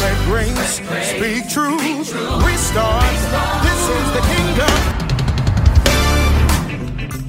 Spread 0.00 0.24
grace, 0.24 0.80
speak 1.10 1.44
truth, 1.50 2.14
restart. 2.42 3.04
This 3.62 3.82
is 3.86 4.06
the 4.14 4.22
kingdom. 4.32 4.72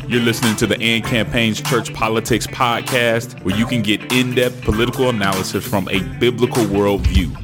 You're 0.09 0.21
listening 0.21 0.55
to 0.55 0.65
the 0.65 0.81
AND 0.81 1.03
Campaign's 1.03 1.59
Church 1.59 1.93
Politics 1.93 2.47
Podcast, 2.47 3.43
where 3.43 3.57
you 3.57 3.65
can 3.65 3.81
get 3.81 4.13
in 4.13 4.35
depth 4.35 4.61
political 4.61 5.09
analysis 5.09 5.67
from 5.67 5.89
a 5.89 5.99
biblical 6.17 6.63
worldview. 6.63 7.35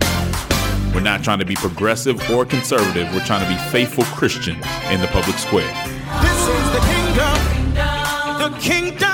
We're 0.95 1.01
not 1.01 1.25
trying 1.25 1.39
to 1.39 1.45
be 1.45 1.55
progressive 1.55 2.21
or 2.31 2.45
conservative, 2.45 3.13
we're 3.13 3.25
trying 3.25 3.43
to 3.43 3.49
be 3.49 3.57
faithful 3.69 4.05
Christians 4.05 4.65
in 4.89 5.01
the 5.01 5.07
public 5.07 5.37
square. 5.37 5.67
This 6.21 6.47
is 6.47 6.71
the 6.71 6.79
kingdom, 6.87 7.37
the 8.39 8.57
kingdom. 8.61 9.11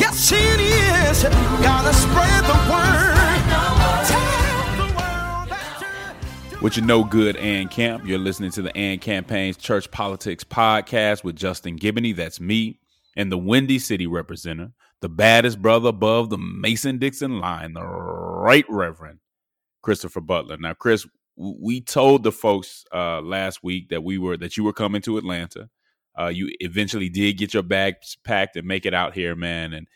Yes, 0.00 0.32
it 0.32 0.58
is. 0.58 1.22
Gotta 1.62 1.94
spread 1.94 2.42
the 2.42 2.72
word. 2.72 2.85
What 6.66 6.76
you 6.76 6.82
know, 6.82 7.04
good 7.04 7.36
and 7.36 7.70
camp. 7.70 8.08
You're 8.08 8.18
listening 8.18 8.50
to 8.50 8.60
the 8.60 8.76
AND 8.76 9.00
Campaign's 9.00 9.56
Church 9.56 9.88
Politics 9.92 10.42
Podcast 10.42 11.22
with 11.22 11.36
Justin 11.36 11.78
Giboney. 11.78 12.12
That's 12.12 12.40
me 12.40 12.80
and 13.14 13.30
the 13.30 13.38
Windy 13.38 13.78
City 13.78 14.08
representative, 14.08 14.72
the 15.00 15.08
baddest 15.08 15.62
brother 15.62 15.90
above 15.90 16.28
the 16.28 16.38
Mason 16.38 16.98
Dixon 16.98 17.38
line, 17.38 17.74
the 17.74 17.86
Right 17.86 18.64
Reverend 18.68 19.20
Christopher 19.80 20.20
Butler. 20.20 20.56
Now, 20.56 20.74
Chris, 20.74 21.06
we 21.36 21.80
told 21.82 22.24
the 22.24 22.32
folks 22.32 22.84
uh, 22.92 23.20
last 23.20 23.62
week 23.62 23.90
that 23.90 24.02
we 24.02 24.18
were 24.18 24.36
that 24.36 24.56
you 24.56 24.64
were 24.64 24.72
coming 24.72 25.02
to 25.02 25.18
Atlanta. 25.18 25.70
Uh, 26.18 26.32
you 26.34 26.50
eventually 26.58 27.08
did 27.08 27.38
get 27.38 27.54
your 27.54 27.62
bags 27.62 28.16
packed 28.24 28.56
and 28.56 28.66
make 28.66 28.86
it 28.86 28.92
out 28.92 29.14
here, 29.14 29.36
man. 29.36 29.72
And 29.72 29.86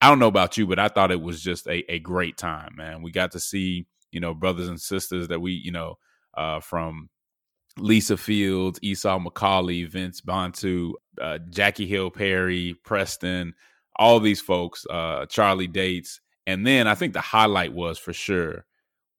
I 0.00 0.08
don't 0.08 0.20
know 0.20 0.28
about 0.28 0.56
you, 0.56 0.64
but 0.68 0.78
I 0.78 0.86
thought 0.86 1.10
it 1.10 1.20
was 1.20 1.42
just 1.42 1.66
a, 1.66 1.92
a 1.92 1.98
great 1.98 2.36
time, 2.36 2.76
man. 2.76 3.02
We 3.02 3.10
got 3.10 3.32
to 3.32 3.40
see 3.40 3.88
you 4.12 4.20
know, 4.20 4.34
brothers 4.34 4.68
and 4.68 4.80
sisters 4.80 5.28
that 5.28 5.40
we, 5.40 5.52
you 5.52 5.72
know, 5.72 5.98
uh, 6.34 6.60
from 6.60 7.08
Lisa 7.78 8.16
Fields, 8.16 8.78
Esau 8.82 9.18
McCaulley, 9.18 9.88
Vince 9.88 10.20
Bantu, 10.20 10.94
uh, 11.20 11.38
Jackie 11.50 11.86
Hill 11.86 12.10
Perry, 12.10 12.74
Preston, 12.84 13.54
all 13.96 14.20
these 14.20 14.40
folks, 14.40 14.86
uh, 14.90 15.26
Charlie 15.26 15.66
Dates. 15.66 16.20
And 16.46 16.66
then 16.66 16.86
I 16.86 16.94
think 16.94 17.12
the 17.12 17.20
highlight 17.20 17.72
was 17.72 17.98
for 17.98 18.12
sure 18.12 18.64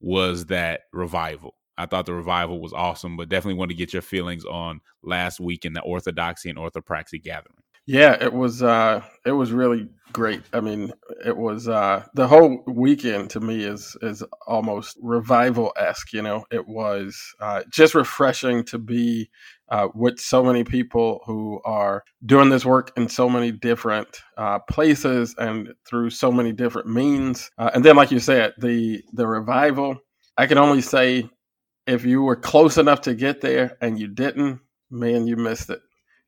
was 0.02 0.46
that 0.46 0.82
revival. 0.94 1.56
I 1.78 1.86
thought 1.86 2.06
the 2.06 2.14
revival 2.14 2.60
was 2.60 2.74
awesome, 2.74 3.16
but 3.16 3.30
definitely 3.30 3.58
want 3.58 3.70
to 3.72 3.78
get 3.78 3.94
your 3.94 4.02
feelings 4.02 4.44
on 4.46 4.82
last 5.02 5.40
week 5.40 5.64
in 5.64 5.74
the 5.74 5.82
Orthodoxy 5.82 6.50
and 6.50 6.60
Orthopraxy 6.60 7.24
gathering. 7.24 7.59
Yeah, 7.90 8.24
it 8.24 8.32
was 8.34 8.62
uh 8.62 9.04
it 9.26 9.32
was 9.32 9.52
really 9.52 9.90
great. 10.14 10.44
I 10.54 10.60
mean, 10.60 10.94
it 11.26 11.36
was 11.36 11.68
uh 11.68 12.06
the 12.14 12.28
whole 12.28 12.64
weekend 12.68 13.32
to 13.32 13.40
me 13.40 13.64
is 13.64 13.98
is 14.04 14.24
almost 14.46 14.96
revival 15.02 15.74
esque, 15.76 16.14
you 16.14 16.22
know. 16.22 16.46
It 16.52 16.68
was 16.68 17.18
uh 17.40 17.64
just 17.72 17.96
refreshing 17.96 18.64
to 18.66 18.78
be 18.78 19.32
uh, 19.70 19.88
with 19.96 20.20
so 20.20 20.44
many 20.44 20.64
people 20.64 21.22
who 21.26 21.62
are 21.66 22.04
doing 22.26 22.50
this 22.50 22.64
work 22.66 22.92
in 22.96 23.08
so 23.10 23.28
many 23.30 23.52
different 23.52 24.22
uh, 24.38 24.58
places 24.60 25.34
and 25.40 25.74
through 25.88 26.10
so 26.12 26.32
many 26.32 26.52
different 26.52 26.88
means. 26.88 27.50
Uh, 27.58 27.70
and 27.76 27.86
then, 27.86 27.96
like 27.96 28.12
you 28.12 28.20
said, 28.20 28.54
the 28.60 29.02
the 29.14 29.26
revival. 29.28 29.98
I 30.38 30.48
can 30.48 30.58
only 30.60 30.82
say, 30.82 31.30
if 31.88 32.06
you 32.06 32.22
were 32.24 32.36
close 32.38 32.78
enough 32.78 33.02
to 33.04 33.16
get 33.16 33.42
there 33.42 33.78
and 33.82 34.00
you 34.00 34.08
didn't, 34.08 34.62
man, 34.92 35.28
you 35.28 35.38
missed 35.38 35.70
it. 35.72 35.82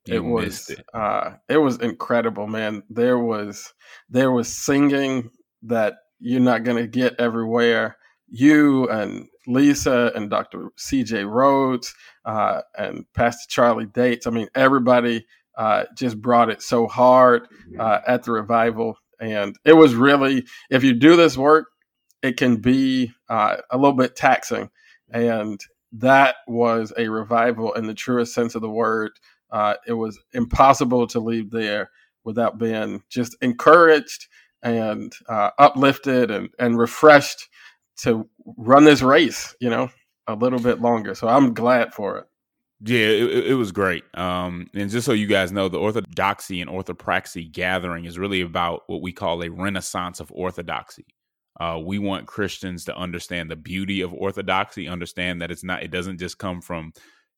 You 0.06 0.16
it 0.16 0.20
was 0.20 0.70
it. 0.70 0.86
Uh, 0.94 1.34
it 1.50 1.58
was 1.58 1.78
incredible, 1.78 2.48
man. 2.48 2.84
There 2.90 3.20
was 3.20 3.74
there 4.10 4.32
was 4.32 4.52
singing 4.52 5.30
that 5.64 5.96
you're 6.20 6.40
not 6.40 6.64
gonna 6.64 6.88
get 6.88 7.20
everywhere. 7.20 7.98
You 8.28 8.90
and 8.90 9.28
Lisa 9.48 10.12
and 10.16 10.30
Dr. 10.30 10.70
C.J. 10.78 11.26
Rhodes 11.26 11.94
uh, 12.26 12.62
and 12.78 13.06
Pastor 13.14 13.46
Charlie 13.50 13.88
Dates. 13.88 14.26
I 14.26 14.30
mean, 14.30 14.48
everybody 14.56 15.26
uh, 15.58 15.84
just 15.96 16.22
brought 16.22 16.50
it 16.50 16.62
so 16.62 16.88
hard 16.88 17.48
uh, 17.78 18.00
at 18.08 18.24
the 18.24 18.32
revival, 18.32 18.98
and 19.20 19.58
it 19.66 19.74
was 19.74 19.94
really 19.94 20.46
if 20.70 20.84
you 20.84 20.94
do 20.94 21.16
this 21.16 21.38
work, 21.38 21.68
it 22.24 22.38
can 22.38 22.58
be 22.58 23.12
uh, 23.30 23.58
a 23.70 23.78
little 23.78 23.94
bit 23.98 24.16
taxing, 24.16 24.70
and 25.12 25.60
that 25.92 26.36
was 26.48 26.94
a 26.98 27.10
revival 27.10 27.74
in 27.74 27.86
the 27.86 27.94
truest 27.94 28.34
sense 28.34 28.56
of 28.56 28.62
the 28.62 28.70
word 28.70 29.12
uh, 29.52 29.76
it 29.88 29.94
was 29.94 30.20
impossible 30.34 31.08
to 31.08 31.20
leave 31.20 31.52
there 31.52 31.90
without 32.24 32.58
being 32.58 33.04
just 33.10 33.36
encouraged 33.42 34.28
and 34.64 35.14
uh, 35.28 35.50
uplifted 35.58 36.32
and, 36.32 36.50
and 36.60 36.78
refreshed 36.78 37.50
to 37.98 38.28
run 38.58 38.84
this 38.84 39.02
race, 39.02 39.56
you 39.60 39.70
know, 39.70 39.90
a 40.28 40.36
little 40.36 40.60
bit 40.60 40.82
longer. 40.82 41.16
So 41.16 41.28
I'm 41.28 41.54
glad 41.54 41.94
for 41.94 42.18
it. 42.20 42.26
Yeah, 42.84 43.08
it, 43.08 43.48
it 43.48 43.54
was 43.54 43.72
great. 43.72 44.04
Um, 44.16 44.68
and 44.74 44.90
just 44.90 45.06
so 45.06 45.14
you 45.14 45.28
guys 45.28 45.52
know, 45.52 45.70
the 45.70 45.80
Orthodoxy 45.80 46.62
and 46.62 46.70
Orthopraxy 46.70 47.52
gathering 47.52 48.06
is 48.06 48.18
really 48.18 48.42
about 48.42 48.84
what 48.88 49.02
we 49.02 49.12
call 49.12 49.44
a 49.44 49.50
renaissance 49.50 50.20
of 50.20 50.32
orthodoxy. 50.32 51.06
Uh, 51.60 51.80
we 51.84 52.00
want 52.00 52.26
Christians 52.26 52.86
to 52.86 52.96
understand 52.96 53.52
the 53.52 53.56
beauty 53.56 54.02
of 54.02 54.14
orthodoxy, 54.14 54.88
understand 54.88 55.42
that 55.42 55.52
it's 55.52 55.64
not, 55.64 55.84
it 55.84 55.92
doesn't 55.92 56.18
just 56.18 56.40
come 56.40 56.60
from 56.60 56.92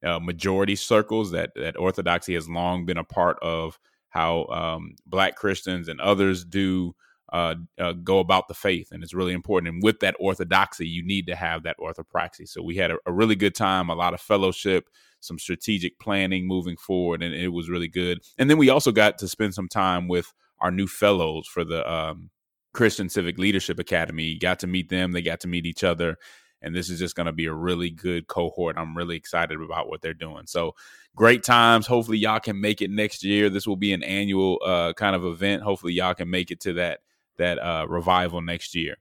uh, 0.03 0.19
majority 0.19 0.75
circles 0.75 1.31
that 1.31 1.51
that 1.55 1.77
orthodoxy 1.77 2.33
has 2.33 2.49
long 2.49 2.85
been 2.85 2.97
a 2.97 3.03
part 3.03 3.37
of 3.41 3.79
how 4.09 4.45
um, 4.45 4.95
black 5.05 5.35
christians 5.35 5.87
and 5.87 5.99
others 6.01 6.43
do 6.43 6.93
uh, 7.33 7.55
uh, 7.79 7.93
go 7.93 8.19
about 8.19 8.47
the 8.47 8.53
faith 8.53 8.89
and 8.91 9.03
it's 9.03 9.13
really 9.13 9.33
important. 9.33 9.73
And 9.73 9.83
with 9.83 10.01
that 10.01 10.15
orthodoxy 10.19 10.87
you 10.87 11.03
need 11.03 11.25
to 11.27 11.35
have 11.35 11.63
that 11.63 11.77
orthopraxy. 11.79 12.47
So 12.47 12.61
we 12.61 12.75
had 12.75 12.91
a, 12.91 12.97
a, 13.07 13.11
really 13.11 13.35
good 13.35 13.55
time 13.55 13.89
a 13.89 13.95
lot 13.95 14.13
of 14.13 14.21
fellowship 14.21 14.87
some 15.19 15.39
strategic 15.39 15.97
planning 15.99 16.45
moving 16.45 16.77
forward 16.77 17.23
and 17.23 17.33
it 17.33 17.47
was 17.47 17.69
really 17.69 17.87
good. 17.87 18.19
And 18.37 18.51
then 18.51 18.59
we 18.59 18.69
also 18.69 18.91
got 18.91 19.17
to 19.17 19.27
spend 19.27 19.55
some 19.55 19.67
time 19.67 20.07
with 20.07 20.31
our 20.59 20.69
new 20.69 20.85
fellows 20.85 21.47
for 21.47 21.63
the 21.63 21.91
um, 21.91 22.29
christian 22.71 23.09
civic 23.09 23.39
leadership 23.39 23.79
academy. 23.79 24.37
Got 24.37 24.59
to 24.59 24.67
meet 24.67 24.89
them. 24.89 25.11
They 25.11 25.23
got 25.23 25.39
to 25.39 25.47
meet 25.47 25.65
each 25.65 25.83
other 25.83 26.17
and 26.63 26.75
this 26.75 26.89
is 26.89 26.97
just 26.97 27.15
going 27.15 27.25
to 27.25 27.33
be 27.33 27.45
a 27.45 27.53
really 27.53 27.89
good 27.89 28.27
cohort. 28.27 28.77
I'm 28.77 28.95
really 28.97 29.15
excited 29.15 29.59
about 29.61 29.87
what 29.89 30.01
they're 30.01 30.13
doing. 30.13 30.47
So 30.47 30.75
great 31.15 31.43
times. 31.43 31.85
Hopefully 31.85 32.17
y'all 32.17 32.39
can 32.39 32.59
make 32.59 32.81
it 32.81 32.89
next 32.89 33.23
year. 33.23 33.49
This 33.49 33.67
will 33.67 33.75
be 33.75 33.93
an 33.93 34.03
annual 34.03 34.59
uh, 34.65 34.93
kind 34.93 35.15
of 35.15 35.25
event. 35.25 35.63
Hopefully 35.63 35.93
y'all 35.93 36.13
can 36.13 36.29
make 36.29 36.51
it 36.51 36.61
to 36.61 36.73
that 36.73 37.01
that 37.37 37.59
uh, 37.59 37.85
revival 37.87 38.41
next 38.41 38.75
year. 38.75 38.97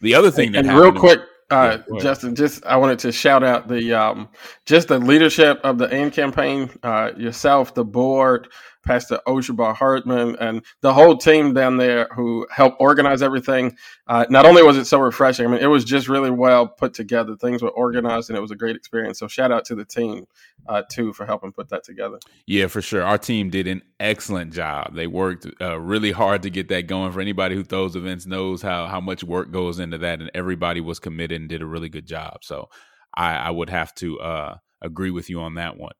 The 0.00 0.14
other 0.14 0.30
thing 0.30 0.52
that 0.52 0.66
and 0.66 0.76
real 0.76 0.92
quick, 0.92 1.20
uh, 1.50 1.78
yeah, 1.90 2.00
Justin, 2.00 2.34
just 2.34 2.64
I 2.66 2.76
wanted 2.76 2.98
to 3.00 3.12
shout 3.12 3.42
out 3.42 3.68
the 3.68 3.94
um, 3.94 4.28
just 4.66 4.88
the 4.88 4.98
leadership 4.98 5.60
of 5.64 5.78
the 5.78 5.88
AND 5.90 6.12
campaign, 6.12 6.70
uh, 6.82 7.12
yourself, 7.16 7.74
the 7.74 7.84
board, 7.84 8.48
Pastor 8.86 9.20
Oshabar 9.26 9.74
Hartman, 9.74 10.36
and 10.36 10.64
the 10.80 10.94
whole 10.94 11.16
team 11.16 11.52
down 11.52 11.76
there 11.76 12.08
who 12.14 12.46
helped 12.50 12.76
organize 12.80 13.20
everything. 13.20 13.76
Uh, 14.06 14.24
not 14.30 14.46
only 14.46 14.62
was 14.62 14.76
it 14.76 14.84
so 14.84 14.98
refreshing, 15.00 15.46
I 15.46 15.50
mean, 15.50 15.60
it 15.60 15.66
was 15.66 15.84
just 15.84 16.08
really 16.08 16.30
well 16.30 16.68
put 16.68 16.94
together. 16.94 17.36
Things 17.36 17.62
were 17.62 17.70
organized, 17.70 18.30
and 18.30 18.36
it 18.36 18.40
was 18.40 18.52
a 18.52 18.56
great 18.56 18.76
experience. 18.76 19.18
So, 19.18 19.28
shout 19.28 19.52
out 19.52 19.64
to 19.66 19.74
the 19.74 19.84
team 19.84 20.26
uh, 20.68 20.82
too 20.90 21.12
for 21.12 21.26
helping 21.26 21.52
put 21.52 21.68
that 21.70 21.84
together. 21.84 22.18
Yeah, 22.46 22.68
for 22.68 22.80
sure. 22.80 23.02
Our 23.02 23.18
team 23.18 23.50
did 23.50 23.66
an 23.66 23.82
excellent 23.98 24.52
job. 24.52 24.94
They 24.94 25.06
worked 25.06 25.46
uh, 25.60 25.78
really 25.78 26.12
hard 26.12 26.42
to 26.44 26.50
get 26.50 26.68
that 26.68 26.86
going. 26.86 27.12
For 27.12 27.20
anybody 27.20 27.56
who 27.56 27.64
throws 27.64 27.96
events 27.96 28.26
knows 28.26 28.62
how 28.62 28.86
how 28.86 29.00
much 29.00 29.24
work 29.24 29.50
goes 29.50 29.80
into 29.80 29.98
that, 29.98 30.20
and 30.20 30.30
everybody 30.34 30.80
was 30.80 31.00
committed 31.00 31.40
and 31.40 31.48
did 31.48 31.62
a 31.62 31.66
really 31.66 31.88
good 31.88 32.06
job. 32.06 32.38
So, 32.42 32.68
I, 33.16 33.34
I 33.34 33.50
would 33.50 33.70
have 33.70 33.94
to 33.96 34.20
uh, 34.20 34.56
agree 34.80 35.10
with 35.10 35.30
you 35.30 35.40
on 35.40 35.54
that 35.54 35.76
one. 35.76 35.92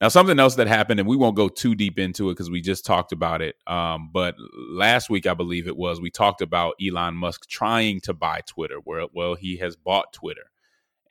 Now, 0.00 0.08
something 0.08 0.38
else 0.38 0.54
that 0.54 0.66
happened, 0.66 0.98
and 0.98 1.08
we 1.08 1.16
won't 1.16 1.36
go 1.36 1.48
too 1.48 1.74
deep 1.74 1.98
into 1.98 2.30
it 2.30 2.32
because 2.32 2.50
we 2.50 2.62
just 2.62 2.86
talked 2.86 3.12
about 3.12 3.42
it. 3.42 3.56
Um, 3.66 4.08
but 4.12 4.34
last 4.70 5.10
week, 5.10 5.26
I 5.26 5.34
believe 5.34 5.66
it 5.66 5.76
was, 5.76 6.00
we 6.00 6.10
talked 6.10 6.40
about 6.40 6.74
Elon 6.82 7.14
Musk 7.14 7.46
trying 7.48 8.00
to 8.02 8.14
buy 8.14 8.40
Twitter. 8.46 8.76
Where 8.82 9.06
well, 9.12 9.34
he 9.34 9.58
has 9.58 9.76
bought 9.76 10.12
Twitter, 10.14 10.50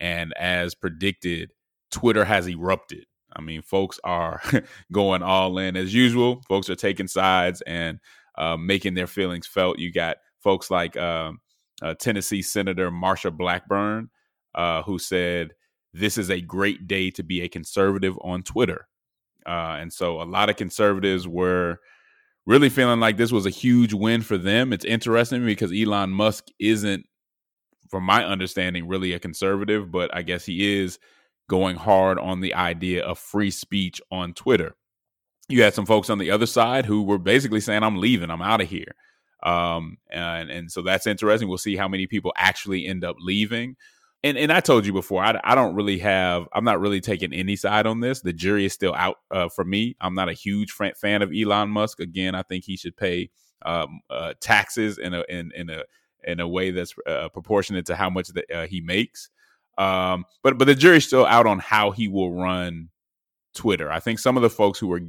and 0.00 0.36
as 0.36 0.74
predicted, 0.74 1.52
Twitter 1.90 2.24
has 2.24 2.48
erupted. 2.48 3.04
I 3.34 3.42
mean, 3.42 3.62
folks 3.62 4.00
are 4.02 4.42
going 4.92 5.22
all 5.22 5.58
in 5.58 5.76
as 5.76 5.94
usual. 5.94 6.42
Folks 6.48 6.68
are 6.68 6.74
taking 6.74 7.06
sides 7.06 7.62
and 7.62 8.00
uh, 8.36 8.56
making 8.56 8.94
their 8.94 9.06
feelings 9.06 9.46
felt. 9.46 9.78
You 9.78 9.92
got 9.92 10.16
folks 10.40 10.68
like 10.68 10.96
uh, 10.96 11.32
uh, 11.80 11.94
Tennessee 11.94 12.42
Senator 12.42 12.90
Marsha 12.90 13.30
Blackburn, 13.30 14.10
uh, 14.54 14.82
who 14.82 14.98
said 14.98 15.52
this 15.92 16.18
is 16.18 16.30
a 16.30 16.40
great 16.40 16.86
day 16.86 17.10
to 17.10 17.22
be 17.22 17.42
a 17.42 17.48
conservative 17.48 18.18
on 18.22 18.42
Twitter. 18.42 18.86
Uh, 19.46 19.76
and 19.80 19.92
so 19.92 20.20
a 20.20 20.24
lot 20.24 20.50
of 20.50 20.56
conservatives 20.56 21.26
were 21.26 21.78
really 22.46 22.68
feeling 22.68 23.00
like 23.00 23.16
this 23.16 23.32
was 23.32 23.46
a 23.46 23.50
huge 23.50 23.94
win 23.94 24.22
for 24.22 24.38
them. 24.38 24.72
It's 24.72 24.84
interesting 24.84 25.44
because 25.44 25.72
Elon 25.72 26.10
Musk 26.10 26.48
isn't, 26.58 27.06
from 27.88 28.04
my 28.04 28.24
understanding, 28.24 28.86
really 28.86 29.12
a 29.12 29.18
conservative, 29.18 29.90
but 29.90 30.14
I 30.14 30.22
guess 30.22 30.44
he 30.44 30.80
is 30.80 30.98
going 31.48 31.76
hard 31.76 32.18
on 32.18 32.40
the 32.40 32.54
idea 32.54 33.02
of 33.04 33.18
free 33.18 33.50
speech 33.50 34.00
on 34.12 34.32
Twitter. 34.34 34.74
You 35.48 35.62
had 35.62 35.74
some 35.74 35.86
folks 35.86 36.08
on 36.08 36.18
the 36.18 36.30
other 36.30 36.46
side 36.46 36.86
who 36.86 37.02
were 37.02 37.18
basically 37.18 37.60
saying, 37.60 37.82
I'm 37.82 37.96
leaving, 37.96 38.30
I'm 38.30 38.42
out 38.42 38.60
of 38.60 38.68
here. 38.68 38.94
Um, 39.42 39.96
and 40.10 40.50
and 40.50 40.70
so 40.70 40.82
that's 40.82 41.06
interesting. 41.06 41.48
We'll 41.48 41.58
see 41.58 41.76
how 41.76 41.88
many 41.88 42.06
people 42.06 42.32
actually 42.36 42.86
end 42.86 43.04
up 43.04 43.16
leaving. 43.18 43.76
And 44.22 44.36
and 44.36 44.52
I 44.52 44.60
told 44.60 44.84
you 44.84 44.92
before, 44.92 45.24
I, 45.24 45.40
I 45.42 45.54
don't 45.54 45.74
really 45.74 45.98
have. 45.98 46.46
I'm 46.52 46.64
not 46.64 46.80
really 46.80 47.00
taking 47.00 47.32
any 47.32 47.56
side 47.56 47.86
on 47.86 48.00
this. 48.00 48.20
The 48.20 48.34
jury 48.34 48.66
is 48.66 48.72
still 48.74 48.94
out 48.94 49.16
uh, 49.30 49.48
for 49.48 49.64
me. 49.64 49.96
I'm 50.00 50.14
not 50.14 50.28
a 50.28 50.34
huge 50.34 50.72
fan 50.72 51.22
of 51.22 51.32
Elon 51.34 51.70
Musk. 51.70 52.00
Again, 52.00 52.34
I 52.34 52.42
think 52.42 52.64
he 52.64 52.76
should 52.76 52.96
pay 52.96 53.30
um, 53.64 54.00
uh, 54.10 54.34
taxes 54.40 54.98
in 54.98 55.14
a 55.14 55.24
in 55.28 55.52
in 55.54 55.70
a 55.70 55.84
in 56.24 56.40
a 56.40 56.48
way 56.48 56.70
that's 56.70 56.94
uh, 57.06 57.30
proportionate 57.30 57.86
to 57.86 57.96
how 57.96 58.10
much 58.10 58.28
that 58.28 58.50
uh, 58.54 58.66
he 58.66 58.82
makes. 58.82 59.30
Um, 59.78 60.26
but 60.42 60.58
but 60.58 60.66
the 60.66 60.74
jury's 60.74 61.06
still 61.06 61.24
out 61.24 61.46
on 61.46 61.58
how 61.58 61.90
he 61.90 62.06
will 62.06 62.32
run 62.34 62.90
Twitter. 63.54 63.90
I 63.90 64.00
think 64.00 64.18
some 64.18 64.36
of 64.36 64.42
the 64.42 64.50
folks 64.50 64.78
who 64.78 64.88
were 64.88 65.00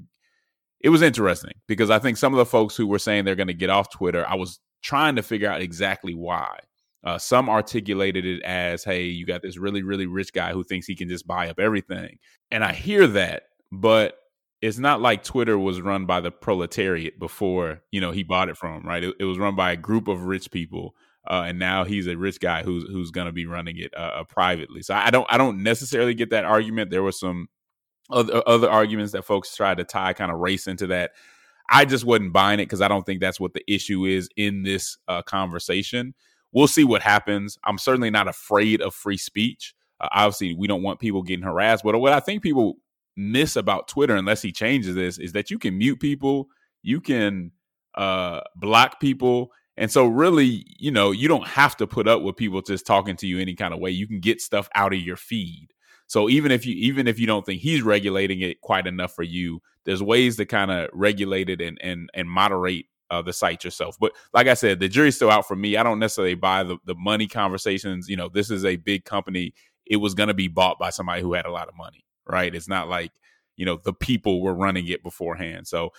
it 0.80 0.90
was 0.90 1.02
interesting 1.02 1.54
because 1.68 1.90
I 1.90 2.00
think 2.00 2.18
some 2.18 2.34
of 2.34 2.38
the 2.38 2.46
folks 2.46 2.76
who 2.76 2.88
were 2.88 3.00
saying 3.00 3.26
they're 3.26 3.36
going 3.36 3.48
to 3.48 3.54
get 3.54 3.70
off 3.70 3.92
Twitter, 3.92 4.26
I 4.28 4.36
was 4.36 4.60
trying 4.82 5.16
to 5.18 5.22
figure 5.22 5.50
out 5.50 5.62
exactly 5.62 6.16
why. 6.16 6.60
Uh, 7.04 7.18
some 7.18 7.50
articulated 7.50 8.26
it 8.26 8.42
as, 8.44 8.84
"Hey, 8.84 9.06
you 9.06 9.26
got 9.26 9.42
this 9.42 9.58
really 9.58 9.84
really 9.84 10.06
rich 10.06 10.34
guy 10.34 10.54
who 10.54 10.64
thinks 10.64 10.86
he 10.88 10.96
can 10.96 11.10
just 11.10 11.28
buy 11.28 11.50
up 11.50 11.60
everything," 11.60 12.20
and 12.52 12.64
I 12.64 12.74
hear 12.74 13.08
that, 13.08 13.44
but 13.72 14.18
it's 14.62 14.78
not 14.78 15.02
like 15.02 15.24
Twitter 15.24 15.58
was 15.58 15.82
run 15.82 16.06
by 16.06 16.22
the 16.22 16.32
proletariat 16.32 17.18
before 17.20 17.82
you 17.92 18.00
know 18.00 18.12
he 18.12 18.24
bought 18.24 18.50
it 18.50 18.58
from 18.58 18.86
right. 18.86 19.04
It, 19.04 19.16
it 19.20 19.26
was 19.26 19.40
run 19.40 19.56
by 19.56 19.72
a 19.72 19.78
group 19.78 20.08
of 20.08 20.26
rich 20.26 20.52
people, 20.52 20.96
uh, 21.28 21.46
and 21.48 21.58
now 21.58 21.84
he's 21.84 22.08
a 22.08 22.16
rich 22.16 22.40
guy 22.40 22.64
who's 22.64 22.84
who's 22.84 23.12
going 23.12 23.28
to 23.28 23.34
be 23.34 23.46
running 23.46 23.78
it 23.78 23.94
uh, 23.96 24.12
uh, 24.20 24.24
privately. 24.24 24.82
So 24.84 24.94
I 24.94 25.10
don't 25.10 25.28
I 25.30 25.38
don't 25.38 25.64
necessarily 25.64 26.14
get 26.14 26.30
that 26.30 26.46
argument. 26.46 26.92
There 26.92 27.04
were 27.04 27.12
some 27.12 27.48
other 28.12 28.44
other 28.48 28.70
arguments 28.70 29.14
that 29.14 29.26
folks 29.26 29.56
tried 29.56 29.78
to 29.78 29.84
tie 29.84 30.14
kind 30.14 30.32
of 30.32 30.40
race 30.40 30.68
into 30.68 30.88
that. 30.88 31.12
I 31.70 31.86
just 31.86 32.04
wasn't 32.04 32.34
buying 32.34 32.60
it 32.60 32.66
because 32.66 32.82
I 32.82 32.88
don't 32.88 33.06
think 33.06 33.22
that's 33.22 33.40
what 33.40 33.54
the 33.54 33.64
issue 33.72 34.06
is 34.06 34.30
in 34.36 34.64
this 34.64 34.98
uh, 35.08 35.22
conversation. 35.22 36.14
We'll 36.54 36.68
see 36.68 36.84
what 36.84 37.02
happens. 37.02 37.58
I'm 37.64 37.78
certainly 37.78 38.10
not 38.10 38.28
afraid 38.28 38.82
of 38.82 38.94
free 38.94 39.18
speech. 39.18 39.74
Uh, 40.00 40.10
obviously, 40.12 40.54
we 40.54 40.68
don't 40.68 40.84
want 40.84 41.00
people 41.00 41.24
getting 41.24 41.46
harassed. 41.46 41.84
But 41.84 41.98
what 42.00 42.14
I 42.14 42.20
think 42.20 42.44
people 42.44 42.76
miss 43.16 43.56
about 43.56 43.88
Twitter, 43.88 44.16
unless 44.16 44.42
he 44.42 44.52
changes 44.52 44.96
this, 44.96 45.18
is 45.18 45.34
that 45.34 45.50
you 45.50 45.60
can 45.60 45.78
mute 45.78 46.00
people, 46.00 46.48
you 46.82 47.00
can 47.02 47.52
uh, 47.96 48.42
block 48.56 49.00
people. 49.00 49.52
And 49.78 49.92
so, 49.92 50.06
really, 50.06 50.66
you 50.78 50.92
know, 50.92 51.12
you 51.12 51.28
don't 51.28 51.48
have 51.48 51.78
to 51.78 51.88
put 51.88 52.08
up 52.08 52.22
with 52.22 52.36
people 52.36 52.62
just 52.62 52.86
talking 52.86 53.16
to 53.18 53.28
you 53.28 53.40
any 53.40 53.56
kind 53.56 53.74
of 53.74 53.80
way. 53.80 53.92
You 53.92 54.08
can 54.08 54.20
get 54.20 54.42
stuff 54.42 54.70
out 54.76 54.94
of 54.94 55.00
your 55.00 55.18
feed. 55.18 55.70
So 56.12 56.28
even 56.28 56.52
if 56.52 56.66
you 56.66 56.76
even 56.76 57.08
if 57.08 57.20
you 57.20 57.26
don't 57.26 57.46
think 57.46 57.62
he's 57.62 57.84
regulating 57.84 58.42
it 58.42 58.60
quite 58.60 58.86
enough 58.86 59.16
for 59.16 59.24
you, 59.24 59.62
there's 59.86 60.04
ways 60.04 60.36
to 60.36 60.46
kind 60.46 60.70
of 60.70 60.90
regulate 60.92 61.50
it 61.50 61.62
and 61.62 61.78
and 61.82 62.10
and 62.14 62.30
moderate 62.30 62.88
uh, 63.12 63.22
the 63.22 63.34
site 63.34 63.64
yourself. 63.64 63.96
But 64.00 64.14
like 64.34 64.48
I 64.48 64.56
said, 64.56 64.80
the 64.80 64.90
jury's 64.90 65.16
still 65.16 65.30
out 65.30 65.48
for 65.48 65.56
me. 65.56 65.78
I 65.78 65.84
don't 65.84 66.00
necessarily 66.00 66.34
buy 66.34 66.64
the 66.64 66.78
the 66.86 66.96
money 66.96 67.28
conversations. 67.28 68.10
You 68.10 68.18
know, 68.18 68.30
this 68.30 68.50
is 68.50 68.66
a 68.66 68.78
big 68.78 69.06
company. 69.06 69.54
It 69.86 69.98
was 69.98 70.16
going 70.16 70.30
to 70.30 70.34
be 70.34 70.48
bought 70.48 70.80
by 70.80 70.90
somebody 70.90 71.22
who 71.22 71.34
had 71.34 71.46
a 71.46 71.52
lot 71.52 71.68
of 71.68 71.76
money 71.78 72.06
right? 72.32 72.54
It's 72.54 72.68
not 72.68 72.90
like, 72.90 73.12
you 73.58 73.66
know, 73.66 73.80
the 73.84 73.94
people 73.94 74.42
were 74.42 74.54
running 74.54 74.88
it 74.88 75.04
beforehand. 75.04 75.68
So 75.68 75.92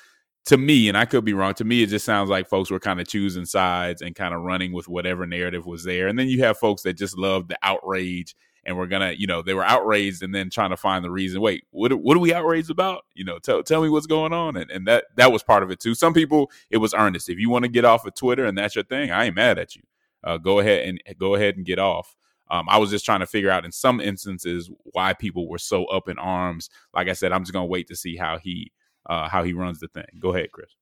to 0.46 0.56
me, 0.56 0.88
and 0.88 0.96
I 0.96 1.04
could 1.04 1.24
be 1.24 1.34
wrong, 1.34 1.54
to 1.54 1.64
me, 1.64 1.82
it 1.82 1.88
just 1.88 2.04
sounds 2.04 2.30
like 2.30 2.48
folks 2.48 2.70
were 2.70 2.80
kind 2.80 3.00
of 3.00 3.06
choosing 3.06 3.44
sides 3.44 4.02
and 4.02 4.14
kind 4.14 4.34
of 4.34 4.42
running 4.42 4.72
with 4.72 4.88
whatever 4.88 5.26
narrative 5.26 5.66
was 5.66 5.84
there. 5.84 6.08
And 6.08 6.18
then 6.18 6.28
you 6.28 6.42
have 6.42 6.58
folks 6.58 6.82
that 6.82 6.94
just 6.94 7.16
love 7.16 7.48
the 7.48 7.58
outrage 7.62 8.34
and 8.64 8.76
we're 8.76 8.86
gonna, 8.86 9.12
you 9.12 9.26
know, 9.26 9.42
they 9.42 9.54
were 9.54 9.64
outraged 9.64 10.22
and 10.22 10.34
then 10.34 10.50
trying 10.50 10.70
to 10.70 10.76
find 10.76 11.04
the 11.04 11.10
reason. 11.10 11.40
Wait, 11.40 11.64
what 11.70 11.92
what 11.94 12.16
are 12.16 12.20
we 12.20 12.32
outraged 12.32 12.70
about? 12.70 13.04
You 13.14 13.24
know, 13.24 13.38
tell 13.38 13.62
tell 13.62 13.82
me 13.82 13.88
what's 13.88 14.06
going 14.06 14.32
on. 14.32 14.56
And, 14.56 14.70
and 14.70 14.86
that 14.86 15.04
that 15.16 15.32
was 15.32 15.42
part 15.42 15.62
of 15.62 15.70
it 15.70 15.80
too. 15.80 15.94
Some 15.94 16.14
people 16.14 16.50
it 16.70 16.78
was 16.78 16.94
earnest. 16.94 17.28
If 17.28 17.38
you 17.38 17.50
want 17.50 17.64
to 17.64 17.70
get 17.70 17.84
off 17.84 18.06
of 18.06 18.14
Twitter 18.14 18.44
and 18.44 18.56
that's 18.56 18.74
your 18.74 18.84
thing, 18.84 19.10
I 19.10 19.26
ain't 19.26 19.36
mad 19.36 19.58
at 19.58 19.74
you. 19.74 19.82
Uh, 20.24 20.38
go 20.38 20.60
ahead 20.60 20.86
and 20.88 21.02
go 21.18 21.34
ahead 21.34 21.56
and 21.56 21.66
get 21.66 21.78
off. 21.78 22.14
Um, 22.50 22.66
I 22.68 22.78
was 22.78 22.90
just 22.90 23.04
trying 23.04 23.20
to 23.20 23.26
figure 23.26 23.50
out 23.50 23.64
in 23.64 23.72
some 23.72 24.00
instances 24.00 24.70
why 24.92 25.14
people 25.14 25.48
were 25.48 25.58
so 25.58 25.86
up 25.86 26.08
in 26.08 26.18
arms. 26.18 26.68
Like 26.94 27.08
I 27.08 27.14
said, 27.14 27.32
I'm 27.32 27.42
just 27.42 27.52
gonna 27.52 27.66
wait 27.66 27.88
to 27.88 27.96
see 27.96 28.16
how 28.16 28.38
he 28.38 28.70
uh, 29.06 29.28
how 29.28 29.42
he 29.42 29.52
runs 29.52 29.80
the 29.80 29.88
thing. 29.88 30.06
Go 30.18 30.34
ahead, 30.34 30.52
Chris. 30.52 30.76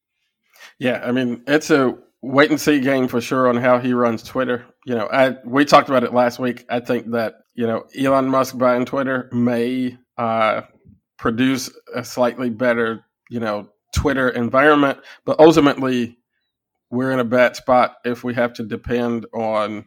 Yeah, 0.79 1.01
I 1.05 1.13
mean 1.13 1.43
it's 1.47 1.71
a 1.71 1.97
wait 2.23 2.51
and 2.51 2.61
see 2.61 2.81
game 2.81 3.09
for 3.09 3.21
sure 3.21 3.49
on 3.49 3.57
how 3.57 3.79
he 3.79 3.95
runs 3.95 4.23
Twitter. 4.23 4.67
You 4.85 4.97
know, 4.97 5.09
I 5.13 5.37
we 5.45 5.65
talked 5.65 5.89
about 5.89 6.05
it 6.05 6.13
last 6.13 6.39
week. 6.39 6.67
I 6.69 6.81
think 6.81 7.11
that 7.13 7.35
you 7.61 7.67
know 7.67 7.85
Elon 7.95 8.27
Musk 8.27 8.57
buying 8.57 8.87
Twitter 8.87 9.29
may 9.33 9.99
uh, 10.17 10.63
produce 11.19 11.71
a 11.95 12.03
slightly 12.03 12.49
better 12.49 13.05
you 13.29 13.39
know 13.39 13.69
Twitter 13.95 14.31
environment, 14.31 14.99
but 15.27 15.39
ultimately 15.39 16.17
we're 16.91 17.11
in 17.13 17.21
a 17.21 17.25
bad 17.25 17.57
spot 17.57 17.97
if 18.03 18.25
we 18.25 18.33
have 18.33 18.55
to 18.55 18.65
depend 18.65 19.27
on 19.35 19.85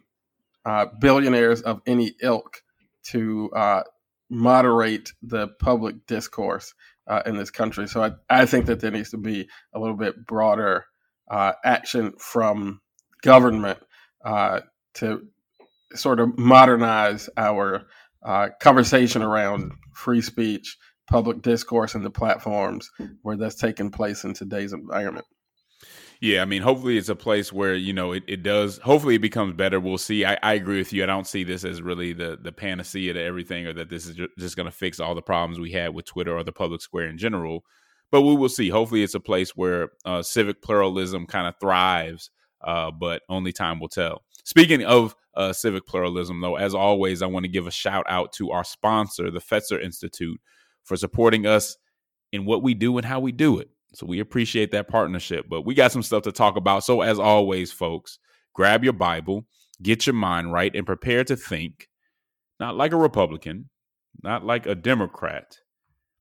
uh, 0.64 0.86
billionaires 1.00 1.62
of 1.62 1.82
any 1.84 2.12
ilk 2.22 2.62
to 3.02 3.50
uh, 3.56 3.82
moderate 4.30 5.10
the 5.20 5.48
public 5.58 6.06
discourse 6.06 6.74
uh, 7.08 7.22
in 7.26 7.36
this 7.36 7.50
country. 7.50 7.88
So 7.88 8.04
I, 8.04 8.12
I 8.30 8.46
think 8.46 8.66
that 8.66 8.78
there 8.78 8.92
needs 8.92 9.10
to 9.10 9.18
be 9.18 9.48
a 9.72 9.80
little 9.80 9.96
bit 9.96 10.24
broader 10.26 10.86
uh, 11.28 11.54
action 11.64 12.14
from 12.18 12.80
government 13.22 13.80
uh, 14.24 14.60
to 14.94 15.26
sort 15.92 16.20
of 16.20 16.38
modernize 16.38 17.28
our 17.36 17.86
uh, 18.24 18.48
conversation 18.60 19.22
around 19.22 19.72
free 19.92 20.22
speech, 20.22 20.76
public 21.08 21.42
discourse, 21.42 21.94
and 21.94 22.04
the 22.04 22.10
platforms 22.10 22.90
where 23.22 23.36
that's 23.36 23.56
taking 23.56 23.90
place 23.90 24.24
in 24.24 24.34
today's 24.34 24.72
environment. 24.72 25.26
Yeah, 26.20 26.40
I 26.40 26.46
mean, 26.46 26.62
hopefully 26.62 26.96
it's 26.96 27.10
a 27.10 27.16
place 27.16 27.52
where 27.52 27.74
you 27.74 27.92
know 27.92 28.12
it, 28.12 28.22
it 28.26 28.42
does. 28.42 28.78
Hopefully 28.78 29.16
it 29.16 29.20
becomes 29.20 29.54
better. 29.54 29.78
We'll 29.78 29.98
see. 29.98 30.24
I, 30.24 30.38
I 30.42 30.54
agree 30.54 30.78
with 30.78 30.92
you. 30.92 31.02
I 31.02 31.06
don't 31.06 31.26
see 31.26 31.44
this 31.44 31.64
as 31.64 31.82
really 31.82 32.12
the 32.12 32.38
the 32.40 32.52
panacea 32.52 33.12
to 33.12 33.20
everything, 33.20 33.66
or 33.66 33.74
that 33.74 33.90
this 33.90 34.06
is 34.06 34.18
just 34.38 34.56
going 34.56 34.66
to 34.66 34.72
fix 34.72 35.00
all 35.00 35.14
the 35.14 35.22
problems 35.22 35.60
we 35.60 35.72
had 35.72 35.94
with 35.94 36.06
Twitter 36.06 36.34
or 36.34 36.42
the 36.42 36.52
public 36.52 36.80
square 36.80 37.08
in 37.08 37.18
general. 37.18 37.64
But 38.10 38.22
we 38.22 38.36
will 38.36 38.48
see. 38.48 38.70
Hopefully 38.70 39.02
it's 39.02 39.14
a 39.14 39.20
place 39.20 39.56
where 39.56 39.90
uh, 40.04 40.22
civic 40.22 40.62
pluralism 40.62 41.26
kind 41.26 41.46
of 41.46 41.56
thrives. 41.60 42.30
Uh, 42.62 42.90
but 42.90 43.20
only 43.28 43.52
time 43.52 43.78
will 43.78 43.90
tell. 43.90 44.22
Speaking 44.44 44.82
of 44.82 45.14
uh, 45.36 45.52
civic 45.52 45.86
pluralism, 45.86 46.40
though, 46.40 46.56
as 46.56 46.74
always, 46.74 47.22
I 47.22 47.26
want 47.26 47.44
to 47.44 47.50
give 47.50 47.66
a 47.66 47.70
shout 47.72 48.04
out 48.08 48.32
to 48.34 48.50
our 48.50 48.64
sponsor, 48.64 49.30
the 49.30 49.40
Fetzer 49.40 49.82
Institute, 49.82 50.40
for 50.84 50.96
supporting 50.96 51.46
us 51.46 51.76
in 52.32 52.44
what 52.44 52.62
we 52.62 52.74
do 52.74 52.96
and 52.98 53.06
how 53.06 53.20
we 53.20 53.32
do 53.32 53.58
it. 53.58 53.70
So 53.94 54.06
we 54.06 54.20
appreciate 54.20 54.72
that 54.72 54.88
partnership, 54.88 55.46
but 55.48 55.62
we 55.62 55.74
got 55.74 55.92
some 55.92 56.02
stuff 56.02 56.24
to 56.24 56.32
talk 56.32 56.56
about. 56.56 56.84
So 56.84 57.00
as 57.00 57.18
always, 57.18 57.70
folks, 57.70 58.18
grab 58.52 58.82
your 58.82 58.92
Bible, 58.92 59.46
get 59.82 60.06
your 60.06 60.14
mind 60.14 60.52
right, 60.52 60.74
and 60.74 60.84
prepare 60.84 61.24
to 61.24 61.36
think 61.36 61.88
not 62.58 62.76
like 62.76 62.92
a 62.92 62.96
Republican, 62.96 63.70
not 64.22 64.44
like 64.44 64.66
a 64.66 64.74
Democrat, 64.74 65.58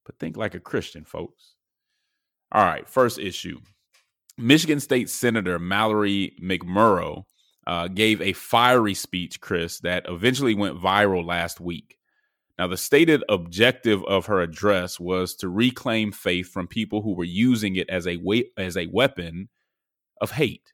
but 0.05 0.19
think 0.19 0.37
like 0.37 0.55
a 0.55 0.59
Christian, 0.59 1.03
folks. 1.03 1.55
All 2.51 2.63
right, 2.63 2.87
first 2.87 3.17
issue. 3.17 3.59
Michigan 4.37 4.79
State 4.79 5.09
Senator 5.09 5.59
Mallory 5.59 6.33
McMorrow 6.41 7.23
uh, 7.67 7.87
gave 7.87 8.21
a 8.21 8.33
fiery 8.33 8.93
speech, 8.93 9.41
Chris, 9.41 9.79
that 9.79 10.05
eventually 10.07 10.55
went 10.55 10.79
viral 10.79 11.25
last 11.25 11.59
week. 11.61 11.97
Now, 12.59 12.67
the 12.67 12.77
stated 12.77 13.23
objective 13.29 14.03
of 14.05 14.27
her 14.27 14.41
address 14.41 14.99
was 14.99 15.35
to 15.37 15.49
reclaim 15.49 16.11
faith 16.11 16.49
from 16.49 16.67
people 16.67 17.01
who 17.01 17.15
were 17.15 17.23
using 17.23 17.75
it 17.75 17.89
as 17.89 18.07
a 18.07 18.17
we- 18.17 18.51
as 18.57 18.77
a 18.77 18.87
weapon 18.87 19.49
of 20.21 20.31
hate. 20.31 20.73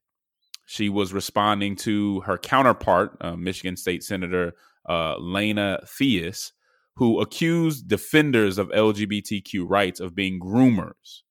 She 0.66 0.90
was 0.90 1.14
responding 1.14 1.76
to 1.78 2.22
her 2.22 2.38
counterpart, 2.38 3.18
uh, 3.22 3.36
Michigan 3.36 3.78
State 3.78 4.04
Senator 4.04 4.54
uh, 4.88 5.18
Lana 5.20 5.82
Theis, 5.86 6.54
who 6.98 7.22
accused 7.22 7.88
defenders 7.88 8.58
of 8.58 8.70
LGBTQ 8.70 9.66
rights 9.68 10.00
of 10.00 10.16
being 10.16 10.40
groomers 10.40 11.22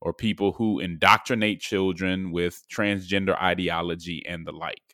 or 0.00 0.12
people 0.14 0.52
who 0.52 0.80
indoctrinate 0.80 1.60
children 1.60 2.32
with 2.32 2.64
transgender 2.72 3.40
ideology 3.42 4.24
and 4.28 4.46
the 4.46 4.52
like. 4.52 4.85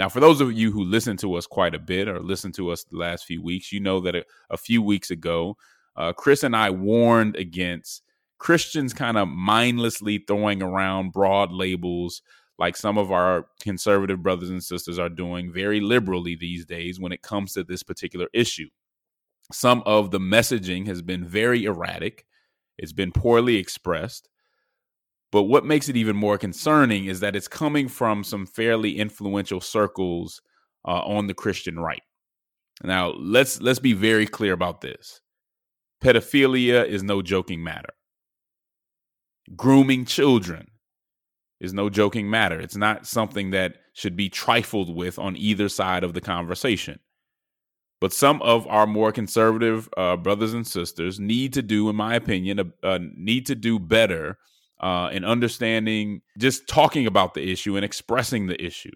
Now, 0.00 0.08
for 0.08 0.18
those 0.18 0.40
of 0.40 0.50
you 0.50 0.72
who 0.72 0.82
listen 0.82 1.18
to 1.18 1.34
us 1.34 1.46
quite 1.46 1.74
a 1.74 1.78
bit 1.78 2.08
or 2.08 2.20
listen 2.20 2.52
to 2.52 2.70
us 2.70 2.84
the 2.84 2.96
last 2.96 3.26
few 3.26 3.42
weeks, 3.42 3.70
you 3.70 3.80
know 3.80 4.00
that 4.00 4.16
a, 4.16 4.24
a 4.48 4.56
few 4.56 4.80
weeks 4.80 5.10
ago, 5.10 5.58
uh, 5.94 6.14
Chris 6.14 6.42
and 6.42 6.56
I 6.56 6.70
warned 6.70 7.36
against 7.36 8.00
Christians 8.38 8.94
kind 8.94 9.18
of 9.18 9.28
mindlessly 9.28 10.24
throwing 10.26 10.62
around 10.62 11.12
broad 11.12 11.52
labels 11.52 12.22
like 12.58 12.78
some 12.78 12.96
of 12.96 13.12
our 13.12 13.48
conservative 13.60 14.22
brothers 14.22 14.48
and 14.48 14.64
sisters 14.64 14.98
are 14.98 15.10
doing 15.10 15.52
very 15.52 15.80
liberally 15.80 16.34
these 16.34 16.64
days 16.64 16.98
when 16.98 17.12
it 17.12 17.20
comes 17.20 17.52
to 17.52 17.62
this 17.62 17.82
particular 17.82 18.28
issue. 18.32 18.70
Some 19.52 19.82
of 19.84 20.12
the 20.12 20.18
messaging 20.18 20.86
has 20.86 21.02
been 21.02 21.26
very 21.26 21.64
erratic, 21.64 22.24
it's 22.78 22.94
been 22.94 23.12
poorly 23.12 23.56
expressed, 23.56 24.29
but 25.32 25.44
what 25.44 25.64
makes 25.64 25.88
it 25.88 25.96
even 25.96 26.16
more 26.16 26.38
concerning 26.38 27.06
is 27.06 27.20
that 27.20 27.36
it's 27.36 27.48
coming 27.48 27.88
from 27.88 28.24
some 28.24 28.46
fairly 28.46 28.98
influential 28.98 29.60
circles 29.60 30.40
uh, 30.86 31.02
on 31.02 31.26
the 31.26 31.34
Christian 31.34 31.78
right. 31.78 32.02
Now, 32.82 33.10
let's 33.10 33.60
let's 33.60 33.78
be 33.78 33.92
very 33.92 34.26
clear 34.26 34.52
about 34.52 34.80
this. 34.80 35.20
Pedophilia 36.02 36.86
is 36.86 37.02
no 37.02 37.22
joking 37.22 37.62
matter. 37.62 37.92
Grooming 39.54 40.06
children 40.06 40.68
is 41.60 41.74
no 41.74 41.90
joking 41.90 42.30
matter. 42.30 42.58
It's 42.58 42.76
not 42.76 43.06
something 43.06 43.50
that 43.50 43.76
should 43.92 44.16
be 44.16 44.30
trifled 44.30 44.94
with 44.94 45.18
on 45.18 45.36
either 45.36 45.68
side 45.68 46.04
of 46.04 46.14
the 46.14 46.20
conversation. 46.20 46.98
But 48.00 48.14
some 48.14 48.40
of 48.40 48.66
our 48.66 48.86
more 48.86 49.12
conservative 49.12 49.88
uh, 49.94 50.16
brothers 50.16 50.54
and 50.54 50.66
sisters 50.66 51.20
need 51.20 51.52
to 51.52 51.60
do, 51.60 51.90
in 51.90 51.96
my 51.96 52.14
opinion, 52.14 52.72
uh, 52.82 52.98
need 53.14 53.44
to 53.46 53.54
do 53.54 53.78
better 53.78 54.38
uh, 54.80 55.10
in 55.12 55.24
understanding, 55.24 56.22
just 56.38 56.66
talking 56.66 57.06
about 57.06 57.34
the 57.34 57.50
issue 57.50 57.76
and 57.76 57.84
expressing 57.84 58.46
the 58.46 58.62
issue. 58.62 58.92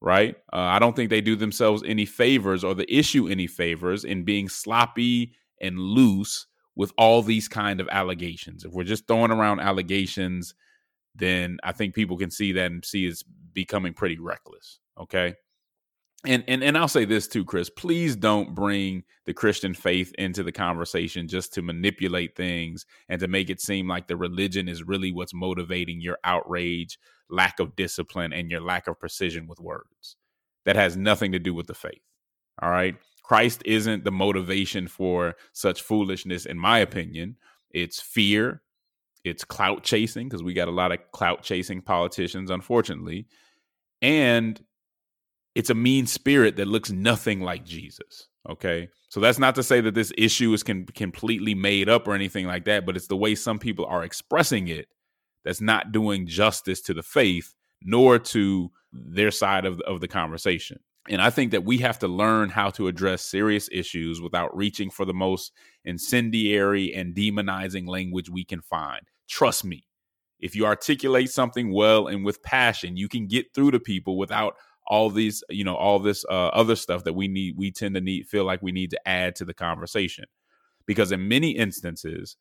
Right? 0.00 0.36
Uh, 0.52 0.58
I 0.58 0.78
don't 0.78 0.94
think 0.94 1.10
they 1.10 1.22
do 1.22 1.36
themselves 1.36 1.82
any 1.84 2.04
favors 2.04 2.62
or 2.62 2.74
the 2.74 2.92
issue 2.94 3.28
any 3.28 3.46
favors 3.46 4.04
in 4.04 4.24
being 4.24 4.48
sloppy 4.48 5.32
and 5.60 5.78
loose 5.78 6.46
with 6.76 6.92
all 6.98 7.22
these 7.22 7.48
kind 7.48 7.80
of 7.80 7.88
allegations. 7.90 8.64
If 8.64 8.72
we're 8.72 8.84
just 8.84 9.06
throwing 9.06 9.30
around 9.30 9.60
allegations, 9.60 10.54
then 11.14 11.56
I 11.64 11.72
think 11.72 11.94
people 11.94 12.18
can 12.18 12.30
see 12.30 12.52
that 12.52 12.70
and 12.70 12.84
see 12.84 13.06
it's 13.06 13.24
becoming 13.54 13.94
pretty 13.94 14.18
reckless. 14.18 14.80
Okay 15.00 15.34
and 16.24 16.44
and 16.48 16.64
and 16.64 16.78
I'll 16.78 16.88
say 16.88 17.04
this 17.04 17.28
too, 17.28 17.44
Chris. 17.44 17.70
Please 17.70 18.16
don't 18.16 18.54
bring 18.54 19.04
the 19.26 19.34
Christian 19.34 19.74
faith 19.74 20.12
into 20.18 20.42
the 20.42 20.52
conversation 20.52 21.28
just 21.28 21.52
to 21.54 21.62
manipulate 21.62 22.36
things 22.36 22.86
and 23.08 23.20
to 23.20 23.28
make 23.28 23.50
it 23.50 23.60
seem 23.60 23.88
like 23.88 24.06
the 24.06 24.16
religion 24.16 24.68
is 24.68 24.82
really 24.82 25.12
what's 25.12 25.34
motivating 25.34 26.00
your 26.00 26.18
outrage, 26.24 26.98
lack 27.28 27.60
of 27.60 27.76
discipline, 27.76 28.32
and 28.32 28.50
your 28.50 28.60
lack 28.60 28.86
of 28.86 28.98
precision 28.98 29.46
with 29.46 29.60
words. 29.60 30.16
That 30.64 30.76
has 30.76 30.96
nothing 30.96 31.32
to 31.32 31.38
do 31.38 31.54
with 31.54 31.66
the 31.66 31.74
faith. 31.74 32.02
All 32.62 32.70
right. 32.70 32.96
Christ 33.22 33.62
isn't 33.64 34.04
the 34.04 34.12
motivation 34.12 34.86
for 34.86 35.34
such 35.52 35.82
foolishness, 35.82 36.46
in 36.46 36.58
my 36.58 36.78
opinion. 36.78 37.36
It's 37.70 38.00
fear, 38.00 38.62
it's 39.24 39.44
clout 39.44 39.82
chasing, 39.82 40.28
because 40.28 40.44
we 40.44 40.54
got 40.54 40.68
a 40.68 40.72
lot 40.72 40.92
of 40.92 40.98
clout 41.12 41.42
chasing 41.42 41.82
politicians, 41.82 42.50
unfortunately. 42.50 43.26
And 44.00 44.60
it's 45.56 45.70
a 45.70 45.74
mean 45.74 46.06
spirit 46.06 46.56
that 46.56 46.68
looks 46.68 46.92
nothing 46.92 47.40
like 47.40 47.64
Jesus. 47.64 48.28
Okay. 48.46 48.90
So 49.08 49.20
that's 49.20 49.38
not 49.38 49.54
to 49.54 49.62
say 49.62 49.80
that 49.80 49.94
this 49.94 50.12
issue 50.18 50.52
is 50.52 50.62
can, 50.62 50.84
completely 50.84 51.54
made 51.54 51.88
up 51.88 52.06
or 52.06 52.14
anything 52.14 52.46
like 52.46 52.66
that, 52.66 52.84
but 52.84 52.94
it's 52.94 53.06
the 53.06 53.16
way 53.16 53.34
some 53.34 53.58
people 53.58 53.86
are 53.86 54.04
expressing 54.04 54.68
it 54.68 54.88
that's 55.44 55.62
not 55.62 55.92
doing 55.92 56.26
justice 56.26 56.82
to 56.82 56.92
the 56.92 57.02
faith 57.02 57.54
nor 57.82 58.18
to 58.18 58.70
their 58.92 59.30
side 59.30 59.64
of, 59.64 59.80
of 59.80 60.02
the 60.02 60.08
conversation. 60.08 60.78
And 61.08 61.22
I 61.22 61.30
think 61.30 61.52
that 61.52 61.64
we 61.64 61.78
have 61.78 61.98
to 62.00 62.08
learn 62.08 62.50
how 62.50 62.68
to 62.70 62.86
address 62.86 63.22
serious 63.22 63.66
issues 63.72 64.20
without 64.20 64.54
reaching 64.54 64.90
for 64.90 65.06
the 65.06 65.14
most 65.14 65.52
incendiary 65.86 66.92
and 66.92 67.14
demonizing 67.14 67.88
language 67.88 68.28
we 68.28 68.44
can 68.44 68.60
find. 68.60 69.02
Trust 69.26 69.64
me, 69.64 69.86
if 70.38 70.54
you 70.54 70.66
articulate 70.66 71.30
something 71.30 71.72
well 71.72 72.08
and 72.08 72.26
with 72.26 72.42
passion, 72.42 72.98
you 72.98 73.08
can 73.08 73.26
get 73.26 73.54
through 73.54 73.70
to 73.70 73.80
people 73.80 74.18
without 74.18 74.56
all 74.88 75.10
these 75.10 75.42
you 75.50 75.64
know 75.64 75.76
all 75.76 75.98
this 75.98 76.24
uh, 76.30 76.48
other 76.48 76.76
stuff 76.76 77.04
that 77.04 77.14
we 77.14 77.28
need 77.28 77.56
we 77.56 77.70
tend 77.70 77.94
to 77.94 78.00
need 78.00 78.26
feel 78.26 78.44
like 78.44 78.62
we 78.62 78.72
need 78.72 78.90
to 78.90 79.08
add 79.08 79.34
to 79.36 79.44
the 79.44 79.54
conversation. 79.54 80.24
Because 80.86 81.10
in 81.10 81.28
many 81.28 81.50
instances 81.50 82.36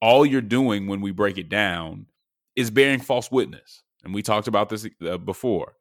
all 0.00 0.24
you're 0.24 0.40
doing 0.40 0.86
when 0.86 1.00
we 1.00 1.10
break 1.10 1.38
it 1.38 1.48
down 1.48 2.06
is 2.56 2.70
bearing 2.70 3.00
false 3.00 3.30
witness. 3.30 3.82
And 4.04 4.14
we 4.14 4.22
talked 4.22 4.48
about 4.48 4.68
this 4.68 4.86
uh, 5.06 5.18
before. 5.18 5.74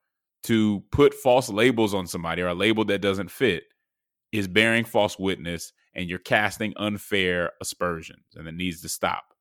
To 0.43 0.83
put 0.91 1.13
false 1.13 1.49
labels 1.49 1.93
on 1.93 2.07
somebody 2.07 2.41
or 2.41 2.47
a 2.47 2.53
label 2.53 2.85
that 2.85 3.01
doesn't 3.01 3.29
fit 3.29 3.63
is 4.31 4.47
bearing 4.47 4.85
false 4.85 5.19
witness 5.19 5.73
and 5.93 6.09
you're 6.09 6.19
casting 6.19 6.73
unfair 6.77 7.51
aspersions 7.59 8.23
and 8.35 8.47
it 8.47 8.53
needs 8.53 8.81
to 8.81 8.89
stop. 8.89 9.33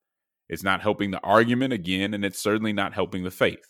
It's 0.49 0.65
not 0.65 0.81
helping 0.81 1.13
the 1.13 1.21
argument 1.21 1.73
again 1.73 2.15
and 2.15 2.25
it's 2.25 2.41
certainly 2.41 2.73
not 2.73 2.95
helping 2.95 3.23
the 3.23 3.31
faith 3.31 3.65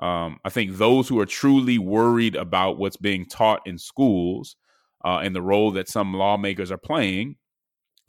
um, 0.00 0.38
I 0.44 0.48
think 0.48 0.76
those 0.76 1.08
who 1.08 1.20
are 1.20 1.26
truly 1.26 1.78
worried 1.78 2.34
about 2.34 2.78
what's 2.78 2.96
being 2.96 3.26
taught 3.26 3.60
in 3.66 3.78
schools 3.78 4.56
uh, 5.04 5.18
and 5.18 5.36
the 5.36 5.42
role 5.42 5.70
that 5.72 5.88
some 5.88 6.14
lawmakers 6.14 6.72
are 6.72 6.78
playing 6.78 7.36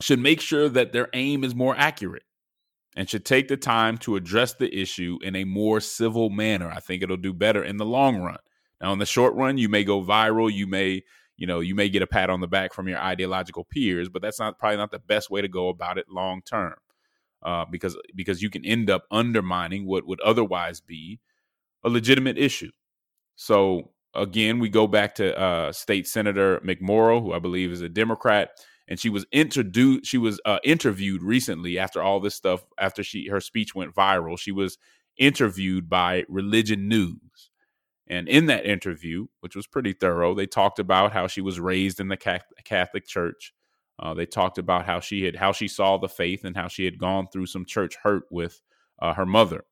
should 0.00 0.18
make 0.18 0.40
sure 0.40 0.68
that 0.70 0.92
their 0.92 1.08
aim 1.12 1.44
is 1.44 1.54
more 1.54 1.76
accurate 1.76 2.24
and 2.96 3.08
should 3.08 3.24
take 3.24 3.48
the 3.48 3.56
time 3.56 3.98
to 3.98 4.16
address 4.16 4.54
the 4.54 4.74
issue 4.74 5.18
in 5.22 5.36
a 5.36 5.44
more 5.44 5.80
civil 5.80 6.30
manner. 6.30 6.70
I 6.70 6.80
think 6.80 7.02
it'll 7.02 7.16
do 7.16 7.32
better 7.34 7.62
in 7.62 7.76
the 7.76 7.86
long 7.86 8.18
run. 8.18 8.38
Now, 8.80 8.92
in 8.92 8.98
the 8.98 9.06
short 9.06 9.34
run, 9.34 9.58
you 9.58 9.68
may 9.68 9.84
go 9.84 10.02
viral. 10.02 10.52
You 10.52 10.66
may, 10.66 11.02
you 11.36 11.46
know, 11.46 11.60
you 11.60 11.74
may 11.74 11.88
get 11.88 12.02
a 12.02 12.06
pat 12.06 12.30
on 12.30 12.40
the 12.40 12.48
back 12.48 12.72
from 12.72 12.88
your 12.88 12.98
ideological 12.98 13.64
peers, 13.64 14.08
but 14.08 14.22
that's 14.22 14.40
not 14.40 14.58
probably 14.58 14.78
not 14.78 14.90
the 14.90 14.98
best 14.98 15.30
way 15.30 15.42
to 15.42 15.48
go 15.48 15.68
about 15.68 15.98
it 15.98 16.06
long 16.10 16.42
term, 16.42 16.74
uh, 17.42 17.64
because 17.70 17.96
because 18.14 18.42
you 18.42 18.50
can 18.50 18.64
end 18.64 18.90
up 18.90 19.04
undermining 19.10 19.86
what 19.86 20.06
would 20.06 20.20
otherwise 20.22 20.80
be 20.80 21.20
a 21.84 21.88
legitimate 21.88 22.38
issue. 22.38 22.70
So 23.36 23.90
again, 24.14 24.58
we 24.58 24.68
go 24.68 24.86
back 24.86 25.14
to 25.16 25.38
uh, 25.38 25.72
State 25.72 26.06
Senator 26.06 26.60
McMorrow, 26.60 27.20
who 27.22 27.32
I 27.32 27.38
believe 27.38 27.72
is 27.72 27.80
a 27.80 27.88
Democrat, 27.88 28.50
and 28.88 28.98
she 28.98 29.08
was 29.08 29.24
introduced. 29.32 30.06
She 30.06 30.18
was 30.18 30.40
uh, 30.44 30.58
interviewed 30.64 31.22
recently 31.22 31.78
after 31.78 32.02
all 32.02 32.20
this 32.20 32.34
stuff. 32.34 32.64
After 32.78 33.02
she 33.02 33.28
her 33.28 33.40
speech 33.40 33.74
went 33.74 33.94
viral, 33.94 34.38
she 34.38 34.52
was 34.52 34.78
interviewed 35.18 35.88
by 35.88 36.24
Religion 36.28 36.88
News, 36.88 37.50
and 38.06 38.28
in 38.28 38.46
that 38.46 38.66
interview, 38.66 39.26
which 39.40 39.56
was 39.56 39.66
pretty 39.66 39.92
thorough, 39.92 40.34
they 40.34 40.46
talked 40.46 40.78
about 40.78 41.12
how 41.12 41.26
she 41.26 41.40
was 41.40 41.60
raised 41.60 42.00
in 42.00 42.08
the 42.08 42.44
Catholic 42.64 43.06
Church. 43.06 43.54
Uh, 43.98 44.14
they 44.14 44.26
talked 44.26 44.58
about 44.58 44.84
how 44.84 45.00
she 45.00 45.22
had 45.24 45.36
how 45.36 45.52
she 45.52 45.68
saw 45.68 45.96
the 45.96 46.08
faith 46.08 46.44
and 46.44 46.56
how 46.56 46.66
she 46.68 46.84
had 46.84 46.98
gone 46.98 47.28
through 47.28 47.46
some 47.46 47.64
church 47.64 47.96
hurt 48.02 48.24
with 48.30 48.60
uh, 49.00 49.14
her 49.14 49.26
mother 49.26 49.64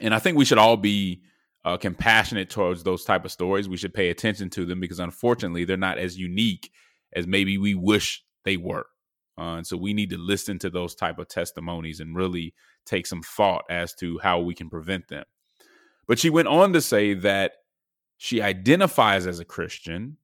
and 0.00 0.14
I 0.14 0.18
think 0.18 0.36
we 0.36 0.44
should 0.44 0.58
all 0.58 0.76
be 0.76 1.22
uh, 1.64 1.76
compassionate 1.76 2.50
towards 2.50 2.82
those 2.82 3.04
type 3.04 3.24
of 3.24 3.32
stories. 3.32 3.68
We 3.68 3.76
should 3.76 3.94
pay 3.94 4.10
attention 4.10 4.50
to 4.50 4.66
them 4.66 4.80
because 4.80 5.00
unfortunately 5.00 5.64
they're 5.64 5.76
not 5.76 5.98
as 5.98 6.18
unique 6.18 6.70
as 7.14 7.26
maybe 7.26 7.58
we 7.58 7.74
wish 7.74 8.22
they 8.44 8.56
were. 8.56 8.86
Uh, 9.38 9.56
and 9.56 9.66
so 9.66 9.76
we 9.76 9.94
need 9.94 10.10
to 10.10 10.18
listen 10.18 10.58
to 10.60 10.70
those 10.70 10.94
type 10.94 11.18
of 11.18 11.28
testimonies 11.28 12.00
and 12.00 12.16
really 12.16 12.54
take 12.86 13.06
some 13.06 13.22
thought 13.22 13.64
as 13.70 13.94
to 13.94 14.18
how 14.22 14.40
we 14.40 14.54
can 14.54 14.68
prevent 14.68 15.08
them. 15.08 15.24
But 16.06 16.18
she 16.18 16.30
went 16.30 16.48
on 16.48 16.72
to 16.74 16.80
say 16.80 17.14
that 17.14 17.52
she 18.18 18.42
identifies 18.42 19.26
as 19.26 19.40
a 19.40 19.44
Christian, 19.44 20.18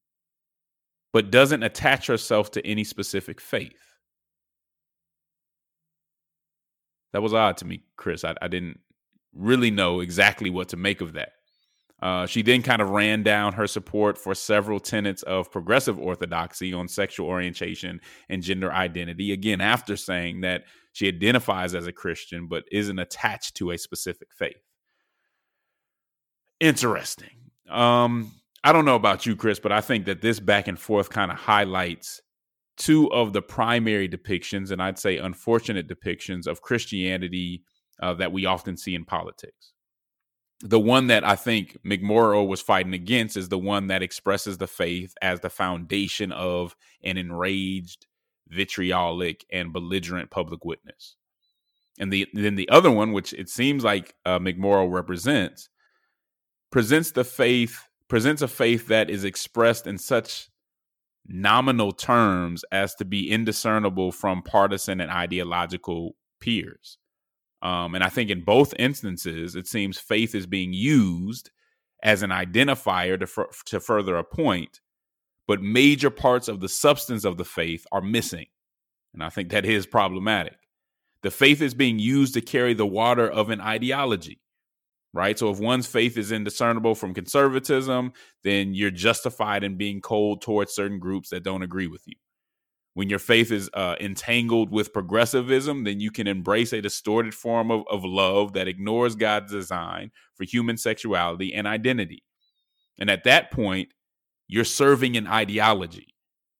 but 1.12 1.30
doesn't 1.30 1.62
attach 1.62 2.06
herself 2.06 2.50
to 2.52 2.66
any 2.66 2.84
specific 2.84 3.40
faith. 3.40 3.96
That 7.12 7.22
was 7.22 7.34
odd 7.34 7.56
to 7.58 7.64
me, 7.64 7.82
Chris. 7.96 8.24
I, 8.24 8.36
I 8.40 8.46
didn't 8.46 8.78
really 9.34 9.70
know 9.70 10.00
exactly 10.00 10.50
what 10.50 10.68
to 10.70 10.76
make 10.76 11.00
of 11.00 11.14
that. 11.14 11.30
Uh, 12.02 12.26
she 12.26 12.42
then 12.42 12.62
kind 12.62 12.80
of 12.80 12.90
ran 12.90 13.22
down 13.22 13.52
her 13.52 13.66
support 13.66 14.16
for 14.16 14.34
several 14.34 14.80
tenets 14.80 15.22
of 15.24 15.50
progressive 15.50 15.98
orthodoxy 15.98 16.72
on 16.72 16.88
sexual 16.88 17.26
orientation 17.26 18.00
and 18.30 18.42
gender 18.42 18.72
identity. 18.72 19.32
Again, 19.32 19.60
after 19.60 19.96
saying 19.96 20.40
that 20.40 20.62
she 20.92 21.08
identifies 21.08 21.74
as 21.74 21.86
a 21.86 21.92
Christian 21.92 22.48
but 22.48 22.64
isn't 22.72 22.98
attached 22.98 23.56
to 23.56 23.70
a 23.70 23.78
specific 23.78 24.28
faith. 24.32 24.56
Interesting. 26.58 27.50
Um, 27.68 28.32
I 28.64 28.72
don't 28.72 28.84
know 28.84 28.96
about 28.96 29.26
you, 29.26 29.36
Chris, 29.36 29.60
but 29.60 29.72
I 29.72 29.80
think 29.80 30.06
that 30.06 30.22
this 30.22 30.40
back 30.40 30.68
and 30.68 30.78
forth 30.78 31.10
kind 31.10 31.30
of 31.30 31.38
highlights 31.38 32.20
two 32.76 33.12
of 33.12 33.34
the 33.34 33.42
primary 33.42 34.08
depictions, 34.08 34.70
and 34.70 34.82
I'd 34.82 34.98
say 34.98 35.18
unfortunate 35.18 35.86
depictions 35.86 36.46
of 36.46 36.62
Christianity 36.62 37.62
uh, 38.00 38.14
that 38.14 38.32
we 38.32 38.46
often 38.46 38.76
see 38.76 38.94
in 38.94 39.04
politics. 39.04 39.72
The 40.62 40.80
one 40.80 41.06
that 41.06 41.24
I 41.24 41.36
think 41.36 41.78
McMorrow 41.84 42.46
was 42.46 42.60
fighting 42.60 42.92
against 42.92 43.36
is 43.36 43.48
the 43.48 43.58
one 43.58 43.86
that 43.86 44.02
expresses 44.02 44.58
the 44.58 44.66
faith 44.66 45.14
as 45.22 45.40
the 45.40 45.48
foundation 45.48 46.32
of 46.32 46.76
an 47.02 47.16
enraged, 47.16 48.06
vitriolic, 48.48 49.46
and 49.50 49.72
belligerent 49.72 50.30
public 50.30 50.64
witness. 50.64 51.16
And 51.98 52.12
the 52.12 52.26
then 52.34 52.56
the 52.56 52.68
other 52.68 52.90
one, 52.90 53.12
which 53.12 53.32
it 53.32 53.48
seems 53.48 53.84
like 53.84 54.14
uh, 54.24 54.38
McMorrow 54.38 54.90
represents, 54.90 55.68
presents 56.70 57.10
the 57.12 57.24
faith 57.24 57.88
presents 58.08 58.42
a 58.42 58.48
faith 58.48 58.88
that 58.88 59.08
is 59.08 59.24
expressed 59.24 59.86
in 59.86 59.96
such 59.96 60.50
nominal 61.26 61.92
terms 61.92 62.64
as 62.72 62.94
to 62.96 63.04
be 63.04 63.30
indiscernible 63.30 64.12
from 64.12 64.42
partisan 64.42 65.00
and 65.00 65.10
ideological 65.10 66.16
peers. 66.40 66.98
Um, 67.62 67.94
and 67.94 68.02
I 68.02 68.08
think 68.08 68.30
in 68.30 68.42
both 68.42 68.74
instances, 68.78 69.54
it 69.54 69.66
seems 69.66 69.98
faith 69.98 70.34
is 70.34 70.46
being 70.46 70.72
used 70.72 71.50
as 72.02 72.22
an 72.22 72.30
identifier 72.30 73.18
to, 73.18 73.46
to 73.66 73.80
further 73.80 74.16
a 74.16 74.24
point, 74.24 74.80
but 75.46 75.60
major 75.60 76.10
parts 76.10 76.48
of 76.48 76.60
the 76.60 76.68
substance 76.68 77.24
of 77.24 77.36
the 77.36 77.44
faith 77.44 77.86
are 77.92 78.00
missing. 78.00 78.46
And 79.12 79.22
I 79.22 79.28
think 79.28 79.50
that 79.50 79.66
is 79.66 79.86
problematic. 79.86 80.56
The 81.22 81.30
faith 81.30 81.60
is 81.60 81.74
being 81.74 81.98
used 81.98 82.32
to 82.34 82.40
carry 82.40 82.72
the 82.72 82.86
water 82.86 83.28
of 83.28 83.50
an 83.50 83.60
ideology, 83.60 84.40
right? 85.12 85.38
So 85.38 85.50
if 85.50 85.58
one's 85.58 85.86
faith 85.86 86.16
is 86.16 86.32
indiscernible 86.32 86.94
from 86.94 87.12
conservatism, 87.12 88.14
then 88.42 88.72
you're 88.72 88.90
justified 88.90 89.64
in 89.64 89.76
being 89.76 90.00
cold 90.00 90.40
towards 90.40 90.72
certain 90.72 90.98
groups 90.98 91.28
that 91.28 91.42
don't 91.42 91.62
agree 91.62 91.88
with 91.88 92.04
you 92.06 92.14
When 93.00 93.08
your 93.08 93.18
faith 93.18 93.50
is 93.50 93.70
uh, 93.72 93.96
entangled 93.98 94.70
with 94.70 94.92
progressivism, 94.92 95.84
then 95.84 96.00
you 96.00 96.10
can 96.10 96.26
embrace 96.26 96.74
a 96.74 96.82
distorted 96.82 97.32
form 97.32 97.70
of, 97.70 97.82
of 97.90 98.04
love 98.04 98.52
that 98.52 98.68
ignores 98.68 99.14
God's 99.14 99.52
design 99.52 100.10
for 100.34 100.44
human 100.44 100.76
sexuality 100.76 101.54
and 101.54 101.66
identity. 101.66 102.22
And 102.98 103.08
at 103.08 103.24
that 103.24 103.52
point, 103.52 103.88
you're 104.48 104.66
serving 104.66 105.16
an 105.16 105.26
ideology. 105.26 106.08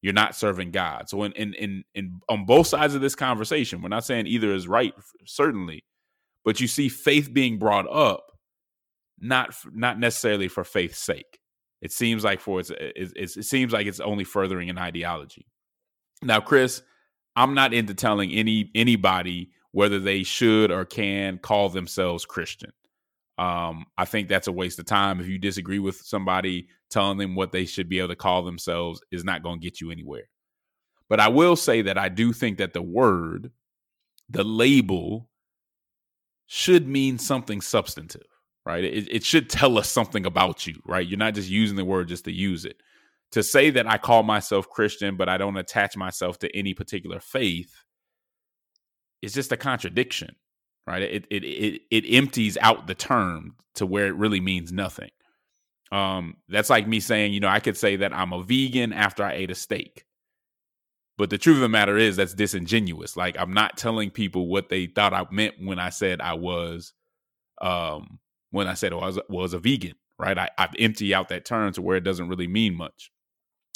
You're 0.01 0.15
not 0.15 0.35
serving 0.35 0.71
God. 0.71 1.11
So 1.11 1.25
in 1.25 1.33
in 1.33 1.53
in, 1.53 1.85
in 1.95 2.21
on 2.31 2.47
both 2.47 2.69
sides 2.69 2.95
of 2.95 3.03
this 3.03 3.15
conversation, 3.15 3.83
we're 3.83 3.91
not 3.91 4.07
saying 4.07 4.27
either 4.27 4.55
is 4.55 4.67
right, 4.67 4.95
certainly, 5.27 5.85
but 6.43 6.59
you 6.59 6.69
see 6.69 6.89
faith 6.89 7.35
being 7.35 7.59
brought 7.59 7.87
up, 7.87 8.25
not 9.19 9.55
not 9.75 9.99
necessarily 9.99 10.49
for 10.49 10.65
faith's 10.65 11.01
sake. 11.01 11.39
It 11.83 11.93
seems 11.93 12.25
like 12.25 12.41
for 12.41 12.61
it's, 12.61 12.73
it's 12.79 13.37
it 13.37 13.45
seems 13.45 13.75
like 13.75 13.87
it's 13.87 14.01
only 14.01 14.25
furthering 14.25 14.71
an 14.71 14.79
ideology. 14.79 15.45
Now, 16.23 16.41
Chris, 16.41 16.83
I'm 17.37 17.55
not 17.55 17.73
into 17.73 17.95
telling 17.95 18.31
any 18.33 18.71
anybody 18.75 19.51
whether 19.73 19.99
they 19.99 20.23
should 20.23 20.71
or 20.71 20.85
can 20.85 21.39
call 21.39 21.69
themselves 21.69 22.25
Christian. 22.25 22.73
Um, 23.39 23.87
I 23.97 24.05
think 24.05 24.29
that's 24.29 24.49
a 24.49 24.53
waste 24.53 24.79
of 24.79 24.85
time. 24.85 25.21
If 25.21 25.29
you 25.29 25.39
disagree 25.39 25.79
with 25.79 25.97
somebody, 25.97 26.69
telling 26.91 27.19
them 27.19 27.35
what 27.35 27.53
they 27.53 27.65
should 27.65 27.89
be 27.89 27.99
able 27.99 28.09
to 28.09 28.17
call 28.17 28.43
themselves 28.43 29.01
is 29.11 29.25
not 29.25 29.43
going 29.43 29.61
to 29.61 29.65
get 29.65 29.81
you 29.81 29.91
anywhere. 29.91 30.29
But 31.09 31.21
I 31.21 31.29
will 31.29 31.57
say 31.57 31.83
that 31.83 31.97
I 31.97 32.09
do 32.09 32.33
think 32.33 32.59
that 32.59 32.73
the 32.73 32.83
word, 32.83 33.51
the 34.29 34.45
label, 34.45 35.29
should 36.47 36.87
mean 36.87 37.19
something 37.19 37.61
substantive, 37.61 38.27
right? 38.67 38.85
It, 38.85 39.09
it 39.11 39.25
should 39.25 39.49
tell 39.49 39.79
us 39.79 39.89
something 39.89 40.27
about 40.27 40.67
you, 40.67 40.75
right? 40.85 41.07
You're 41.07 41.19
not 41.19 41.35
just 41.35 41.49
using 41.49 41.77
the 41.77 41.85
word 41.85 42.09
just 42.09 42.25
to 42.27 42.33
use 42.33 42.65
it. 42.65 42.83
To 43.33 43.43
say 43.43 43.71
that 43.71 43.87
I 43.87 43.99
call 43.99 44.23
myself 44.25 44.69
Christian, 44.71 45.17
but 45.17 45.29
I 45.29 45.39
don't 45.39 45.57
attach 45.57 45.97
myself 45.97 46.39
to 46.41 46.57
any 46.57 46.75
particular 46.75 47.21
faith 47.21 47.75
is 49.23 49.35
just 49.35 49.53
a 49.53 49.57
contradiction 49.57 50.35
right? 50.87 51.03
It 51.03 51.27
it 51.31 51.45
it 51.45 51.83
it 51.91 52.05
empties 52.09 52.59
out 52.61 52.87
the 52.87 52.95
term 52.95 53.57
to 53.77 53.87
where 53.87 54.09
it 54.09 54.17
really 54.17 54.41
means 54.41 54.73
nothing. 54.73 55.11
Um, 55.93 56.37
that's 56.49 56.71
like 56.71 56.89
me 56.89 57.01
saying, 57.01 57.33
you 57.33 57.41
know, 57.41 57.49
I 57.49 57.61
could 57.61 57.77
say 57.77 57.97
that 57.97 58.15
I'm 58.15 58.33
a 58.33 58.43
vegan 58.43 58.93
after 58.93 59.25
I 59.25 59.35
ate 59.35 59.51
a 59.51 59.57
steak. 59.57 60.05
But 61.19 61.31
the 61.31 61.39
truth 61.39 61.57
of 61.57 61.63
the 61.63 61.69
matter 61.69 61.99
is 61.99 62.17
that's 62.17 62.35
disingenuous. 62.35 63.17
Like 63.17 63.37
I'm 63.39 63.55
not 63.55 63.77
telling 63.77 64.11
people 64.11 64.49
what 64.49 64.69
they 64.69 64.87
thought 64.87 65.15
I 65.15 65.27
meant 65.31 65.57
when 65.63 65.79
I 65.79 65.91
said 65.91 66.21
I 66.21 66.35
was 66.35 66.93
um 67.63 68.19
when 68.51 68.69
I 68.69 68.75
said 68.75 68.93
I 68.93 68.97
was 68.97 69.19
was 69.29 69.55
a 69.55 69.59
vegan, 69.61 69.95
right? 70.19 70.39
I, 70.39 70.51
I've 70.59 70.75
emptied 70.79 71.15
out 71.15 71.29
that 71.31 71.45
term 71.45 71.73
to 71.75 71.83
where 71.83 71.97
it 71.97 72.05
doesn't 72.05 72.29
really 72.29 72.49
mean 72.49 72.77
much. 72.77 73.13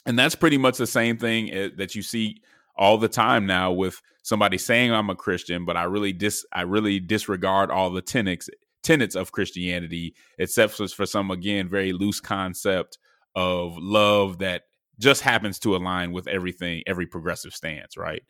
And 0.07 0.19
that's 0.19 0.35
pretty 0.35 0.59
much 0.59 0.77
the 0.77 0.87
same 0.87 1.17
thing 1.17 1.53
eh, 1.53 1.69
that 1.77 1.95
you 1.95 2.03
see 2.03 2.43
all 2.77 2.99
the 2.99 3.09
time 3.09 3.47
now 3.47 3.73
with 3.73 4.01
somebody 4.23 4.59
saying 4.59 4.93
I'm 4.93 5.11
a 5.11 5.15
Christian, 5.15 5.65
but 5.65 5.77
I 5.77 5.85
really 5.85 6.13
dis 6.13 6.45
I 6.53 6.63
really 6.63 7.01
disregard 7.01 7.71
all 7.71 7.91
the 7.91 8.03
tenets 8.03 8.49
tenets 8.83 9.15
of 9.15 9.33
Christianity, 9.33 10.15
except 10.39 10.75
for, 10.75 10.87
for 10.89 11.07
some 11.07 11.31
again 11.31 11.69
very 11.69 11.93
loose 11.93 12.21
concept 12.21 12.99
of 13.35 13.77
love 13.79 14.39
that 14.39 14.63
just 14.99 15.23
happens 15.23 15.59
to 15.61 15.75
align 15.75 16.13
with 16.13 16.29
everything, 16.29 16.83
every 16.87 17.07
progressive 17.07 17.53
stance, 17.53 17.97
right? 17.97 18.23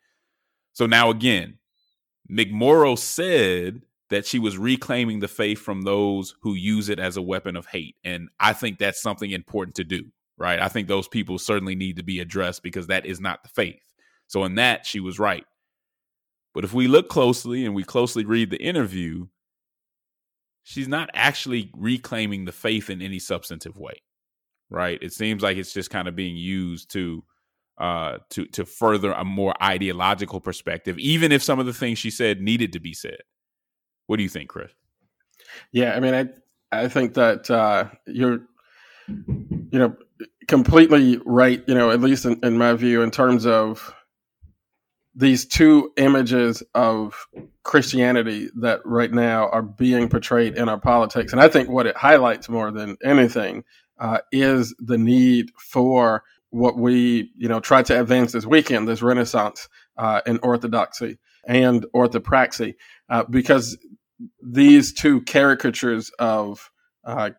So 0.72 0.86
now 0.86 1.10
again, 1.10 1.58
McMorrow 2.30 2.98
said 2.98 3.82
that 4.10 4.26
she 4.26 4.38
was 4.38 4.56
reclaiming 4.56 5.20
the 5.20 5.28
faith 5.28 5.58
from 5.58 5.82
those 5.82 6.36
who 6.42 6.54
use 6.54 6.88
it 6.88 6.98
as 6.98 7.16
a 7.16 7.22
weapon 7.22 7.56
of 7.56 7.66
hate. 7.66 7.96
And 8.04 8.28
I 8.40 8.52
think 8.52 8.78
that's 8.78 9.02
something 9.02 9.30
important 9.30 9.76
to 9.76 9.84
do, 9.84 10.04
right? 10.44 10.60
I 10.60 10.68
think 10.68 10.88
those 10.88 11.08
people 11.08 11.38
certainly 11.38 11.74
need 11.74 11.96
to 11.96 12.02
be 12.02 12.20
addressed 12.20 12.62
because 12.62 12.88
that 12.88 13.06
is 13.06 13.18
not 13.18 13.42
the 13.42 13.48
faith. 13.48 13.82
So 14.26 14.44
in 14.44 14.56
that, 14.56 14.84
she 14.84 15.00
was 15.00 15.18
right. 15.18 15.46
But 16.52 16.64
if 16.64 16.74
we 16.74 16.86
look 16.86 17.08
closely 17.08 17.64
and 17.64 17.74
we 17.74 17.82
closely 17.82 18.26
read 18.26 18.50
the 18.50 18.62
interview, 18.62 19.26
she's 20.62 20.86
not 20.86 21.08
actually 21.14 21.70
reclaiming 21.74 22.44
the 22.44 22.52
faith 22.52 22.90
in 22.90 23.00
any 23.00 23.18
substantive 23.18 23.78
way. 23.78 24.02
Right? 24.68 24.98
It 25.00 25.14
seems 25.14 25.42
like 25.42 25.56
it's 25.56 25.72
just 25.72 25.88
kind 25.88 26.08
of 26.08 26.14
being 26.14 26.36
used 26.36 26.92
to 26.92 27.24
uh 27.78 28.18
to 28.30 28.44
to 28.44 28.64
further 28.64 29.12
a 29.12 29.24
more 29.24 29.54
ideological 29.62 30.42
perspective, 30.42 30.98
even 30.98 31.32
if 31.32 31.42
some 31.42 31.58
of 31.58 31.64
the 31.64 31.72
things 31.72 31.98
she 31.98 32.10
said 32.10 32.42
needed 32.42 32.74
to 32.74 32.80
be 32.80 32.92
said. 32.92 33.22
What 34.08 34.18
do 34.18 34.22
you 34.22 34.28
think, 34.28 34.50
Chris? 34.50 34.70
Yeah, 35.72 35.94
I 35.94 36.00
mean, 36.00 36.14
I 36.14 36.28
I 36.70 36.88
think 36.88 37.14
that 37.14 37.50
uh, 37.50 37.88
you're 38.06 38.40
you 39.08 39.78
know 39.78 39.96
completely 40.48 41.20
right. 41.24 41.62
You 41.66 41.74
know, 41.74 41.90
at 41.90 42.00
least 42.00 42.24
in, 42.24 42.38
in 42.42 42.58
my 42.58 42.72
view, 42.74 43.02
in 43.02 43.10
terms 43.10 43.46
of 43.46 43.94
these 45.14 45.46
two 45.46 45.92
images 45.96 46.62
of 46.74 47.26
Christianity 47.62 48.48
that 48.56 48.80
right 48.84 49.12
now 49.12 49.48
are 49.48 49.62
being 49.62 50.08
portrayed 50.08 50.56
in 50.56 50.68
our 50.68 50.78
politics. 50.78 51.32
And 51.32 51.40
I 51.40 51.48
think 51.48 51.68
what 51.68 51.86
it 51.86 51.96
highlights 51.96 52.48
more 52.48 52.72
than 52.72 52.96
anything 53.04 53.64
uh, 53.98 54.18
is 54.32 54.74
the 54.80 54.98
need 54.98 55.52
for 55.56 56.24
what 56.50 56.76
we, 56.76 57.30
you 57.36 57.48
know, 57.48 57.60
tried 57.60 57.86
to 57.86 58.00
advance 58.00 58.32
this 58.32 58.46
weekend, 58.46 58.88
this 58.88 59.02
renaissance 59.02 59.68
uh, 59.96 60.20
in 60.26 60.38
orthodoxy 60.42 61.18
and 61.46 61.86
orthopraxy, 61.94 62.74
uh, 63.08 63.24
because 63.24 63.76
these 64.42 64.92
two 64.92 65.20
caricatures 65.22 66.10
of 66.18 66.70
uh, 67.04 67.30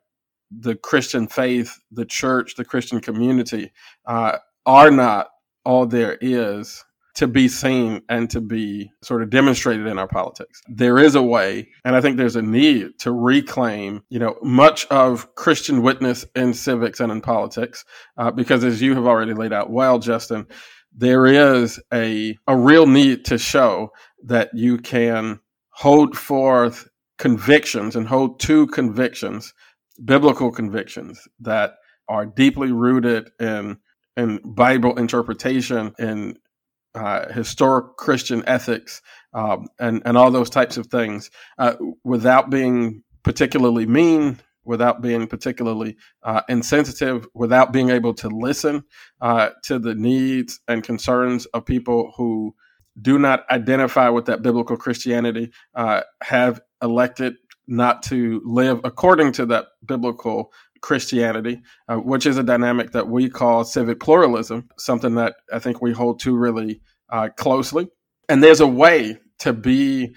the 0.59 0.75
Christian 0.75 1.27
faith, 1.27 1.79
the 1.91 2.05
church, 2.05 2.55
the 2.55 2.65
Christian 2.65 2.99
community 2.99 3.71
uh, 4.05 4.37
are 4.65 4.91
not 4.91 5.29
all 5.63 5.85
there 5.85 6.17
is 6.21 6.83
to 7.15 7.27
be 7.27 7.47
seen 7.47 8.01
and 8.09 8.29
to 8.29 8.41
be 8.41 8.91
sort 9.01 9.23
of 9.23 9.29
demonstrated 9.29 9.87
in 9.87 9.97
our 9.97 10.07
politics. 10.07 10.61
There 10.67 10.97
is 10.99 11.15
a 11.15 11.23
way, 11.23 11.69
and 11.85 11.95
I 11.95 12.01
think 12.01 12.17
there's 12.17 12.35
a 12.35 12.41
need 12.41 12.99
to 12.99 13.11
reclaim, 13.11 14.03
you 14.09 14.19
know, 14.19 14.35
much 14.43 14.85
of 14.87 15.33
Christian 15.35 15.81
witness 15.81 16.25
in 16.35 16.53
civics 16.53 16.99
and 16.99 17.11
in 17.11 17.21
politics, 17.21 17.85
uh, 18.17 18.31
because 18.31 18.63
as 18.65 18.81
you 18.81 18.95
have 18.95 19.07
already 19.07 19.33
laid 19.33 19.53
out 19.53 19.69
well, 19.69 19.97
Justin, 19.97 20.45
there 20.95 21.25
is 21.25 21.79
a 21.93 22.37
a 22.47 22.57
real 22.57 22.85
need 22.85 23.25
to 23.25 23.37
show 23.37 23.91
that 24.25 24.49
you 24.53 24.77
can 24.77 25.39
hold 25.69 26.17
forth 26.17 26.87
convictions 27.17 27.95
and 27.95 28.07
hold 28.07 28.39
to 28.41 28.67
convictions, 28.67 29.53
biblical 30.03 30.51
convictions 30.51 31.27
that 31.39 31.75
are 32.07 32.25
deeply 32.25 32.71
rooted 32.71 33.31
in 33.39 33.77
in 34.17 34.39
Bible 34.45 34.97
interpretation 34.97 35.93
and 35.99 36.37
uh, 36.95 37.31
historic 37.33 37.97
Christian 37.97 38.43
ethics, 38.47 39.01
um, 39.33 39.67
and 39.79 40.01
and 40.05 40.17
all 40.17 40.31
those 40.31 40.49
types 40.49 40.77
of 40.77 40.87
things, 40.87 41.29
uh, 41.57 41.75
without 42.03 42.49
being 42.49 43.03
particularly 43.23 43.85
mean, 43.85 44.39
without 44.63 45.01
being 45.01 45.27
particularly 45.27 45.97
uh, 46.23 46.41
insensitive, 46.47 47.27
without 47.33 47.73
being 47.73 47.89
able 47.89 48.13
to 48.13 48.29
listen 48.29 48.83
uh, 49.21 49.49
to 49.63 49.79
the 49.79 49.95
needs 49.95 50.59
and 50.67 50.83
concerns 50.83 51.45
of 51.47 51.65
people 51.65 52.13
who 52.17 52.55
do 53.01 53.19
not 53.19 53.43
identify 53.51 54.07
with 54.07 54.25
that 54.25 54.41
biblical 54.41 54.77
Christianity, 54.77 55.51
uh, 55.75 56.01
have 56.23 56.61
elected 56.81 57.35
not 57.67 58.03
to 58.03 58.41
live 58.45 58.81
according 58.83 59.31
to 59.33 59.45
that 59.47 59.65
biblical 59.85 60.51
Christianity, 60.81 61.61
uh, 61.87 61.95
which 61.95 62.25
is 62.25 62.37
a 62.37 62.43
dynamic 62.43 62.91
that 62.91 63.07
we 63.07 63.29
call 63.29 63.63
civic 63.63 63.99
pluralism, 63.99 64.69
something 64.77 65.15
that 65.15 65.35
I 65.51 65.59
think 65.59 65.81
we 65.81 65.93
hold 65.93 66.19
to 66.21 66.35
really 66.35 66.81
uh, 67.09 67.29
closely. 67.35 67.87
And 68.29 68.43
there's 68.43 68.59
a 68.59 68.67
way 68.67 69.17
to 69.39 69.53
be 69.53 70.15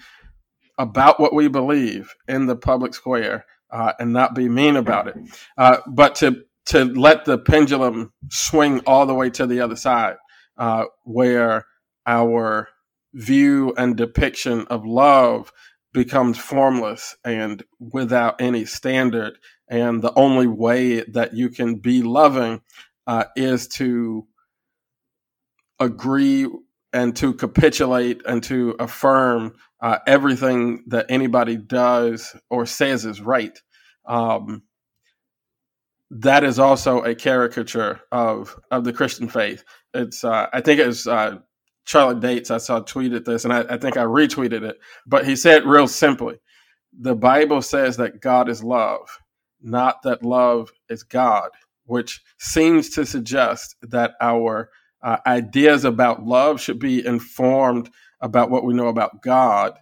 about 0.77 1.19
what 1.19 1.33
we 1.33 1.47
believe 1.47 2.13
in 2.27 2.45
the 2.45 2.55
public 2.55 2.93
square 2.93 3.45
uh, 3.71 3.93
and 3.99 4.13
not 4.13 4.35
be 4.35 4.47
mean 4.49 4.75
about 4.75 5.07
it, 5.07 5.15
uh, 5.57 5.77
but 5.87 6.15
to 6.15 6.43
to 6.67 6.85
let 6.85 7.25
the 7.25 7.37
pendulum 7.37 8.13
swing 8.29 8.79
all 8.85 9.07
the 9.07 9.13
way 9.13 9.29
to 9.31 9.47
the 9.47 9.59
other 9.59 9.75
side, 9.75 10.15
uh, 10.57 10.85
where 11.03 11.65
our 12.05 12.69
view 13.13 13.73
and 13.75 13.97
depiction 13.97 14.67
of 14.67 14.85
love 14.85 15.51
becomes 15.93 16.37
formless 16.37 17.15
and 17.23 17.63
without 17.79 18.41
any 18.41 18.65
standard. 18.65 19.37
And 19.67 20.01
the 20.01 20.13
only 20.15 20.47
way 20.47 21.01
that 21.01 21.33
you 21.35 21.49
can 21.49 21.75
be 21.75 22.01
loving 22.01 22.61
uh, 23.07 23.25
is 23.35 23.67
to 23.67 24.27
agree 25.79 26.47
and 26.91 27.15
to 27.15 27.33
capitulate 27.33 28.21
and 28.25 28.43
to 28.43 28.75
affirm 28.79 29.55
uh, 29.81 29.99
everything 30.07 30.83
that 30.87 31.05
anybody 31.09 31.55
does 31.55 32.35
or 32.49 32.65
says 32.65 33.05
is 33.05 33.21
right. 33.21 33.57
Um, 34.05 34.63
that 36.11 36.43
is 36.43 36.57
also 36.57 37.01
a 37.03 37.13
caricature 37.13 38.01
of 38.11 38.55
of 38.71 38.83
the 38.83 38.93
Christian 38.93 39.29
faith. 39.29 39.63
It's 39.93 40.23
uh, 40.23 40.47
I 40.51 40.61
think 40.61 40.79
it's 40.79 41.05
uh, 41.05 41.37
Charlie 41.89 42.19
Dates, 42.19 42.51
I 42.51 42.59
saw 42.59 42.81
tweeted 42.81 43.25
this, 43.25 43.45
and 43.45 43.51
I, 43.51 43.61
I 43.61 43.77
think 43.77 43.97
I 43.97 44.03
retweeted 44.03 44.61
it. 44.61 44.77
But 45.07 45.25
he 45.25 45.35
said 45.35 45.65
real 45.65 45.87
simply 45.87 46.37
the 46.93 47.15
Bible 47.15 47.63
says 47.63 47.97
that 47.97 48.21
God 48.21 48.47
is 48.47 48.63
love, 48.63 49.09
not 49.59 50.03
that 50.03 50.23
love 50.23 50.71
is 50.87 51.01
God, 51.01 51.49
which 51.85 52.21
seems 52.37 52.91
to 52.91 53.07
suggest 53.07 53.75
that 53.81 54.11
our 54.21 54.69
uh, 55.01 55.17
ideas 55.25 55.83
about 55.83 56.23
love 56.23 56.61
should 56.61 56.77
be 56.77 57.03
informed 57.03 57.89
about 58.21 58.51
what 58.51 58.63
we 58.63 58.75
know 58.75 58.87
about 58.87 59.23
God, 59.23 59.73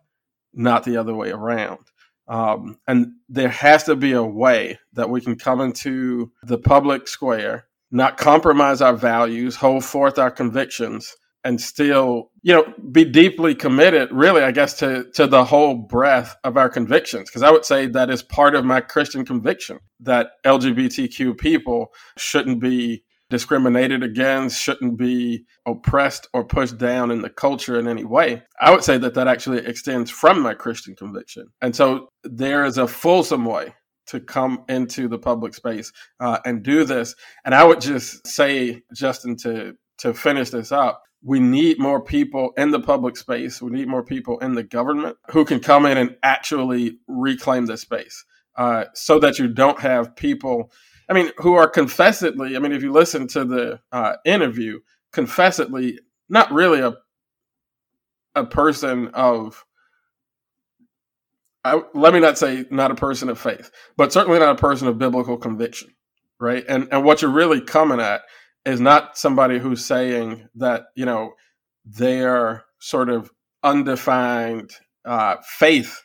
not 0.53 0.85
the 0.85 0.95
other 0.95 1.13
way 1.13 1.31
around. 1.31 1.87
Um, 2.29 2.79
and 2.87 3.15
there 3.27 3.49
has 3.49 3.83
to 3.83 3.97
be 3.97 4.13
a 4.13 4.23
way 4.23 4.79
that 4.93 5.09
we 5.09 5.19
can 5.19 5.35
come 5.35 5.59
into 5.59 6.31
the 6.43 6.57
public 6.57 7.09
square, 7.09 7.67
not 7.91 8.15
compromise 8.15 8.81
our 8.81 8.95
values, 8.95 9.57
hold 9.57 9.83
forth 9.83 10.17
our 10.17 10.31
convictions, 10.31 11.13
and 11.43 11.61
still, 11.61 12.31
you 12.41 12.53
know, 12.53 12.73
be 12.91 13.05
deeply 13.05 13.55
committed, 13.55 14.09
really, 14.11 14.41
I 14.41 14.51
guess, 14.51 14.73
to, 14.79 15.05
to 15.13 15.27
the 15.27 15.45
whole 15.45 15.75
breadth 15.75 16.35
of 16.43 16.57
our 16.57 16.69
convictions. 16.69 17.29
Because 17.29 17.43
I 17.43 17.51
would 17.51 17.65
say 17.65 17.87
that 17.87 18.09
is 18.09 18.23
part 18.23 18.55
of 18.55 18.65
my 18.65 18.81
Christian 18.81 19.25
conviction 19.25 19.79
that 20.01 20.31
LGBTQ 20.45 21.37
people 21.37 21.93
shouldn't 22.17 22.59
be 22.59 23.03
discriminated 23.29 24.03
against, 24.03 24.61
shouldn't 24.61 24.97
be 24.97 25.45
oppressed 25.65 26.27
or 26.33 26.45
pushed 26.45 26.77
down 26.77 27.11
in 27.11 27.21
the 27.21 27.29
culture 27.29 27.79
in 27.79 27.87
any 27.87 28.05
way. 28.05 28.41
I 28.61 28.71
would 28.71 28.83
say 28.83 28.97
that 28.97 29.13
that 29.15 29.27
actually 29.27 29.65
extends 29.65 30.09
from 30.09 30.41
my 30.41 30.53
Christian 30.53 30.95
conviction. 30.95 31.47
And 31.61 31.75
so 31.75 32.09
there 32.23 32.65
is 32.65 32.77
a 32.77 32.87
fulsome 32.87 33.45
way 33.45 33.73
to 34.07 34.21
come 34.21 34.63
into 34.69 35.07
the 35.09 35.19
public 35.19 35.53
space 35.53 35.91
uh, 36.19 36.39
and 36.45 36.63
do 36.63 36.85
this. 36.85 37.15
And 37.45 37.53
I 37.53 37.63
would 37.63 37.81
just 37.81 38.25
say, 38.25 38.81
Justin, 38.93 39.35
to 39.37 39.75
to 39.99 40.13
finish 40.13 40.51
this 40.51 40.71
up, 40.71 41.01
we 41.23 41.39
need 41.39 41.79
more 41.79 42.01
people 42.01 42.51
in 42.57 42.71
the 42.71 42.79
public 42.79 43.17
space. 43.17 43.61
We 43.61 43.71
need 43.71 43.87
more 43.87 44.03
people 44.03 44.39
in 44.39 44.53
the 44.53 44.63
government 44.63 45.17
who 45.31 45.45
can 45.45 45.59
come 45.59 45.85
in 45.85 45.97
and 45.97 46.15
actually 46.23 46.99
reclaim 47.07 47.65
the 47.65 47.77
space, 47.77 48.23
uh, 48.55 48.85
so 48.93 49.19
that 49.19 49.39
you 49.39 49.47
don't 49.47 49.79
have 49.79 50.15
people 50.15 50.71
I 51.09 51.13
mean, 51.13 51.31
who 51.37 51.53
are 51.53 51.69
confessedly, 51.69 52.55
I 52.55 52.59
mean, 52.59 52.73
if 52.73 52.83
you 52.83 52.91
listen 52.91 53.27
to 53.29 53.45
the 53.45 53.79
uh, 53.91 54.15
interview, 54.25 54.79
confessedly 55.11 55.99
not 56.29 56.51
really 56.51 56.81
a 56.81 56.95
a 58.35 58.45
person 58.45 59.07
of 59.13 59.65
I, 61.63 61.81
let 61.93 62.13
me 62.13 62.19
not 62.19 62.37
say 62.37 62.65
not 62.69 62.91
a 62.91 62.95
person 62.95 63.29
of 63.29 63.39
faith, 63.39 63.71
but 63.95 64.13
certainly 64.13 64.39
not 64.39 64.51
a 64.57 64.61
person 64.61 64.87
of 64.87 64.97
biblical 64.97 65.37
conviction, 65.37 65.89
right? 66.39 66.63
And 66.67 66.87
and 66.91 67.03
what 67.03 67.21
you're 67.21 67.31
really 67.31 67.61
coming 67.61 67.99
at 67.99 68.21
is 68.67 68.79
not 68.81 69.17
somebody 69.17 69.59
who's 69.59 69.83
saying 69.85 70.47
that 70.55 70.85
you 70.95 71.05
know 71.05 71.33
their 71.85 72.65
sort 72.79 73.09
of 73.09 73.31
undefined 73.63 74.71
uh, 75.05 75.35
faith 75.43 76.03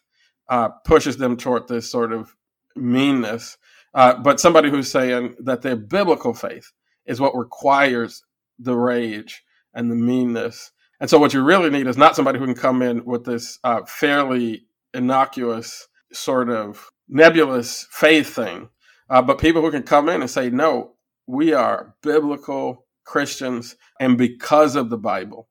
uh, 0.49 0.69
pushes 0.87 1.17
them 1.17 1.37
toward 1.37 1.69
this 1.69 1.91
sort 1.91 2.13
of 2.13 2.35
meanness 2.77 3.59
uh, 3.95 4.15
but 4.15 4.41
somebody 4.41 4.71
who's 4.71 4.91
saying 4.91 5.35
that 5.41 5.63
their 5.63 5.77
biblical 5.77 6.33
faith 6.33 6.73
is 7.07 7.21
what 7.21 7.37
requires 7.37 8.23
the 8.59 8.77
rage 8.77 9.43
and 9.75 9.91
the 9.91 9.97
meanness. 9.97 10.73
And 11.01 11.11
so, 11.11 11.19
what 11.19 11.35
you 11.35 11.43
really 11.43 11.71
need 11.71 11.87
is 11.87 11.97
not 11.97 12.17
somebody 12.17 12.39
who 12.39 12.47
can 12.47 12.55
come 12.55 12.81
in 12.81 13.05
with 13.05 13.25
this 13.25 13.59
uh, 13.65 13.83
fairly 13.87 14.67
innocuous, 14.95 15.89
sort 16.13 16.49
of 16.49 16.91
nebulous 17.09 17.87
faith 17.91 18.35
thing, 18.35 18.69
uh, 19.11 19.21
but 19.21 19.39
people 19.39 19.61
who 19.63 19.71
can 19.71 19.83
come 19.83 20.09
in 20.09 20.21
and 20.21 20.31
say, 20.31 20.49
no, 20.49 20.92
we 21.27 21.53
are 21.53 21.95
biblical 22.03 22.87
Christians, 23.05 23.77
and 24.01 24.17
because 24.17 24.77
of 24.77 24.91
the 24.91 24.99
Bible, 24.99 25.49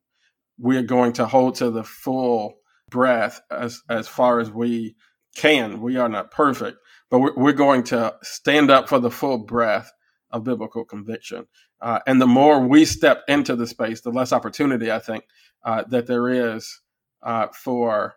we 0.58 0.78
are 0.78 0.84
going 0.84 1.14
to 1.14 1.26
hold 1.26 1.56
to 1.56 1.70
the 1.70 1.84
full 1.84 2.56
breath 2.90 3.42
as, 3.50 3.82
as 3.90 4.08
far 4.08 4.40
as 4.40 4.52
we 4.52 4.96
can. 5.36 5.82
We 5.82 5.98
are 5.98 6.10
not 6.10 6.32
perfect, 6.32 6.78
but 7.10 7.20
we're, 7.20 7.36
we're 7.36 7.54
going 7.54 7.84
to 7.86 8.16
stand 8.22 8.70
up 8.70 8.90
for 8.90 9.00
the 9.00 9.12
full 9.12 9.40
breath 9.40 9.92
of 10.30 10.44
biblical 10.44 10.86
conviction. 10.86 11.48
Uh, 11.82 12.00
and 12.06 12.22
the 12.22 12.28
more 12.28 12.66
we 12.66 12.86
step 12.86 13.24
into 13.28 13.56
the 13.56 13.68
space, 13.68 14.02
the 14.02 14.12
less 14.12 14.32
opportunity 14.32 14.92
I 14.92 15.00
think 15.00 15.26
uh, 15.64 15.84
that 15.90 16.08
there 16.08 16.30
is 16.30 16.82
uh, 17.24 17.48
for 17.48 18.16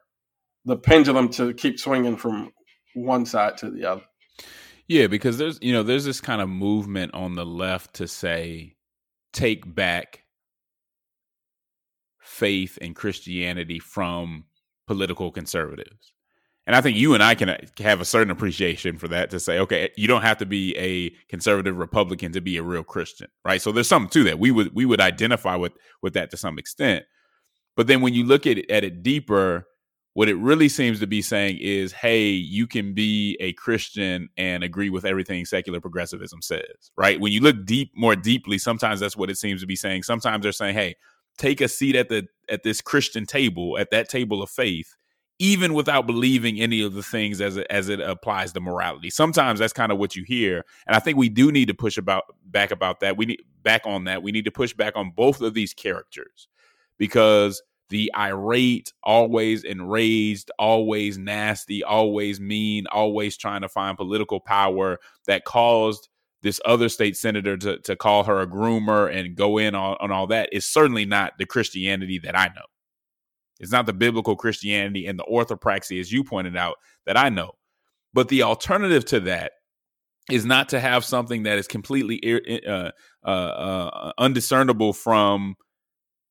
the 0.64 0.76
pendulum 0.76 1.28
to 1.30 1.54
keep 1.54 1.78
swinging 1.78 2.16
from 2.16 2.52
one 2.94 3.26
side 3.26 3.56
to 3.58 3.70
the 3.70 3.84
other. 3.84 4.02
Yeah, 4.88 5.06
because 5.06 5.38
there's 5.38 5.58
you 5.62 5.72
know 5.72 5.82
there's 5.82 6.04
this 6.04 6.20
kind 6.20 6.42
of 6.42 6.48
movement 6.48 7.14
on 7.14 7.34
the 7.34 7.46
left 7.46 7.94
to 7.94 8.08
say 8.08 8.76
take 9.32 9.72
back 9.74 10.24
faith 12.20 12.78
and 12.80 12.94
Christianity 12.94 13.78
from 13.78 14.44
political 14.86 15.30
conservatives. 15.30 16.12
And 16.66 16.74
I 16.74 16.80
think 16.80 16.96
you 16.96 17.12
and 17.12 17.22
I 17.22 17.34
can 17.34 17.50
uh, 17.50 17.58
have 17.78 18.00
a 18.00 18.06
certain 18.06 18.30
appreciation 18.30 18.96
for 18.96 19.06
that 19.08 19.28
to 19.30 19.40
say, 19.40 19.58
okay, 19.58 19.90
you 19.96 20.08
don't 20.08 20.22
have 20.22 20.38
to 20.38 20.46
be 20.46 20.74
a 20.78 21.10
conservative 21.28 21.76
Republican 21.76 22.32
to 22.32 22.40
be 22.40 22.56
a 22.56 22.62
real 22.62 22.82
Christian, 22.82 23.28
right? 23.44 23.60
So 23.60 23.70
there's 23.70 23.88
something 23.88 24.08
to 24.10 24.24
that. 24.24 24.38
We 24.38 24.50
would 24.50 24.74
we 24.74 24.86
would 24.86 25.00
identify 25.00 25.56
with 25.56 25.72
with 26.02 26.14
that 26.14 26.30
to 26.30 26.36
some 26.36 26.58
extent. 26.58 27.04
But 27.76 27.86
then 27.86 28.00
when 28.00 28.14
you 28.14 28.24
look 28.24 28.46
at 28.46 28.58
it, 28.58 28.70
at 28.70 28.84
it 28.84 29.02
deeper, 29.02 29.66
what 30.14 30.28
it 30.28 30.36
really 30.36 30.68
seems 30.68 31.00
to 31.00 31.06
be 31.08 31.20
saying 31.20 31.58
is, 31.60 31.92
hey, 31.92 32.28
you 32.28 32.68
can 32.68 32.94
be 32.94 33.36
a 33.40 33.52
Christian 33.54 34.28
and 34.36 34.62
agree 34.62 34.88
with 34.88 35.04
everything 35.04 35.44
secular 35.44 35.80
progressivism 35.80 36.40
says, 36.40 36.92
right? 36.96 37.20
When 37.20 37.32
you 37.32 37.40
look 37.40 37.64
deep, 37.66 37.90
more 37.96 38.14
deeply, 38.14 38.58
sometimes 38.58 39.00
that's 39.00 39.16
what 39.16 39.28
it 39.28 39.38
seems 39.38 39.60
to 39.60 39.66
be 39.66 39.76
saying. 39.76 40.04
Sometimes 40.04 40.44
they're 40.44 40.52
saying, 40.52 40.74
hey, 40.74 40.94
take 41.36 41.60
a 41.60 41.68
seat 41.68 41.96
at 41.96 42.08
the 42.08 42.26
at 42.48 42.62
this 42.62 42.80
Christian 42.80 43.26
table, 43.26 43.76
at 43.76 43.90
that 43.90 44.08
table 44.08 44.40
of 44.40 44.50
faith, 44.50 44.94
even 45.40 45.74
without 45.74 46.06
believing 46.06 46.60
any 46.60 46.80
of 46.80 46.94
the 46.94 47.02
things 47.02 47.40
as 47.40 47.56
it, 47.56 47.66
as 47.68 47.88
it 47.88 48.00
applies 48.00 48.52
to 48.52 48.60
morality. 48.60 49.10
Sometimes 49.10 49.58
that's 49.58 49.72
kind 49.72 49.90
of 49.90 49.98
what 49.98 50.14
you 50.14 50.22
hear, 50.22 50.64
and 50.86 50.94
I 50.94 51.00
think 51.00 51.18
we 51.18 51.28
do 51.28 51.50
need 51.50 51.66
to 51.66 51.74
push 51.74 51.98
about 51.98 52.24
back 52.46 52.70
about 52.70 53.00
that. 53.00 53.16
We 53.16 53.26
need 53.26 53.42
back 53.64 53.82
on 53.84 54.04
that. 54.04 54.22
We 54.22 54.30
need 54.30 54.44
to 54.44 54.52
push 54.52 54.72
back 54.74 54.94
on 54.94 55.10
both 55.10 55.40
of 55.40 55.54
these 55.54 55.74
characters 55.74 56.46
because 56.98 57.60
the 57.94 58.10
irate, 58.16 58.92
always 59.04 59.62
enraged, 59.62 60.50
always 60.58 61.16
nasty, 61.16 61.84
always 61.84 62.40
mean, 62.40 62.88
always 62.88 63.36
trying 63.36 63.60
to 63.60 63.68
find 63.68 63.96
political 63.96 64.40
power 64.40 64.98
that 65.28 65.44
caused 65.44 66.08
this 66.42 66.60
other 66.64 66.88
state 66.88 67.16
senator 67.16 67.56
to, 67.56 67.78
to 67.78 67.94
call 67.94 68.24
her 68.24 68.40
a 68.40 68.48
groomer 68.48 69.08
and 69.16 69.36
go 69.36 69.58
in 69.58 69.76
on, 69.76 69.96
on 70.00 70.10
all 70.10 70.26
that 70.26 70.48
is 70.50 70.66
certainly 70.66 71.04
not 71.04 71.34
the 71.38 71.46
Christianity 71.46 72.18
that 72.18 72.36
I 72.36 72.46
know. 72.46 72.66
It's 73.60 73.70
not 73.70 73.86
the 73.86 73.92
biblical 73.92 74.34
Christianity 74.34 75.06
and 75.06 75.16
the 75.16 75.26
orthopraxy, 75.32 76.00
as 76.00 76.10
you 76.10 76.24
pointed 76.24 76.56
out, 76.56 76.74
that 77.06 77.16
I 77.16 77.28
know. 77.28 77.52
But 78.12 78.26
the 78.26 78.42
alternative 78.42 79.04
to 79.04 79.20
that 79.20 79.52
is 80.32 80.44
not 80.44 80.70
to 80.70 80.80
have 80.80 81.04
something 81.04 81.44
that 81.44 81.58
is 81.58 81.68
completely 81.68 82.20
uh, 82.66 82.90
uh, 83.24 83.28
uh, 83.28 84.12
undiscernible 84.18 84.94
from 84.94 85.54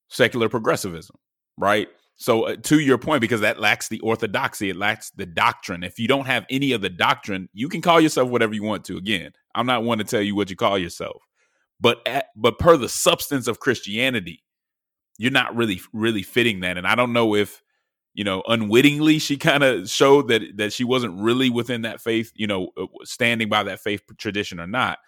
secular 0.09 0.49
progressivism, 0.49 1.15
right? 1.57 1.87
So, 2.15 2.43
uh, 2.43 2.55
to 2.63 2.79
your 2.79 2.97
point, 2.97 3.21
because 3.21 3.41
that 3.41 3.59
lacks 3.59 3.87
the 3.87 3.99
orthodoxy, 4.01 4.69
it 4.69 4.75
lacks 4.75 5.09
the 5.11 5.25
doctrine. 5.25 5.83
If 5.83 5.99
you 5.99 6.07
don't 6.07 6.25
have 6.25 6.45
any 6.49 6.71
of 6.71 6.81
the 6.81 6.89
doctrine, 6.89 7.49
you 7.53 7.67
can 7.67 7.81
call 7.81 7.99
yourself 7.99 8.29
whatever 8.29 8.53
you 8.53 8.63
want 8.63 8.85
to. 8.85 8.97
Again, 8.97 9.31
I'm 9.55 9.65
not 9.65 9.83
one 9.83 9.97
to 9.97 10.03
tell 10.03 10.21
you 10.21 10.35
what 10.35 10.49
you 10.49 10.55
call 10.55 10.77
yourself, 10.77 11.21
but 11.81 12.01
at, 12.07 12.27
but 12.35 12.59
per 12.59 12.77
the 12.77 12.89
substance 12.89 13.47
of 13.47 13.59
Christianity, 13.59 14.43
you're 15.17 15.31
not 15.31 15.55
really 15.55 15.81
really 15.91 16.23
fitting 16.23 16.59
that. 16.61 16.77
And 16.77 16.87
I 16.87 16.95
don't 16.95 17.13
know 17.13 17.35
if 17.35 17.61
you 18.13 18.23
know 18.23 18.43
unwittingly 18.47 19.17
she 19.19 19.35
kind 19.37 19.63
of 19.63 19.89
showed 19.89 20.27
that 20.27 20.43
that 20.57 20.71
she 20.71 20.83
wasn't 20.83 21.19
really 21.19 21.49
within 21.49 21.81
that 21.81 21.99
faith, 21.99 22.31
you 22.35 22.47
know, 22.47 22.69
uh, 22.77 22.85
standing 23.03 23.49
by 23.49 23.63
that 23.63 23.79
faith 23.79 24.01
tradition 24.17 24.59
or 24.59 24.67
not. 24.67 24.99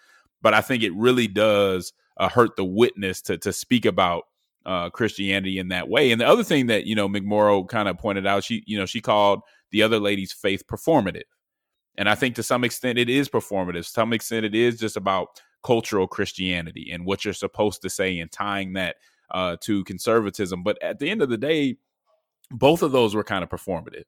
But 0.42 0.54
I 0.54 0.60
think 0.60 0.82
it 0.82 0.94
really 0.94 1.28
does 1.28 1.92
uh, 2.18 2.28
hurt 2.28 2.56
the 2.56 2.64
witness 2.64 3.22
to 3.22 3.38
to 3.38 3.52
speak 3.52 3.86
about 3.86 4.24
uh, 4.66 4.90
Christianity 4.90 5.58
in 5.58 5.68
that 5.68 5.88
way. 5.88 6.10
And 6.10 6.20
the 6.20 6.26
other 6.26 6.44
thing 6.44 6.66
that 6.66 6.86
you 6.86 6.94
know 6.94 7.08
McMorrow 7.08 7.66
kind 7.66 7.88
of 7.88 7.96
pointed 7.98 8.26
out, 8.26 8.44
she 8.44 8.62
you 8.66 8.76
know 8.76 8.84
she 8.84 9.00
called 9.00 9.40
the 9.70 9.82
other 9.82 9.98
lady's 9.98 10.32
faith 10.32 10.66
performative, 10.66 11.22
and 11.96 12.08
I 12.08 12.14
think 12.16 12.34
to 12.34 12.42
some 12.42 12.64
extent 12.64 12.98
it 12.98 13.08
is 13.08 13.28
performative. 13.28 13.84
To 13.84 13.90
some 13.90 14.12
extent 14.12 14.44
it 14.44 14.54
is 14.54 14.78
just 14.78 14.96
about 14.96 15.28
cultural 15.62 16.06
Christianity 16.06 16.90
and 16.92 17.06
what 17.06 17.24
you're 17.24 17.34
supposed 17.34 17.82
to 17.82 17.90
say 17.90 18.18
and 18.18 18.30
tying 18.30 18.74
that 18.74 18.96
uh, 19.30 19.56
to 19.62 19.84
conservatism. 19.84 20.62
But 20.62 20.80
at 20.82 20.98
the 20.98 21.10
end 21.10 21.22
of 21.22 21.28
the 21.28 21.38
day, 21.38 21.76
both 22.50 22.82
of 22.82 22.92
those 22.92 23.14
were 23.14 23.24
kind 23.24 23.42
of 23.42 23.50
performative 23.50 24.04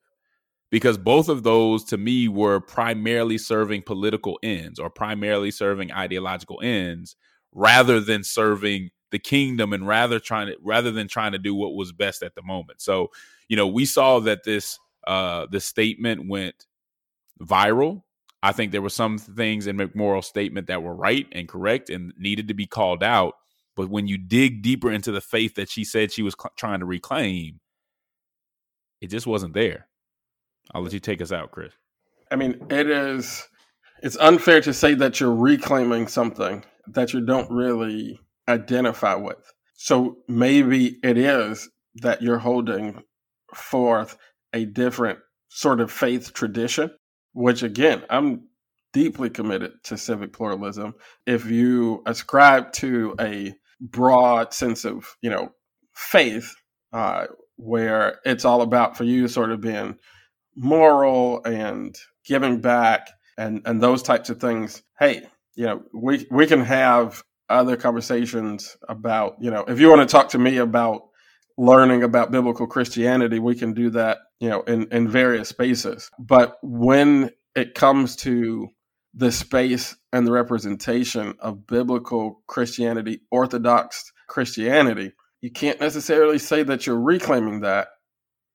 because 0.71 0.99
both 0.99 1.29
of 1.29 1.43
those 1.43 1.85
to 1.85 1.97
me 1.97 2.29
were 2.29 2.61
primarily 2.61 3.39
serving 3.39 3.83
political 3.83 4.39
ends 4.43 4.79
or 4.79 4.91
primarily 4.91 5.51
serving 5.51 5.93
ideological 5.93 6.61
ends 6.63 7.17
rather 7.53 8.01
than 8.01 8.23
serving 8.23 8.91
the 9.11 9.19
kingdom 9.19 9.73
and 9.73 9.87
rather 9.87 10.21
trying 10.21 10.49
to 10.49 10.57
rather 10.63 10.91
than 10.91 11.09
trying 11.09 11.33
to 11.33 11.39
do 11.39 11.55
what 11.55 11.75
was 11.75 11.93
best 11.93 12.23
at 12.23 12.35
the 12.35 12.43
moment. 12.43 12.81
So, 12.81 13.11
you 13.49 13.57
know, 13.57 13.67
we 13.67 13.85
saw 13.85 14.21
that 14.21 14.45
this 14.45 14.79
uh 15.07 15.47
the 15.51 15.61
statement 15.61 16.29
went 16.29 16.67
viral. 17.41 18.03
I 18.43 18.53
think 18.53 18.71
there 18.73 18.83
were 18.83 18.91
some 18.91 19.19
things 19.19 19.67
in 19.67 19.77
McMorrow's 19.77 20.27
statement 20.27 20.69
that 20.69 20.83
were 20.83 20.95
right 20.95 21.27
and 21.33 21.49
correct 21.49 21.91
and 21.91 22.13
needed 22.19 22.49
to 22.49 22.55
be 22.55 22.67
called 22.67 23.03
out. 23.03 23.35
But 23.75 23.91
when 23.91 24.07
you 24.07 24.19
dig 24.19 24.63
deeper 24.63 24.91
into 24.91 25.13
the 25.13 25.21
faith 25.21 25.55
that 25.55 25.69
she 25.69 25.85
said 25.85 26.13
she 26.13 26.23
was 26.23 26.35
cl- 26.41 26.53
trying 26.57 26.81
to 26.81 26.87
reclaim, 26.87 27.61
it 29.01 29.09
just 29.09 29.27
wasn't 29.27 29.55
there. 29.55 29.87
I'll 30.75 30.83
let 30.83 30.93
you 30.93 31.01
take 31.01 31.23
us 31.23 31.33
out, 31.33 31.51
Chris. 31.51 31.73
I 32.31 32.37
mean, 32.37 32.67
it 32.71 32.89
is 32.89 33.49
it's 34.03 34.17
unfair 34.19 34.61
to 34.61 34.73
say 34.73 34.95
that 34.95 35.21
you're 35.21 35.35
reclaiming 35.35 36.07
something 36.07 36.65
that 36.89 37.13
you 37.13 37.21
don't 37.25 37.51
really 37.51 38.21
identify 38.49 39.15
with. 39.15 39.53
So 39.75 40.19
maybe 40.29 40.99
it 41.03 41.19
is 41.19 41.69
that 41.97 42.23
you're 42.23 42.39
holding 42.39 43.03
forth 43.55 44.17
a 44.53 44.65
different 44.65 45.19
sort 45.49 45.81
of 45.81 45.93
faith 45.93 46.33
tradition, 46.33 46.91
which 47.33 47.63
again, 47.63 48.03
I'm 48.11 48.49
deeply 48.93 49.31
committed 49.31 49.73
to 49.85 49.97
civic 49.97 50.33
pluralism. 50.33 50.95
If 51.27 51.47
you 51.47 52.03
ascribe 52.07 52.73
to 52.75 53.15
a 53.21 53.55
broad 53.81 54.53
sense 54.53 54.85
of, 54.85 55.17
you 55.23 55.31
know, 55.31 55.51
faith, 55.95 56.55
uh, 56.93 57.27
where 57.57 58.21
it's 58.25 58.45
all 58.45 58.63
about 58.63 58.97
for 58.97 59.05
you 59.05 59.29
sort 59.29 59.51
of 59.51 59.61
being 59.61 59.99
moral 60.57 61.43
and 61.45 61.97
giving 62.25 62.61
back 62.61 63.11
and 63.37 63.63
and 63.65 63.81
those 63.81 64.03
types 64.03 64.29
of 64.29 64.41
things 64.41 64.83
hey 64.99 65.23
you 65.55 65.65
know 65.65 65.83
we 65.93 66.27
we 66.31 66.47
can 66.47 66.61
have 66.61 67.23
other 67.49 67.77
conversations 67.77 68.77
about 68.89 69.37
you 69.41 69.51
know 69.51 69.65
if 69.69 69.81
you 69.81 69.89
want 69.89 70.07
to 70.07 70.13
talk 70.13 70.29
to 70.31 70.39
me 70.39 70.59
about 70.59 71.03
learning 71.57 72.03
about 72.03 72.31
biblical 72.31 72.67
christianity 72.67 73.39
we 73.39 73.55
can 73.55 73.73
do 73.75 73.91
that 73.91 74.19
you 74.41 74.49
know 74.49 74.63
in 74.63 74.89
in 74.93 75.09
various 75.09 75.49
spaces. 75.49 76.11
But 76.19 76.59
when 76.63 77.31
it 77.55 77.75
comes 77.75 78.17
to 78.17 78.69
the 79.15 79.33
space 79.33 79.97
and 80.13 80.27
the 80.27 80.33
representation 80.33 81.35
of 81.41 81.67
biblical 81.67 82.43
christianity 82.47 83.23
orthodox 83.31 84.13
christianity 84.29 85.13
you 85.41 85.51
can't 85.51 85.81
necessarily 85.81 86.39
say 86.39 86.63
that 86.63 86.87
you're 86.87 87.01
reclaiming 87.01 87.61
that 87.61 87.89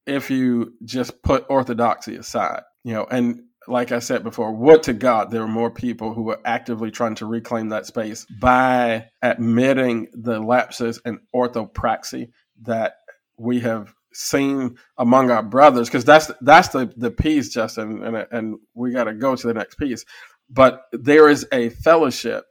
if 0.06 0.30
you 0.30 0.74
just 0.86 1.24
put 1.24 1.46
orthodoxy 1.50 2.16
aside 2.16 2.62
you 2.84 2.94
know 2.94 3.06
and 3.10 3.42
like 3.68 3.92
I 3.92 4.00
said 4.00 4.24
before, 4.24 4.52
would 4.54 4.84
to 4.84 4.94
God 4.94 5.32
there 5.32 5.42
are 5.42 5.48
more 5.48 5.72
people 5.72 6.14
who 6.14 6.30
are 6.30 6.40
actively 6.46 6.92
trying 6.92 7.16
to 7.16 7.26
reclaim 7.26 7.70
that 7.70 7.86
space 7.86 8.26
by 8.40 9.10
admitting 9.22 10.08
the 10.14 10.40
lapses 10.40 11.00
in 11.06 11.20
orthopraxy 11.36 12.32
that 12.64 12.98
we 13.38 13.60
have 13.62 13.94
seen 14.14 14.78
among 14.98 15.32
our 15.32 15.44
brothers. 15.44 15.88
Because 15.88 16.06
that's 16.06 16.32
that's 16.42 16.70
the 16.70 16.94
the 16.98 17.12
piece, 17.12 17.50
Justin, 17.50 18.04
and 18.04 18.28
and 18.32 18.56
we 18.74 18.92
got 18.92 19.06
to 19.06 19.14
go 19.14 19.36
to 19.36 19.48
the 19.48 19.54
next 19.54 19.78
piece. 19.78 20.06
But 20.50 20.84
there 20.92 21.30
is 21.30 21.48
a 21.52 21.70
fellowship 21.70 22.46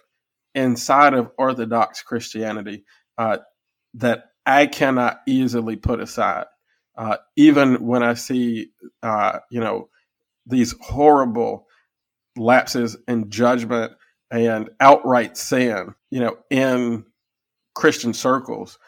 inside 0.55 1.15
of 1.15 1.31
Orthodox 1.39 2.03
Christianity 2.03 2.85
uh, 3.19 3.39
that 3.95 4.25
I 4.45 4.67
cannot 4.67 5.21
easily 5.27 5.77
put 5.77 6.01
aside. 6.01 6.47
Uh, 6.97 7.17
even 7.37 7.87
when 7.87 8.03
I 8.03 8.15
see, 8.15 8.71
uh, 9.03 9.39
you 9.51 9.61
know, 9.61 9.89
these 10.47 10.75
horrible 10.81 11.67
lapses 12.37 12.97
in 13.09 13.31
judgment 13.31 13.93
and 14.31 14.71
outright 14.81 15.37
sin, 15.37 15.95
you 16.11 16.21
know, 16.21 16.37
in 16.51 17.05
Christian 17.75 18.13
circles, 18.13 18.79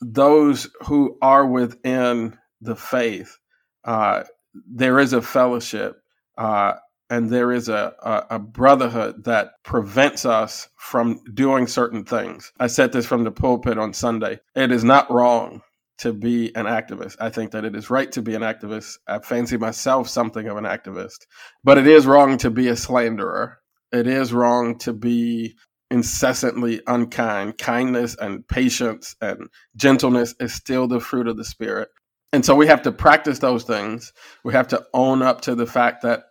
those 0.00 0.68
who 0.82 1.16
are 1.22 1.46
within 1.46 2.36
the 2.60 2.76
faith, 2.76 3.38
uh, 3.84 4.24
there 4.66 4.98
is 4.98 5.12
a 5.12 5.22
fellowship 5.22 6.02
uh, 6.38 6.74
and 7.08 7.30
there 7.30 7.52
is 7.52 7.68
a, 7.68 7.94
a, 8.02 8.36
a, 8.36 8.38
brotherhood 8.38 9.24
that 9.24 9.52
prevents 9.62 10.26
us 10.26 10.68
from 10.76 11.20
doing 11.34 11.66
certain 11.66 12.04
things. 12.04 12.52
I 12.58 12.66
said 12.66 12.92
this 12.92 13.06
from 13.06 13.24
the 13.24 13.30
pulpit 13.30 13.78
on 13.78 13.92
Sunday. 13.92 14.40
It 14.54 14.72
is 14.72 14.82
not 14.82 15.10
wrong 15.10 15.62
to 15.98 16.12
be 16.12 16.54
an 16.54 16.66
activist. 16.66 17.16
I 17.20 17.30
think 17.30 17.52
that 17.52 17.64
it 17.64 17.74
is 17.74 17.90
right 17.90 18.10
to 18.12 18.22
be 18.22 18.34
an 18.34 18.42
activist. 18.42 18.98
I 19.06 19.18
fancy 19.20 19.56
myself 19.56 20.08
something 20.08 20.46
of 20.48 20.56
an 20.56 20.64
activist, 20.64 21.26
but 21.64 21.78
it 21.78 21.86
is 21.86 22.06
wrong 22.06 22.36
to 22.38 22.50
be 22.50 22.68
a 22.68 22.76
slanderer. 22.76 23.58
It 23.92 24.06
is 24.06 24.32
wrong 24.32 24.78
to 24.80 24.92
be 24.92 25.56
incessantly 25.90 26.80
unkind. 26.86 27.58
Kindness 27.58 28.16
and 28.20 28.46
patience 28.46 29.14
and 29.20 29.48
gentleness 29.76 30.34
is 30.40 30.52
still 30.52 30.88
the 30.88 31.00
fruit 31.00 31.28
of 31.28 31.36
the 31.36 31.44
Spirit. 31.44 31.88
And 32.32 32.44
so 32.44 32.54
we 32.54 32.66
have 32.66 32.82
to 32.82 32.92
practice 32.92 33.38
those 33.38 33.64
things. 33.64 34.12
We 34.44 34.52
have 34.52 34.68
to 34.68 34.84
own 34.92 35.22
up 35.22 35.42
to 35.42 35.54
the 35.54 35.66
fact 35.66 36.02
that 36.02 36.24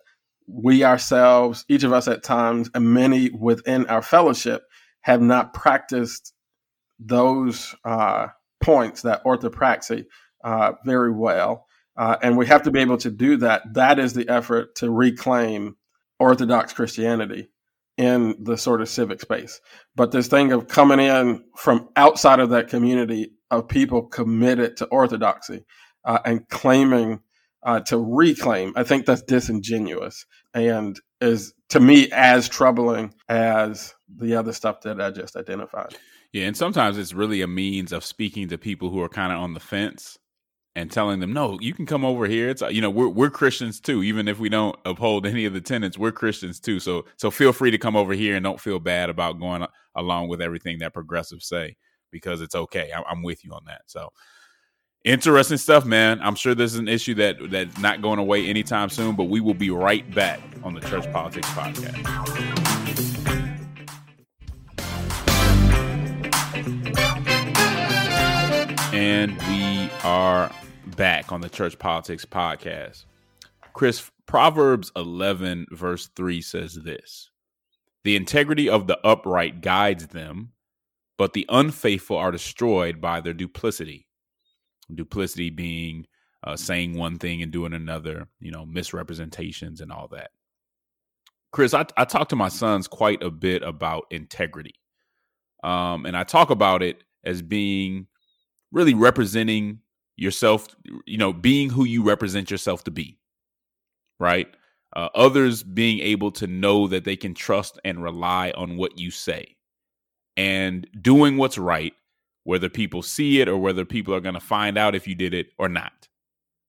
we 0.47 0.83
ourselves, 0.83 1.65
each 1.69 1.83
of 1.83 1.93
us 1.93 2.07
at 2.07 2.23
times, 2.23 2.69
and 2.75 2.93
many 2.93 3.31
within 3.31 3.85
our 3.87 4.01
fellowship, 4.01 4.63
have 5.01 5.21
not 5.21 5.53
practiced 5.53 6.33
those 6.99 7.73
uh, 7.83 8.27
points, 8.65 9.03
that 9.03 9.23
orthopraxy, 9.23 10.05
uh, 10.43 10.73
very 10.83 11.11
well. 11.11 11.67
Uh, 11.95 12.17
and 12.21 12.35
we 12.35 12.47
have 12.47 12.63
to 12.63 12.71
be 12.71 12.81
able 12.81 12.97
to 12.97 13.11
do 13.11 13.37
that. 13.37 13.61
That 13.73 13.99
is 13.99 14.13
the 14.13 14.27
effort 14.27 14.75
to 14.77 14.89
reclaim 14.89 15.77
Orthodox 16.19 16.73
Christianity 16.73 17.49
in 17.97 18.35
the 18.43 18.57
sort 18.57 18.81
of 18.81 18.89
civic 18.89 19.21
space. 19.21 19.61
But 19.95 20.11
this 20.11 20.27
thing 20.27 20.51
of 20.51 20.67
coming 20.67 20.99
in 20.99 21.45
from 21.55 21.89
outside 21.95 22.39
of 22.39 22.49
that 22.49 22.67
community 22.67 23.31
of 23.51 23.69
people 23.69 24.07
committed 24.07 24.77
to 24.77 24.85
orthodoxy 24.85 25.63
uh, 26.03 26.19
and 26.25 26.49
claiming 26.49 27.21
uh, 27.63 27.79
to 27.81 27.97
reclaim, 27.97 28.73
I 28.75 28.83
think 28.83 29.05
that's 29.05 29.21
disingenuous 29.21 30.25
and 30.53 30.99
is 31.21 31.53
to 31.69 31.79
me 31.79 32.11
as 32.11 32.49
troubling 32.49 33.13
as 33.29 33.93
the 34.13 34.35
other 34.35 34.53
stuff 34.53 34.81
that 34.81 34.99
I 34.99 35.11
just 35.11 35.35
identified. 35.35 35.95
Yeah, 36.35 36.47
and 36.47 36.57
sometimes 36.57 36.97
it's 36.97 37.13
really 37.13 37.39
a 37.39 37.47
means 37.47 37.93
of 37.93 38.03
speaking 38.03 38.49
to 38.49 38.57
people 38.57 38.89
who 38.89 39.01
are 39.01 39.07
kind 39.07 39.31
of 39.31 39.39
on 39.39 39.53
the 39.53 39.61
fence 39.61 40.17
and 40.75 40.91
telling 40.91 41.21
them, 41.21 41.31
"No, 41.31 41.57
you 41.61 41.73
can 41.73 41.85
come 41.85 42.03
over 42.03 42.27
here. 42.27 42.49
It's 42.49 42.61
uh, 42.61 42.67
you 42.67 42.81
know 42.81 42.89
we're 42.89 43.07
we're 43.07 43.29
Christians 43.29 43.79
too, 43.79 44.03
even 44.03 44.27
if 44.27 44.37
we 44.37 44.49
don't 44.49 44.77
uphold 44.83 45.25
any 45.25 45.45
of 45.45 45.53
the 45.53 45.61
tenets. 45.61 45.97
We're 45.97 46.11
Christians 46.11 46.59
too. 46.59 46.81
So 46.81 47.05
so 47.15 47.31
feel 47.31 47.53
free 47.53 47.71
to 47.71 47.77
come 47.77 47.95
over 47.95 48.11
here 48.11 48.35
and 48.35 48.43
don't 48.43 48.59
feel 48.59 48.79
bad 48.79 49.09
about 49.09 49.39
going 49.39 49.65
along 49.95 50.27
with 50.27 50.41
everything 50.41 50.79
that 50.79 50.93
progressives 50.93 51.47
say 51.47 51.77
because 52.11 52.41
it's 52.41 52.53
okay. 52.53 52.91
I, 52.93 53.01
I'm 53.09 53.23
with 53.23 53.45
you 53.45 53.53
on 53.53 53.63
that. 53.67 53.83
So 53.85 54.09
interesting 55.05 55.55
stuff, 55.55 55.85
man. 55.85 56.19
I'm 56.21 56.35
sure 56.35 56.53
this 56.53 56.73
is 56.73 56.79
an 56.79 56.89
issue 56.89 57.13
that 57.13 57.37
that's 57.49 57.79
not 57.79 58.01
going 58.01 58.19
away 58.19 58.45
anytime 58.49 58.89
soon. 58.89 59.15
But 59.15 59.29
we 59.29 59.39
will 59.39 59.53
be 59.53 59.69
right 59.69 60.13
back 60.13 60.41
on 60.65 60.73
the 60.73 60.81
Church 60.81 61.09
Politics 61.13 61.47
Podcast. 61.51 62.54
And 69.05 69.39
we 69.43 69.91
are 70.03 70.51
back 70.97 71.31
on 71.31 71.41
the 71.41 71.47
Church 71.47 71.77
Politics 71.77 72.25
Podcast. 72.25 73.05
Chris, 73.73 74.09
Proverbs 74.25 74.91
11, 74.95 75.67
verse 75.69 76.09
3 76.15 76.41
says 76.41 76.73
this 76.73 77.29
The 78.03 78.15
integrity 78.15 78.67
of 78.67 78.87
the 78.87 78.97
upright 79.05 79.61
guides 79.61 80.07
them, 80.07 80.53
but 81.19 81.33
the 81.33 81.45
unfaithful 81.49 82.17
are 82.17 82.31
destroyed 82.31 82.99
by 82.99 83.21
their 83.21 83.35
duplicity. 83.35 84.07
Duplicity 84.91 85.51
being 85.51 86.07
uh, 86.43 86.55
saying 86.55 86.97
one 86.97 87.19
thing 87.19 87.43
and 87.43 87.51
doing 87.51 87.73
another, 87.73 88.27
you 88.39 88.49
know, 88.49 88.65
misrepresentations 88.65 89.81
and 89.81 89.91
all 89.91 90.07
that. 90.13 90.31
Chris, 91.51 91.75
I, 91.75 91.85
I 91.95 92.05
talk 92.05 92.29
to 92.29 92.35
my 92.35 92.49
sons 92.49 92.87
quite 92.87 93.21
a 93.21 93.29
bit 93.29 93.61
about 93.61 94.05
integrity. 94.09 94.73
Um, 95.63 96.07
and 96.07 96.17
I 96.17 96.23
talk 96.23 96.49
about 96.49 96.81
it 96.81 97.03
as 97.23 97.43
being 97.43 98.07
really 98.75 98.93
representing 98.93 99.79
yourself, 100.17 100.67
you 101.07 101.17
know, 101.17 101.33
being 101.33 101.69
who 101.69 101.85
you 101.85 102.03
represent 102.03 102.51
yourself 102.51 102.83
to 102.83 102.91
be, 102.91 103.17
right? 104.19 104.47
Uh, 104.95 105.09
others 105.15 105.63
being 105.63 105.99
able 105.99 106.31
to 106.31 106.45
know 106.45 106.87
that 106.87 107.05
they 107.05 107.15
can 107.15 107.33
trust 107.33 107.79
and 107.85 108.03
rely 108.03 108.51
on 108.51 108.77
what 108.77 108.99
you 108.99 109.09
say 109.09 109.55
and 110.37 110.87
doing 111.01 111.37
what's 111.37 111.57
right, 111.57 111.93
whether 112.43 112.69
people 112.69 113.01
see 113.01 113.41
it 113.41 113.47
or 113.47 113.57
whether 113.57 113.85
people 113.85 114.13
are 114.13 114.21
going 114.21 114.35
to 114.35 114.41
find 114.41 114.77
out 114.77 114.93
if 114.93 115.07
you 115.07 115.15
did 115.15 115.33
it 115.33 115.47
or 115.57 115.69
not, 115.69 116.07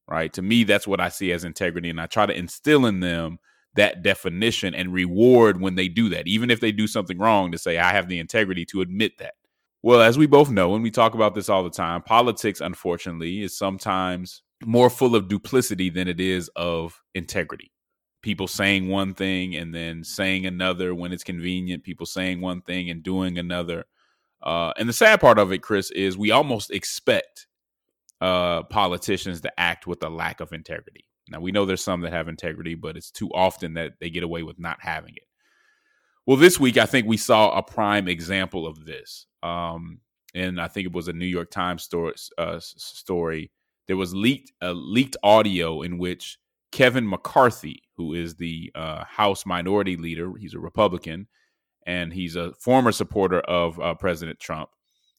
right? 0.09 0.33
To 0.33 0.43
me, 0.43 0.65
that's 0.65 0.87
what 0.87 1.01
I 1.01 1.09
see 1.09 1.33
as 1.33 1.45
integrity. 1.45 1.91
And 1.91 2.01
I 2.01 2.07
try 2.07 2.27
to 2.27 2.37
instill 2.37 2.87
in 2.87 3.01
them 3.01 3.39
that 3.75 4.03
definition 4.03 4.75
and 4.75 4.93
reward 4.93 5.61
when 5.61 5.75
they 5.75 5.89
do 5.89 6.09
that, 6.11 6.27
even 6.27 6.51
if 6.51 6.61
they 6.61 6.73
do 6.73 6.87
something 6.87 7.19
wrong, 7.19 7.53
to 7.53 7.59
say, 7.59 7.79
I 7.79 7.93
have 7.93 8.09
the 8.09 8.19
integrity 8.19 8.65
to 8.67 8.81
admit 8.81 9.19
that. 9.19 9.35
Well, 9.87 10.03
as 10.03 10.19
we 10.19 10.27
both 10.27 10.51
know, 10.51 10.75
and 10.75 10.83
we 10.83 10.91
talk 10.91 11.15
about 11.15 11.37
this 11.37 11.49
all 11.49 11.63
the 11.63 11.71
time, 11.71 12.03
politics, 12.03 12.61
unfortunately, 12.61 13.45
is 13.45 13.57
sometimes 13.57 14.43
more 14.65 14.91
full 14.91 15.15
of 15.15 15.29
duplicity 15.29 15.91
than 15.91 16.09
it 16.09 16.19
is 16.19 16.51
of 16.57 17.01
integrity. 17.15 17.71
People 18.21 18.49
saying 18.49 18.89
one 18.89 19.15
thing 19.15 19.55
and 19.55 19.73
then 19.73 20.03
saying 20.03 20.45
another 20.45 20.93
when 20.93 21.13
it's 21.13 21.23
convenient, 21.23 21.85
people 21.85 22.05
saying 22.05 22.41
one 22.41 22.63
thing 22.63 22.91
and 22.91 23.05
doing 23.05 23.39
another. 23.39 23.85
Uh, 24.43 24.73
and 24.77 24.89
the 24.89 24.93
sad 24.93 25.21
part 25.21 25.39
of 25.39 25.53
it, 25.53 25.63
Chris, 25.63 25.93
is 25.93 26.19
we 26.19 26.33
almost 26.33 26.73
expect 26.73 27.47
uh, 28.21 28.65
politicians 28.65 29.41
to 29.43 29.53
act 29.57 29.87
with 29.87 30.03
a 30.03 30.11
lack 30.11 30.41
of 30.41 30.53
integrity. 30.53 31.05
Now, 31.29 31.39
we 31.39 31.53
know 31.53 31.65
there's 31.65 31.85
some 31.85 32.01
that 32.01 32.13
have 32.13 32.27
integrity, 32.27 32.75
but 32.75 32.97
it's 32.97 33.13
too 33.13 33.31
often 33.33 33.75
that 33.75 33.93
they 34.01 34.11
get 34.11 34.25
away 34.25 34.43
with 34.43 34.59
not 34.59 34.79
having 34.81 35.15
it. 35.15 35.26
Well, 36.27 36.37
this 36.37 36.59
week 36.59 36.77
I 36.77 36.87
think 36.87 37.07
we 37.07 37.17
saw 37.17 37.57
a 37.57 37.63
prime 37.63 38.09
example 38.09 38.67
of 38.67 38.85
this, 38.85 39.27
um, 39.45 40.01
and 40.35 40.61
I 40.61 40.67
think 40.67 40.87
it 40.87 40.93
was 40.93 41.07
a 41.07 41.13
New 41.13 41.27
York 41.27 41.51
Times 41.51 41.85
story. 41.85 42.15
Uh, 42.37 42.59
story. 42.61 43.53
There 43.87 43.97
was 43.97 44.13
leaked 44.13 44.53
a 44.61 44.73
leaked 44.73 45.17
audio 45.23 45.83
in 45.83 45.99
which 45.99 46.39
Kevin 46.73 47.09
McCarthy, 47.09 47.83
who 47.97 48.13
is 48.15 48.35
the 48.35 48.73
uh, 48.75 49.05
House 49.05 49.47
Minority 49.47 49.97
Leader, 49.97 50.33
he's 50.37 50.55
a 50.55 50.59
Republican, 50.59 51.29
and 51.87 52.13
he's 52.13 52.35
a 52.35 52.53
former 52.55 52.91
supporter 52.91 53.41
of 53.41 53.79
uh, 53.81 53.95
President 53.95 54.41
Trump. 54.41 54.71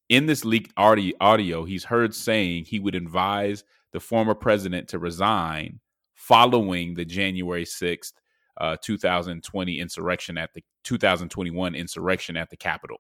in 0.10 0.26
this 0.26 0.43
leaked 0.46 0.74
audio, 0.78 1.63
he's 1.63 1.86
heard 1.86 2.13
saying 2.13 2.65
he 2.65 2.80
would 2.80 2.96
advise 2.96 3.63
the 3.93 4.00
former 4.00 4.36
president 4.36 4.89
to 4.89 5.00
resign 5.00 5.80
following 6.15 6.93
the 6.93 7.06
January 7.06 7.65
6th, 7.65 8.12
uh, 8.60 8.78
2020 8.84 9.80
insurrection 9.80 10.38
at 10.38 10.50
the 10.54 10.63
2021 10.84 11.76
insurrection 11.76 12.38
at 12.38 12.50
the 12.50 12.58
Capitol. 12.58 12.98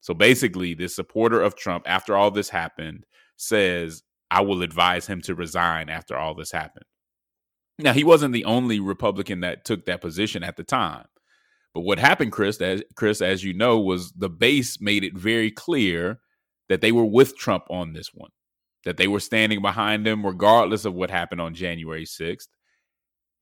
So 0.00 0.14
basically, 0.14 0.74
this 0.74 0.94
supporter 0.94 1.40
of 1.40 1.56
Trump, 1.56 1.84
after 1.86 2.16
all 2.16 2.30
this 2.30 2.48
happened, 2.48 3.04
says, 3.36 4.02
I 4.30 4.40
will 4.42 4.62
advise 4.62 5.06
him 5.06 5.20
to 5.22 5.34
resign 5.34 5.88
after 5.88 6.16
all 6.16 6.34
this 6.34 6.52
happened. 6.52 6.84
Now, 7.78 7.92
he 7.92 8.04
wasn't 8.04 8.32
the 8.32 8.44
only 8.44 8.80
Republican 8.80 9.40
that 9.40 9.64
took 9.64 9.84
that 9.86 10.00
position 10.00 10.42
at 10.42 10.56
the 10.56 10.64
time. 10.64 11.06
But 11.74 11.82
what 11.82 11.98
happened, 11.98 12.32
Chris, 12.32 12.60
as 12.60 12.82
Chris, 12.94 13.20
as 13.20 13.44
you 13.44 13.52
know, 13.52 13.78
was 13.78 14.12
the 14.12 14.30
base 14.30 14.80
made 14.80 15.04
it 15.04 15.16
very 15.16 15.50
clear 15.50 16.20
that 16.68 16.80
they 16.80 16.90
were 16.90 17.04
with 17.04 17.36
Trump 17.36 17.64
on 17.68 17.92
this 17.92 18.14
one, 18.14 18.30
that 18.84 18.96
they 18.96 19.06
were 19.06 19.20
standing 19.20 19.60
behind 19.60 20.06
him 20.06 20.24
regardless 20.24 20.84
of 20.84 20.94
what 20.94 21.10
happened 21.10 21.40
on 21.40 21.54
January 21.54 22.06
6th. 22.06 22.48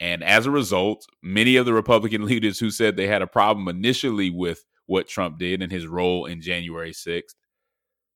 And 0.01 0.23
as 0.25 0.47
a 0.47 0.51
result, 0.51 1.07
many 1.23 1.57
of 1.57 1.67
the 1.67 1.73
Republican 1.73 2.25
leaders 2.27 2.59
who 2.59 2.71
said 2.71 2.97
they 2.97 3.07
had 3.07 3.23
a 3.23 3.27
problem 3.27 3.69
initially 3.69 4.31
with 4.31 4.65
what 4.87 5.09
Trump 5.09 5.39
did 5.39 5.63
and 5.63 5.73
his 5.73 5.87
role 5.87 6.27
in 6.27 6.41
January 6.41 6.93
6th 6.93 7.35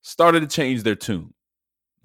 started 0.01 0.41
to 0.41 0.47
change 0.47 0.83
their 0.83 0.95
tune. 0.95 1.33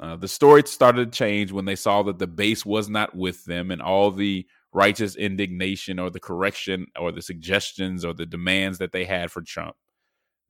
Uh, 0.01 0.17
the 0.17 0.29
story 0.29 0.63
started 0.67 1.13
to 1.13 1.17
change 1.17 1.53
when 1.53 1.67
they 1.67 1.77
saw 1.77 2.03
that 2.03 2.19
the 2.19 2.27
base 2.27 2.67
was 2.67 2.89
not 2.89 3.15
with 3.15 3.45
them 3.45 3.71
and 3.71 3.81
all 3.81 4.11
the 4.11 4.47
righteous 4.73 5.15
indignation 5.15 6.01
or 6.01 6.11
the 6.11 6.19
correction 6.19 6.87
or 6.99 7.13
the 7.13 7.23
suggestions 7.23 8.05
or 8.05 8.13
the 8.13 8.27
demands 8.27 8.79
that 8.79 8.91
they 8.91 9.05
had 9.05 9.31
for 9.31 9.41
Trump 9.41 9.77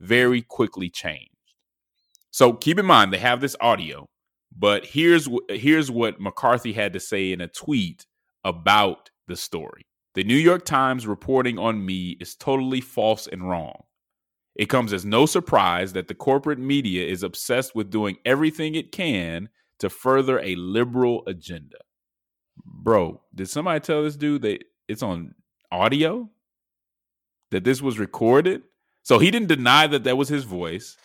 very 0.00 0.40
quickly 0.42 0.88
changed. 0.88 1.30
So 2.30 2.52
keep 2.52 2.78
in 2.78 2.86
mind 2.86 3.12
they 3.12 3.18
have 3.18 3.40
this 3.40 3.54
audio, 3.60 4.08
but 4.56 4.86
here's 4.86 5.28
here's 5.48 5.90
what 5.90 6.20
McCarthy 6.20 6.72
had 6.72 6.94
to 6.94 7.00
say 7.00 7.30
in 7.30 7.40
a 7.40 7.48
tweet 7.48 8.06
about 8.42 9.10
the 9.26 9.36
story. 9.36 9.86
The 10.14 10.24
New 10.24 10.36
York 10.36 10.64
Times 10.64 11.06
reporting 11.06 11.58
on 11.58 11.84
me 11.84 12.16
is 12.20 12.36
totally 12.36 12.80
false 12.80 13.26
and 13.26 13.48
wrong. 13.48 13.82
It 14.54 14.68
comes 14.68 14.92
as 14.92 15.04
no 15.04 15.26
surprise 15.26 15.92
that 15.94 16.06
the 16.06 16.14
corporate 16.14 16.60
media 16.60 17.06
is 17.06 17.24
obsessed 17.24 17.74
with 17.74 17.90
doing 17.90 18.16
everything 18.24 18.74
it 18.74 18.92
can 18.92 19.48
to 19.80 19.90
further 19.90 20.38
a 20.40 20.54
liberal 20.54 21.24
agenda. 21.26 21.78
Bro, 22.64 23.22
did 23.34 23.48
somebody 23.48 23.80
tell 23.80 24.04
this 24.04 24.16
dude 24.16 24.42
that 24.42 24.62
it's 24.86 25.02
on 25.02 25.34
audio? 25.72 26.30
That 27.50 27.64
this 27.64 27.82
was 27.82 27.98
recorded? 27.98 28.62
So 29.02 29.18
he 29.18 29.30
didn't 29.30 29.48
deny 29.48 29.88
that 29.88 30.04
that 30.04 30.16
was 30.16 30.28
his 30.28 30.44
voice. 30.44 30.96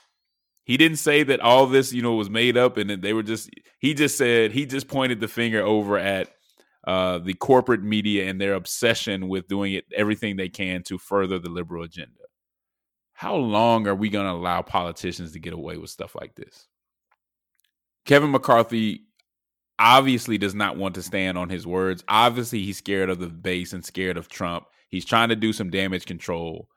He 0.63 0.77
didn't 0.77 0.97
say 0.97 1.23
that 1.23 1.39
all 1.39 1.65
this, 1.65 1.91
you 1.91 2.03
know, 2.03 2.13
was 2.13 2.29
made 2.29 2.55
up 2.55 2.77
and 2.77 3.01
they 3.01 3.13
were 3.13 3.23
just 3.23 3.49
he 3.79 3.95
just 3.95 4.17
said 4.17 4.51
he 4.51 4.67
just 4.67 4.87
pointed 4.87 5.19
the 5.19 5.27
finger 5.27 5.63
over 5.63 5.97
at 5.97 6.29
uh, 6.89 7.19
the 7.19 7.35
corporate 7.35 7.83
media 7.83 8.27
and 8.27 8.41
their 8.41 8.55
obsession 8.55 9.27
with 9.27 9.47
doing 9.47 9.73
it 9.73 9.85
everything 9.95 10.35
they 10.35 10.49
can 10.49 10.81
to 10.81 10.97
further 10.97 11.37
the 11.37 11.47
liberal 11.47 11.83
agenda. 11.83 12.23
How 13.13 13.35
long 13.35 13.85
are 13.85 13.93
we 13.93 14.09
going 14.09 14.25
to 14.25 14.31
allow 14.31 14.63
politicians 14.63 15.33
to 15.33 15.39
get 15.39 15.53
away 15.53 15.77
with 15.77 15.91
stuff 15.91 16.15
like 16.15 16.33
this? 16.33 16.65
Kevin 18.07 18.31
McCarthy 18.31 19.03
obviously 19.77 20.39
does 20.39 20.55
not 20.55 20.77
want 20.77 20.95
to 20.95 21.03
stand 21.03 21.37
on 21.37 21.47
his 21.47 21.67
words. 21.67 22.03
Obviously, 22.07 22.63
he's 22.63 22.79
scared 22.79 23.11
of 23.11 23.19
the 23.19 23.27
base 23.27 23.71
and 23.71 23.85
scared 23.85 24.17
of 24.17 24.27
Trump. 24.27 24.65
He's 24.89 25.05
trying 25.05 25.29
to 25.29 25.35
do 25.35 25.53
some 25.53 25.69
damage 25.69 26.07
control. 26.07 26.69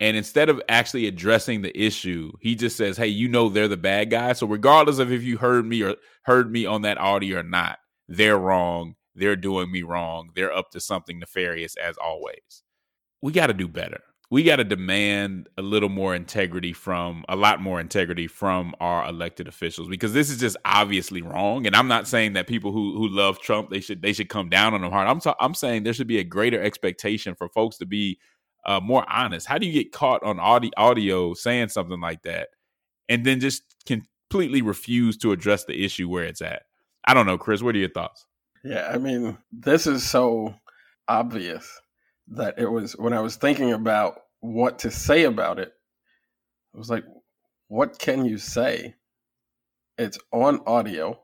And 0.00 0.16
instead 0.16 0.48
of 0.48 0.62
actually 0.70 1.08
addressing 1.08 1.60
the 1.60 1.78
issue, 1.78 2.32
he 2.40 2.54
just 2.54 2.78
says, 2.78 2.96
"Hey, 2.96 3.08
you 3.08 3.28
know 3.28 3.50
they're 3.50 3.68
the 3.68 3.76
bad 3.76 4.08
guy. 4.08 4.32
So 4.32 4.46
regardless 4.46 4.98
of 4.98 5.12
if 5.12 5.22
you 5.22 5.36
heard 5.36 5.66
me 5.66 5.82
or 5.82 5.96
heard 6.22 6.50
me 6.50 6.64
on 6.64 6.80
that 6.82 6.96
audio 6.96 7.40
or 7.40 7.42
not, 7.42 7.80
they're 8.08 8.38
wrong. 8.38 8.94
They're 9.14 9.36
doing 9.36 9.70
me 9.70 9.82
wrong. 9.82 10.30
They're 10.34 10.52
up 10.52 10.70
to 10.70 10.80
something 10.80 11.18
nefarious 11.18 11.76
as 11.76 11.96
always. 11.96 12.62
We 13.20 13.32
got 13.32 13.48
to 13.48 13.54
do 13.54 13.68
better. 13.68 14.00
We 14.30 14.42
got 14.44 14.56
to 14.56 14.64
demand 14.64 15.50
a 15.58 15.62
little 15.62 15.90
more 15.90 16.14
integrity 16.14 16.72
from 16.72 17.22
a 17.28 17.36
lot 17.36 17.60
more 17.60 17.78
integrity 17.78 18.26
from 18.26 18.74
our 18.80 19.06
elected 19.06 19.46
officials 19.46 19.90
because 19.90 20.14
this 20.14 20.30
is 20.30 20.40
just 20.40 20.56
obviously 20.64 21.20
wrong. 21.20 21.66
And 21.66 21.76
I'm 21.76 21.86
not 21.86 22.08
saying 22.08 22.32
that 22.32 22.46
people 22.46 22.72
who 22.72 22.96
who 22.96 23.08
love 23.08 23.40
Trump 23.40 23.68
they 23.68 23.80
should 23.80 24.00
they 24.00 24.14
should 24.14 24.30
come 24.30 24.48
down 24.48 24.72
on 24.72 24.82
him 24.82 24.90
hard. 24.90 25.06
I'm 25.06 25.20
ta- 25.20 25.36
I'm 25.38 25.52
saying 25.52 25.82
there 25.82 25.92
should 25.92 26.06
be 26.06 26.18
a 26.18 26.24
greater 26.24 26.62
expectation 26.62 27.34
for 27.34 27.50
folks 27.50 27.76
to 27.78 27.86
be 27.86 28.18
uh, 28.64 28.80
more 28.80 29.04
honest. 29.10 29.46
How 29.46 29.58
do 29.58 29.66
you 29.66 29.72
get 29.72 29.92
caught 29.92 30.22
on 30.22 30.40
audio, 30.40 30.70
audio 30.78 31.34
saying 31.34 31.68
something 31.68 32.00
like 32.00 32.22
that 32.22 32.48
and 33.10 33.26
then 33.26 33.38
just 33.38 33.62
completely 33.84 34.62
refuse 34.62 35.18
to 35.18 35.32
address 35.32 35.66
the 35.66 35.84
issue 35.84 36.08
where 36.08 36.24
it's 36.24 36.40
at? 36.40 36.62
I 37.04 37.12
don't 37.12 37.26
know, 37.26 37.36
Chris. 37.36 37.62
What 37.62 37.74
are 37.74 37.80
your 37.80 37.90
thoughts? 37.90 38.24
Yeah, 38.64 38.90
I 38.92 38.98
mean, 38.98 39.38
this 39.50 39.86
is 39.86 40.08
so 40.08 40.54
obvious 41.08 41.80
that 42.28 42.58
it 42.58 42.70
was 42.70 42.96
when 42.96 43.12
I 43.12 43.20
was 43.20 43.36
thinking 43.36 43.72
about 43.72 44.20
what 44.40 44.78
to 44.80 44.90
say 44.90 45.24
about 45.24 45.58
it, 45.58 45.72
I 46.74 46.78
was 46.78 46.90
like, 46.90 47.04
what 47.68 47.98
can 47.98 48.24
you 48.24 48.38
say? 48.38 48.94
It's 49.98 50.18
on 50.32 50.60
audio. 50.66 51.20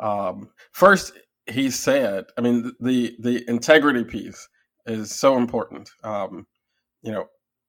Um, 0.00 0.50
first, 0.72 1.12
he 1.46 1.70
said, 1.70 2.26
I 2.38 2.40
mean, 2.40 2.72
the 2.80 3.16
the 3.20 3.48
integrity 3.48 4.04
piece 4.04 4.48
is 4.86 5.12
so 5.12 5.36
important. 5.36 5.90
Um, 6.02 6.46
you 7.02 7.12
know, 7.12 7.26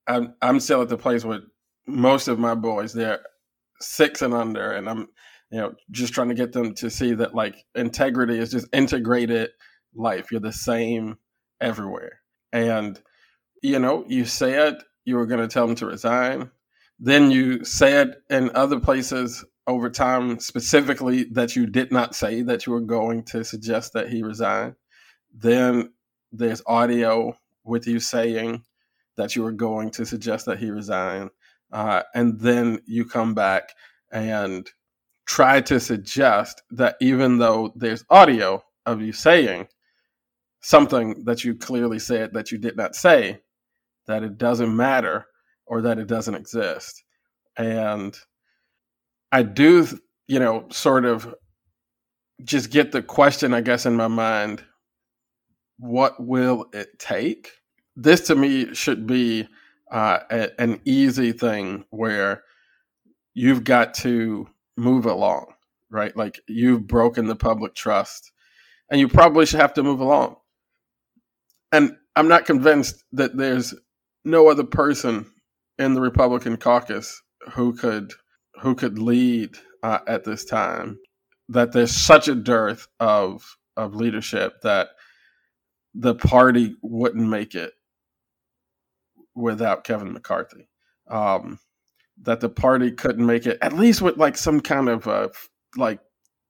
I'm 0.07 0.35
I'm 0.41 0.59
still 0.59 0.81
at 0.81 0.89
the 0.89 0.97
place 0.97 1.23
with 1.25 1.43
most 1.87 2.27
of 2.27 2.39
my 2.39 2.55
boys. 2.55 2.93
They're 2.93 3.21
six 3.81 4.21
and 4.21 4.33
under, 4.33 4.71
and 4.71 4.89
I'm 4.89 5.07
you 5.55 5.61
know 5.61 5.73
just 5.89 6.13
trying 6.13 6.27
to 6.27 6.35
get 6.35 6.51
them 6.51 6.73
to 6.73 6.89
see 6.89 7.13
that 7.13 7.33
like 7.33 7.63
integrity 7.75 8.37
is 8.37 8.51
just 8.51 8.67
integrated 8.73 9.51
life. 9.95 10.29
You're 10.29 10.41
the 10.41 10.51
same 10.51 11.17
everywhere, 11.61 12.19
and 12.51 13.01
you 13.63 13.79
know 13.79 14.03
you 14.05 14.25
said 14.25 14.79
you 15.05 15.15
were 15.15 15.25
going 15.25 15.39
to 15.39 15.47
tell 15.47 15.65
them 15.65 15.77
to 15.77 15.85
resign. 15.85 16.51
Then 16.99 17.31
you 17.31 17.63
said 17.63 18.17
in 18.29 18.51
other 18.53 18.81
places 18.81 19.45
over 19.65 19.89
time 19.89 20.39
specifically 20.41 21.23
that 21.31 21.55
you 21.55 21.67
did 21.67 21.89
not 21.89 22.15
say 22.15 22.41
that 22.41 22.65
you 22.65 22.73
were 22.73 22.81
going 22.81 23.23
to 23.23 23.45
suggest 23.45 23.93
that 23.93 24.09
he 24.09 24.23
resign. 24.23 24.75
Then 25.33 25.93
there's 26.33 26.63
audio 26.67 27.37
with 27.63 27.87
you 27.87 28.01
saying 28.01 28.65
that 29.15 29.37
you 29.37 29.43
were 29.43 29.53
going 29.53 29.91
to 29.91 30.05
suggest 30.05 30.47
that 30.47 30.59
he 30.59 30.69
resign. 30.69 31.29
Uh, 31.71 32.03
and 32.13 32.41
then 32.41 32.79
you 32.85 33.05
come 33.05 33.33
back 33.33 33.69
and 34.11 34.69
try 35.25 35.61
to 35.61 35.79
suggest 35.79 36.61
that 36.71 36.95
even 37.01 37.38
though 37.38 37.71
there's 37.75 38.05
audio 38.09 38.63
of 38.85 39.01
you 39.01 39.11
saying 39.11 39.67
something 40.61 41.23
that 41.25 41.43
you 41.43 41.55
clearly 41.55 41.99
said 41.99 42.33
that 42.33 42.51
you 42.51 42.57
did 42.57 42.75
not 42.77 42.95
say, 42.95 43.39
that 44.07 44.23
it 44.23 44.38
doesn't 44.38 44.75
matter 44.75 45.25
or 45.65 45.81
that 45.81 45.97
it 45.97 46.07
doesn't 46.07 46.35
exist. 46.35 47.03
And 47.57 48.15
I 49.31 49.43
do, 49.43 49.88
you 50.27 50.39
know, 50.39 50.67
sort 50.69 51.05
of 51.05 51.33
just 52.43 52.69
get 52.69 52.91
the 52.91 53.01
question, 53.01 53.53
I 53.53 53.61
guess, 53.61 53.85
in 53.85 53.95
my 53.95 54.07
mind 54.07 54.63
what 55.77 56.17
will 56.23 56.67
it 56.73 56.97
take? 56.99 57.51
this 57.95 58.21
to 58.21 58.35
me 58.35 58.73
should 58.73 59.07
be 59.07 59.47
uh, 59.91 60.19
a, 60.29 60.61
an 60.61 60.81
easy 60.85 61.31
thing 61.31 61.85
where 61.89 62.43
you've 63.33 63.63
got 63.63 63.93
to 63.93 64.47
move 64.77 65.05
along, 65.05 65.53
right? 65.89 66.15
Like 66.15 66.39
you've 66.47 66.88
broken 66.88 67.27
the 67.27 67.35
public 67.35 67.75
trust 67.75 68.31
and 68.89 68.99
you 68.99 69.07
probably 69.07 69.45
should 69.45 69.59
have 69.59 69.73
to 69.75 69.83
move 69.83 69.99
along. 69.99 70.38
And 71.71 71.95
I'm 72.15 72.27
not 72.27 72.45
convinced 72.45 73.03
that 73.13 73.35
there's 73.35 73.73
no 74.23 74.49
other 74.49 74.63
person 74.63 75.25
in 75.77 75.93
the 75.93 76.01
Republican 76.01 76.57
caucus 76.57 77.21
who 77.53 77.73
could 77.73 78.13
who 78.61 78.73
could 78.73 78.97
lead 78.97 79.57
uh, 79.83 79.99
at 80.07 80.23
this 80.23 80.45
time. 80.45 80.97
That 81.49 81.73
there's 81.73 81.91
such 81.91 82.27
a 82.27 82.35
dearth 82.35 82.88
of 82.99 83.57
of 83.77 83.95
leadership 83.95 84.61
that 84.63 84.89
the 85.93 86.15
party 86.15 86.75
wouldn't 86.81 87.27
make 87.27 87.55
it 87.55 87.73
without 89.35 89.83
Kevin 89.83 90.13
McCarthy. 90.13 90.69
Um, 91.10 91.60
that 92.21 92.39
the 92.39 92.49
party 92.49 92.91
couldn't 92.91 93.25
make 93.25 93.45
it, 93.45 93.57
at 93.61 93.73
least 93.73 94.01
with 94.01 94.17
like 94.17 94.37
some 94.37 94.59
kind 94.59 94.89
of 94.89 95.07
uh, 95.07 95.29
like 95.77 95.99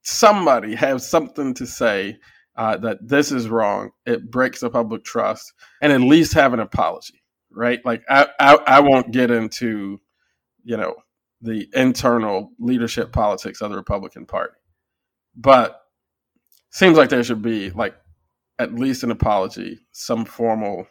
somebody 0.03 0.75
have 0.75 1.01
something 1.01 1.53
to 1.55 1.65
say 1.65 2.17
uh, 2.55 2.77
that 2.77 3.07
this 3.07 3.31
is 3.31 3.49
wrong. 3.49 3.91
It 4.05 4.31
breaks 4.31 4.61
the 4.61 4.69
public 4.69 5.03
trust, 5.03 5.53
and 5.81 5.91
at 5.91 6.01
least 6.01 6.33
have 6.33 6.53
an 6.53 6.59
apology, 6.59 7.21
right? 7.51 7.83
Like 7.85 8.03
I, 8.09 8.27
I, 8.39 8.55
I 8.67 8.79
won't 8.79 9.11
get 9.11 9.31
into, 9.31 9.99
you 10.63 10.77
know, 10.77 10.95
the 11.41 11.67
internal 11.73 12.51
leadership 12.59 13.11
politics 13.11 13.61
of 13.61 13.71
the 13.71 13.77
Republican 13.77 14.25
Party, 14.25 14.55
but 15.35 15.81
seems 16.71 16.97
like 16.97 17.09
there 17.09 17.23
should 17.23 17.41
be 17.41 17.71
like 17.71 17.95
at 18.59 18.73
least 18.73 19.03
an 19.03 19.11
apology, 19.11 19.79
some 19.91 20.25
formal 20.25 20.87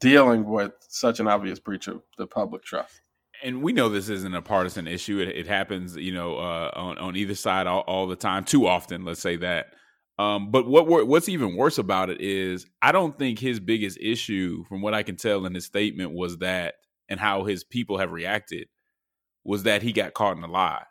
dealing 0.00 0.44
with 0.44 0.72
such 0.88 1.20
an 1.20 1.28
obvious 1.28 1.58
breach 1.58 1.88
of 1.88 2.02
the 2.18 2.26
public 2.26 2.62
trust. 2.64 3.00
And 3.42 3.62
we 3.62 3.72
know 3.72 3.88
this 3.88 4.08
isn't 4.08 4.34
a 4.34 4.42
partisan 4.42 4.86
issue. 4.86 5.18
It, 5.18 5.28
it 5.28 5.46
happens, 5.46 5.96
you 5.96 6.12
know, 6.12 6.36
uh, 6.36 6.70
on 6.74 6.98
on 6.98 7.16
either 7.16 7.34
side 7.34 7.66
all, 7.66 7.80
all, 7.80 8.06
the 8.06 8.16
time, 8.16 8.44
too 8.44 8.66
often. 8.66 9.04
Let's 9.04 9.20
say 9.20 9.36
that. 9.36 9.66
Um, 10.18 10.50
but 10.50 10.68
what 10.68 10.86
what's 11.06 11.28
even 11.28 11.56
worse 11.56 11.78
about 11.78 12.10
it 12.10 12.20
is, 12.20 12.66
I 12.82 12.92
don't 12.92 13.18
think 13.18 13.38
his 13.38 13.60
biggest 13.60 13.98
issue, 14.00 14.64
from 14.68 14.82
what 14.82 14.94
I 14.94 15.02
can 15.02 15.16
tell 15.16 15.46
in 15.46 15.54
his 15.54 15.66
statement, 15.66 16.12
was 16.12 16.38
that 16.38 16.74
and 17.08 17.18
how 17.18 17.44
his 17.44 17.64
people 17.64 17.98
have 17.98 18.12
reacted, 18.12 18.68
was 19.44 19.64
that 19.64 19.82
he 19.82 19.92
got 19.92 20.14
caught 20.14 20.36
in 20.36 20.44
a 20.44 20.50
lie. 20.50 20.84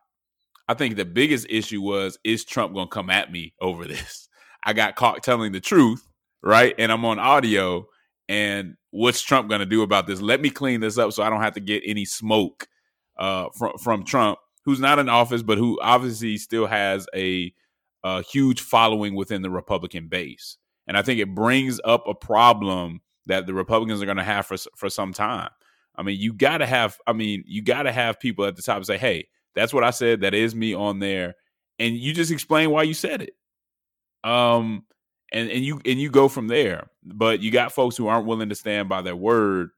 I 0.67 0.73
think 0.73 0.95
the 0.95 1.05
biggest 1.05 1.47
issue 1.49 1.81
was, 1.81 2.19
is 2.23 2.45
Trump 2.45 2.73
going 2.73 2.87
to 2.87 2.93
come 2.93 3.09
at 3.09 3.31
me 3.31 3.53
over 3.59 3.85
this? 3.85 4.29
I 4.63 4.73
got 4.73 4.95
caught 4.95 5.23
telling 5.23 5.51
the 5.51 5.61
truth, 5.61 6.05
right? 6.43 6.75
And 6.77 6.91
I'm 6.91 7.05
on 7.05 7.17
audio, 7.17 7.85
and 8.29 8.75
what's 8.91 9.21
Trump 9.21 9.49
going 9.49 9.59
to 9.59 9.65
do 9.65 9.81
about 9.81 10.05
this? 10.07 10.21
Let 10.21 10.39
me 10.39 10.51
clean 10.51 10.79
this 10.79 10.99
up 10.99 11.11
so 11.11 11.23
I 11.23 11.29
don't 11.29 11.41
have 11.41 11.55
to 11.55 11.59
get 11.59 11.81
any 11.85 12.05
smoke 12.05 12.67
uh, 13.17 13.49
from 13.57 13.77
from 13.79 14.05
Trump, 14.05 14.37
who's 14.63 14.79
not 14.79 14.99
in 14.99 15.09
office, 15.09 15.41
but 15.41 15.57
who 15.57 15.79
obviously 15.81 16.37
still 16.37 16.67
has 16.67 17.07
a, 17.13 17.51
a 18.03 18.21
huge 18.21 18.61
following 18.61 19.15
within 19.15 19.41
the 19.41 19.49
Republican 19.49 20.07
base. 20.07 20.57
And 20.87 20.95
I 20.95 21.01
think 21.01 21.19
it 21.19 21.33
brings 21.35 21.81
up 21.83 22.07
a 22.07 22.13
problem 22.13 23.01
that 23.25 23.45
the 23.47 23.53
Republicans 23.53 24.01
are 24.01 24.05
going 24.05 24.17
to 24.17 24.23
have 24.23 24.45
for 24.45 24.57
for 24.77 24.89
some 24.89 25.11
time. 25.11 25.49
I 25.95 26.03
mean, 26.03 26.19
you 26.19 26.31
got 26.31 26.59
to 26.59 26.67
have. 26.67 26.97
I 27.07 27.13
mean, 27.13 27.43
you 27.47 27.63
got 27.63 27.83
to 27.83 27.91
have 27.91 28.19
people 28.19 28.45
at 28.45 28.55
the 28.55 28.61
top 28.61 28.85
say, 28.85 28.99
"Hey, 28.99 29.27
that's 29.55 29.73
what 29.73 29.83
I 29.83 29.89
said. 29.89 30.21
That 30.21 30.35
is 30.35 30.53
me 30.53 30.75
on 30.75 30.99
there," 30.99 31.33
and 31.79 31.97
you 31.97 32.13
just 32.13 32.31
explain 32.31 32.69
why 32.69 32.83
you 32.83 32.93
said 32.93 33.23
it. 33.23 33.33
Um, 34.23 34.85
and 35.31 35.49
and 35.49 35.63
you 35.63 35.81
and 35.85 35.99
you 35.99 36.09
go 36.09 36.27
from 36.27 36.47
there. 36.47 36.89
But 37.13 37.41
you 37.41 37.51
got 37.51 37.73
folks 37.73 37.97
who 37.97 38.07
aren't 38.07 38.27
willing 38.27 38.49
to 38.49 38.55
stand 38.55 38.89
by 38.89 39.01
their 39.01 39.15
word, 39.15 39.71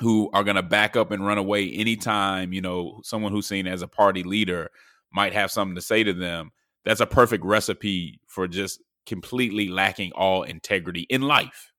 who 0.00 0.30
are 0.32 0.44
going 0.44 0.56
to 0.56 0.62
back 0.62 0.96
up 0.96 1.10
and 1.10 1.24
run 1.26 1.38
away 1.38 1.70
anytime 1.70 2.52
you 2.52 2.60
know 2.60 3.00
someone 3.02 3.32
who's 3.32 3.46
seen 3.46 3.66
as 3.66 3.82
a 3.82 3.88
party 3.88 4.22
leader 4.22 4.70
might 5.12 5.32
have 5.32 5.50
something 5.50 5.74
to 5.74 5.82
say 5.82 6.04
to 6.04 6.12
them. 6.12 6.50
That's 6.84 7.00
a 7.00 7.06
perfect 7.06 7.44
recipe 7.44 8.20
for 8.26 8.46
just 8.46 8.80
completely 9.06 9.68
lacking 9.68 10.12
all 10.12 10.42
integrity 10.42 11.06
in 11.08 11.22
life. 11.22 11.72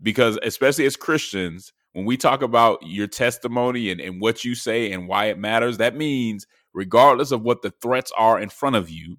Because 0.00 0.38
especially 0.42 0.86
as 0.86 0.96
Christians, 0.96 1.72
when 1.92 2.04
we 2.04 2.16
talk 2.16 2.42
about 2.42 2.82
your 2.82 3.06
testimony 3.06 3.90
and, 3.90 4.00
and 4.00 4.20
what 4.20 4.44
you 4.44 4.54
say 4.54 4.92
and 4.92 5.08
why 5.08 5.26
it 5.26 5.38
matters, 5.38 5.78
that 5.78 5.96
means 5.96 6.46
regardless 6.72 7.30
of 7.32 7.42
what 7.42 7.62
the 7.62 7.72
threats 7.82 8.12
are 8.16 8.40
in 8.40 8.48
front 8.48 8.76
of 8.76 8.88
you, 8.90 9.16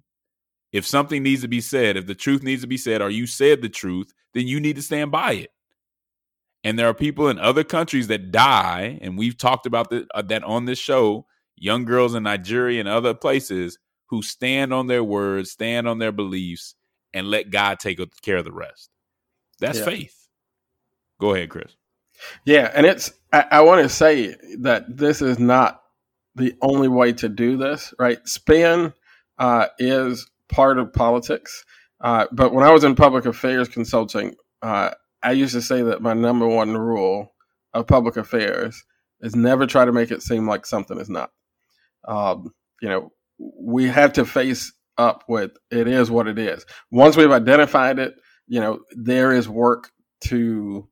if 0.74 0.84
something 0.84 1.22
needs 1.22 1.42
to 1.42 1.48
be 1.48 1.60
said, 1.60 1.96
if 1.96 2.06
the 2.06 2.16
truth 2.16 2.42
needs 2.42 2.62
to 2.62 2.66
be 2.66 2.76
said, 2.76 3.00
or 3.00 3.08
you 3.08 3.28
said 3.28 3.62
the 3.62 3.68
truth, 3.68 4.12
then 4.34 4.48
you 4.48 4.58
need 4.58 4.74
to 4.74 4.82
stand 4.82 5.12
by 5.12 5.34
it. 5.34 5.52
And 6.64 6.76
there 6.76 6.88
are 6.88 6.94
people 6.94 7.28
in 7.28 7.38
other 7.38 7.62
countries 7.62 8.08
that 8.08 8.32
die, 8.32 8.98
and 9.00 9.16
we've 9.16 9.38
talked 9.38 9.66
about 9.66 9.90
the, 9.90 10.04
uh, 10.12 10.22
that 10.22 10.42
on 10.42 10.64
this 10.64 10.80
show. 10.80 11.26
Young 11.56 11.84
girls 11.84 12.16
in 12.16 12.24
Nigeria 12.24 12.80
and 12.80 12.88
other 12.88 13.14
places 13.14 13.78
who 14.06 14.20
stand 14.20 14.74
on 14.74 14.88
their 14.88 15.04
words, 15.04 15.52
stand 15.52 15.86
on 15.86 15.98
their 16.00 16.10
beliefs, 16.10 16.74
and 17.12 17.28
let 17.28 17.50
God 17.50 17.78
take 17.78 18.00
care 18.22 18.38
of 18.38 18.44
the 18.44 18.52
rest. 18.52 18.90
That's 19.60 19.78
yeah. 19.78 19.84
faith. 19.84 20.28
Go 21.20 21.34
ahead, 21.34 21.50
Chris. 21.50 21.76
Yeah, 22.44 22.72
and 22.74 22.84
it's 22.84 23.12
I, 23.32 23.44
I 23.52 23.60
want 23.60 23.80
to 23.82 23.88
say 23.88 24.34
that 24.58 24.84
this 24.88 25.22
is 25.22 25.38
not 25.38 25.82
the 26.34 26.56
only 26.60 26.88
way 26.88 27.12
to 27.12 27.28
do 27.28 27.56
this, 27.56 27.94
right? 28.00 28.18
Spin 28.26 28.92
uh, 29.38 29.68
is 29.78 30.28
part 30.48 30.78
of 30.78 30.92
politics. 30.92 31.64
Uh, 32.00 32.26
but 32.32 32.52
when 32.52 32.64
I 32.64 32.72
was 32.72 32.84
in 32.84 32.94
public 32.94 33.26
affairs 33.26 33.68
consulting, 33.68 34.34
uh, 34.62 34.90
I 35.22 35.32
used 35.32 35.54
to 35.54 35.62
say 35.62 35.82
that 35.82 36.02
my 36.02 36.12
number 36.12 36.46
one 36.46 36.76
rule 36.76 37.34
of 37.72 37.86
public 37.86 38.16
affairs 38.16 38.82
is 39.20 39.34
never 39.34 39.66
try 39.66 39.84
to 39.84 39.92
make 39.92 40.10
it 40.10 40.22
seem 40.22 40.46
like 40.46 40.66
something 40.66 41.00
is 41.00 41.08
not. 41.08 41.30
Um, 42.06 42.52
you 42.82 42.88
know, 42.88 43.12
we 43.38 43.86
have 43.86 44.12
to 44.14 44.24
face 44.24 44.72
up 44.98 45.24
with 45.28 45.52
it 45.70 45.88
is 45.88 46.10
what 46.10 46.28
it 46.28 46.38
is. 46.38 46.64
Once 46.90 47.16
we've 47.16 47.30
identified 47.30 47.98
it, 47.98 48.14
you 48.46 48.60
know, 48.60 48.80
there 48.92 49.32
is 49.32 49.48
work 49.48 49.90
to, 50.24 50.88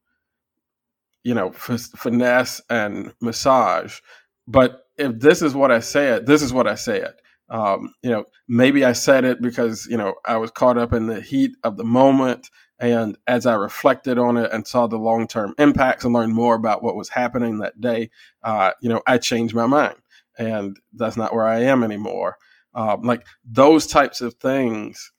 you 1.22 1.34
know, 1.34 1.48
f- 1.48 1.90
finesse 1.96 2.60
and 2.70 3.12
massage. 3.20 4.00
But 4.48 4.82
if 4.96 5.18
this 5.20 5.42
is 5.42 5.54
what 5.54 5.70
I 5.70 5.80
said, 5.80 6.26
this 6.26 6.42
is 6.42 6.52
what 6.52 6.66
I 6.66 6.74
said. 6.74 7.14
Um, 7.52 7.92
you 8.02 8.10
know, 8.10 8.24
maybe 8.48 8.82
I 8.82 8.92
said 8.94 9.26
it 9.26 9.42
because, 9.42 9.86
you 9.86 9.98
know, 9.98 10.14
I 10.24 10.38
was 10.38 10.50
caught 10.50 10.78
up 10.78 10.94
in 10.94 11.06
the 11.06 11.20
heat 11.20 11.52
of 11.62 11.76
the 11.76 11.84
moment. 11.84 12.48
And 12.78 13.18
as 13.26 13.44
I 13.44 13.54
reflected 13.54 14.18
on 14.18 14.38
it 14.38 14.50
and 14.50 14.66
saw 14.66 14.86
the 14.86 14.96
long 14.96 15.28
term 15.28 15.54
impacts 15.58 16.04
and 16.04 16.14
learned 16.14 16.34
more 16.34 16.54
about 16.54 16.82
what 16.82 16.96
was 16.96 17.10
happening 17.10 17.58
that 17.58 17.78
day, 17.78 18.10
uh, 18.42 18.72
you 18.80 18.88
know, 18.88 19.02
I 19.06 19.18
changed 19.18 19.54
my 19.54 19.66
mind. 19.66 19.96
And 20.38 20.78
that's 20.94 21.18
not 21.18 21.34
where 21.34 21.46
I 21.46 21.60
am 21.60 21.84
anymore. 21.84 22.38
Um, 22.74 23.02
like 23.02 23.26
those 23.44 23.86
types 23.86 24.22
of 24.22 24.32
things, 24.34 25.12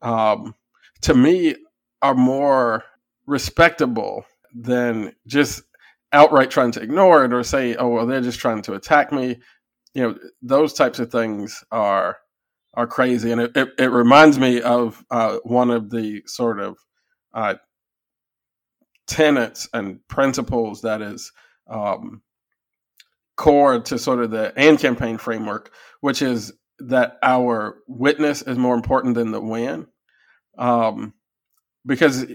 um, 0.00 0.54
to 1.02 1.12
me, 1.12 1.56
are 2.02 2.14
more 2.14 2.84
respectable 3.26 4.24
than 4.54 5.12
just 5.26 5.62
outright 6.12 6.50
trying 6.52 6.70
to 6.72 6.82
ignore 6.82 7.24
it 7.24 7.32
or 7.32 7.42
say, 7.42 7.74
oh, 7.74 7.88
well, 7.88 8.06
they're 8.06 8.20
just 8.20 8.38
trying 8.38 8.62
to 8.62 8.74
attack 8.74 9.12
me 9.12 9.40
you 9.94 10.02
know 10.02 10.18
those 10.42 10.72
types 10.72 10.98
of 10.98 11.10
things 11.10 11.64
are 11.70 12.18
are 12.74 12.86
crazy. 12.86 13.32
And 13.32 13.40
it, 13.40 13.56
it, 13.56 13.68
it 13.78 13.86
reminds 13.86 14.38
me 14.38 14.62
of 14.62 15.04
uh, 15.10 15.38
one 15.42 15.70
of 15.70 15.90
the 15.90 16.22
sort 16.26 16.60
of 16.60 16.78
uh, 17.34 17.54
tenets 19.08 19.68
and 19.72 20.06
principles 20.08 20.82
that 20.82 21.02
is 21.02 21.32
um, 21.68 22.22
core 23.36 23.80
to 23.80 23.98
sort 23.98 24.20
of 24.20 24.30
the 24.30 24.56
AND 24.56 24.78
campaign 24.78 25.18
framework 25.18 25.72
which 26.00 26.22
is 26.22 26.52
that 26.78 27.18
our 27.22 27.76
witness 27.86 28.42
is 28.42 28.56
more 28.56 28.74
important 28.74 29.14
than 29.14 29.32
the 29.32 29.40
win. 29.40 29.86
Um, 30.56 31.14
because 31.86 32.26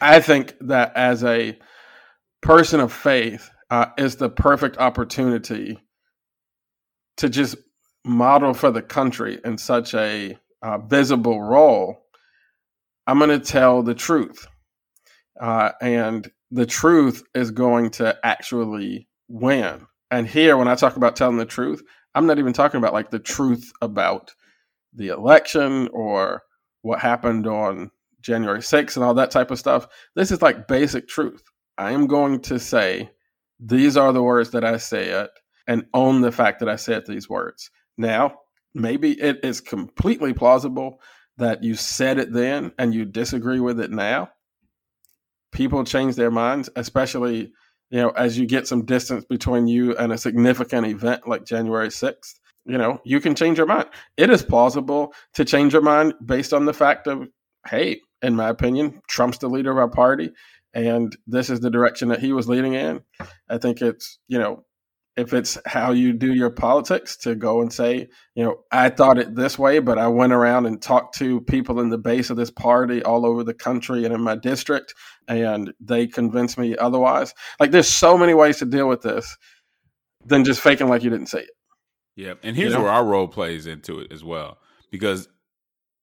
i 0.00 0.20
think 0.20 0.54
that 0.60 0.92
as 0.96 1.24
a 1.24 1.58
person 2.40 2.80
of 2.80 2.92
faith 2.92 3.50
uh, 3.70 3.86
is 3.98 4.16
the 4.16 4.28
perfect 4.28 4.78
opportunity 4.78 5.78
to 7.20 7.28
just 7.28 7.54
model 8.02 8.54
for 8.54 8.70
the 8.70 8.80
country 8.80 9.38
in 9.44 9.58
such 9.58 9.92
a 9.92 10.38
uh, 10.62 10.78
visible 10.78 11.42
role, 11.42 12.06
I'm 13.06 13.18
going 13.18 13.28
to 13.30 13.38
tell 13.38 13.82
the 13.82 13.94
truth. 13.94 14.46
Uh, 15.38 15.72
and 15.82 16.30
the 16.50 16.64
truth 16.64 17.22
is 17.34 17.50
going 17.50 17.90
to 17.90 18.18
actually 18.24 19.06
win. 19.28 19.86
And 20.10 20.26
here, 20.26 20.56
when 20.56 20.66
I 20.66 20.74
talk 20.74 20.96
about 20.96 21.14
telling 21.14 21.36
the 21.36 21.44
truth, 21.44 21.82
I'm 22.14 22.26
not 22.26 22.38
even 22.38 22.54
talking 22.54 22.78
about 22.78 22.94
like 22.94 23.10
the 23.10 23.18
truth 23.18 23.70
about 23.82 24.32
the 24.94 25.08
election 25.08 25.88
or 25.92 26.42
what 26.80 27.00
happened 27.00 27.46
on 27.46 27.90
January 28.22 28.60
6th 28.60 28.96
and 28.96 29.04
all 29.04 29.14
that 29.14 29.30
type 29.30 29.50
of 29.50 29.58
stuff. 29.58 29.86
This 30.16 30.30
is 30.30 30.40
like 30.40 30.66
basic 30.68 31.06
truth. 31.06 31.42
I 31.76 31.92
am 31.92 32.06
going 32.06 32.40
to 32.40 32.58
say, 32.58 33.10
these 33.60 33.98
are 33.98 34.12
the 34.14 34.22
words 34.22 34.50
that 34.52 34.64
I 34.64 34.78
said 34.78 35.28
and 35.70 35.86
own 35.94 36.20
the 36.20 36.32
fact 36.32 36.58
that 36.58 36.68
I 36.68 36.74
said 36.74 37.06
these 37.06 37.30
words. 37.30 37.70
Now, 37.96 38.40
maybe 38.74 39.12
it 39.12 39.38
is 39.44 39.60
completely 39.60 40.34
plausible 40.34 41.00
that 41.38 41.62
you 41.62 41.76
said 41.76 42.18
it 42.18 42.32
then 42.32 42.72
and 42.76 42.92
you 42.92 43.04
disagree 43.04 43.60
with 43.60 43.78
it 43.78 43.92
now. 43.92 44.30
People 45.52 45.84
change 45.84 46.16
their 46.16 46.32
minds, 46.32 46.68
especially 46.74 47.52
you 47.88 48.00
know 48.00 48.10
as 48.10 48.36
you 48.36 48.46
get 48.46 48.66
some 48.66 48.84
distance 48.84 49.24
between 49.24 49.68
you 49.68 49.96
and 49.96 50.12
a 50.12 50.18
significant 50.18 50.88
event 50.88 51.28
like 51.28 51.44
January 51.44 51.88
6th. 51.88 52.34
You 52.66 52.76
know, 52.76 53.00
you 53.04 53.20
can 53.20 53.36
change 53.36 53.56
your 53.56 53.68
mind. 53.68 53.86
It 54.16 54.28
is 54.28 54.42
plausible 54.42 55.14
to 55.34 55.44
change 55.44 55.72
your 55.72 55.82
mind 55.82 56.14
based 56.24 56.52
on 56.52 56.64
the 56.64 56.74
fact 56.74 57.06
of, 57.06 57.28
hey, 57.68 58.00
in 58.22 58.34
my 58.34 58.48
opinion, 58.48 59.02
Trump's 59.08 59.38
the 59.38 59.48
leader 59.48 59.70
of 59.70 59.78
our 59.78 59.88
party 59.88 60.32
and 60.74 61.16
this 61.26 61.50
is 61.50 61.60
the 61.60 61.70
direction 61.70 62.08
that 62.08 62.20
he 62.20 62.32
was 62.32 62.48
leading 62.48 62.74
in. 62.74 63.00
I 63.48 63.58
think 63.58 63.82
it's, 63.82 64.18
you 64.28 64.38
know, 64.38 64.64
if 65.16 65.34
it's 65.34 65.58
how 65.66 65.92
you 65.92 66.12
do 66.12 66.32
your 66.32 66.50
politics 66.50 67.16
to 67.18 67.34
go 67.34 67.60
and 67.60 67.72
say, 67.72 68.08
you 68.34 68.44
know, 68.44 68.60
I 68.70 68.90
thought 68.90 69.18
it 69.18 69.34
this 69.34 69.58
way, 69.58 69.78
but 69.80 69.98
I 69.98 70.06
went 70.08 70.32
around 70.32 70.66
and 70.66 70.80
talked 70.80 71.16
to 71.18 71.40
people 71.42 71.80
in 71.80 71.90
the 71.90 71.98
base 71.98 72.30
of 72.30 72.36
this 72.36 72.50
party 72.50 73.02
all 73.02 73.26
over 73.26 73.42
the 73.42 73.54
country 73.54 74.04
and 74.04 74.14
in 74.14 74.22
my 74.22 74.36
district, 74.36 74.94
and 75.28 75.72
they 75.80 76.06
convinced 76.06 76.58
me 76.58 76.76
otherwise. 76.76 77.34
Like, 77.58 77.70
there's 77.70 77.88
so 77.88 78.16
many 78.16 78.34
ways 78.34 78.58
to 78.58 78.64
deal 78.64 78.88
with 78.88 79.02
this 79.02 79.36
than 80.24 80.44
just 80.44 80.60
faking 80.60 80.88
like 80.88 81.02
you 81.02 81.10
didn't 81.10 81.28
say 81.28 81.40
it. 81.40 81.50
Yeah. 82.16 82.34
And 82.42 82.56
here's 82.56 82.72
you 82.72 82.78
know? 82.78 82.84
where 82.84 82.92
our 82.92 83.04
role 83.04 83.28
plays 83.28 83.66
into 83.66 84.00
it 84.00 84.12
as 84.12 84.22
well. 84.22 84.58
Because 84.90 85.28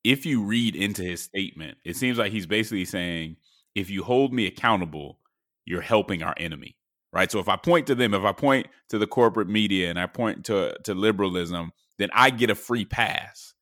if 0.04 0.26
you 0.26 0.42
read 0.42 0.74
into 0.74 1.02
his 1.02 1.22
statement, 1.22 1.78
it 1.84 1.96
seems 1.96 2.18
like 2.18 2.32
he's 2.32 2.46
basically 2.46 2.84
saying, 2.84 3.36
if 3.74 3.90
you 3.90 4.02
hold 4.02 4.32
me 4.32 4.46
accountable, 4.46 5.18
you're 5.64 5.80
helping 5.80 6.22
our 6.22 6.34
enemy 6.38 6.77
right? 7.12 7.30
So 7.30 7.38
if 7.38 7.48
I 7.48 7.56
point 7.56 7.86
to 7.88 7.94
them, 7.94 8.14
if 8.14 8.22
I 8.22 8.32
point 8.32 8.68
to 8.90 8.98
the 8.98 9.06
corporate 9.06 9.48
media 9.48 9.90
and 9.90 9.98
I 9.98 10.06
point 10.06 10.44
to 10.46 10.76
to 10.84 10.94
liberalism, 10.94 11.72
then 11.98 12.10
I 12.12 12.30
get 12.30 12.50
a 12.50 12.54
free 12.54 12.84
pass. 12.84 13.54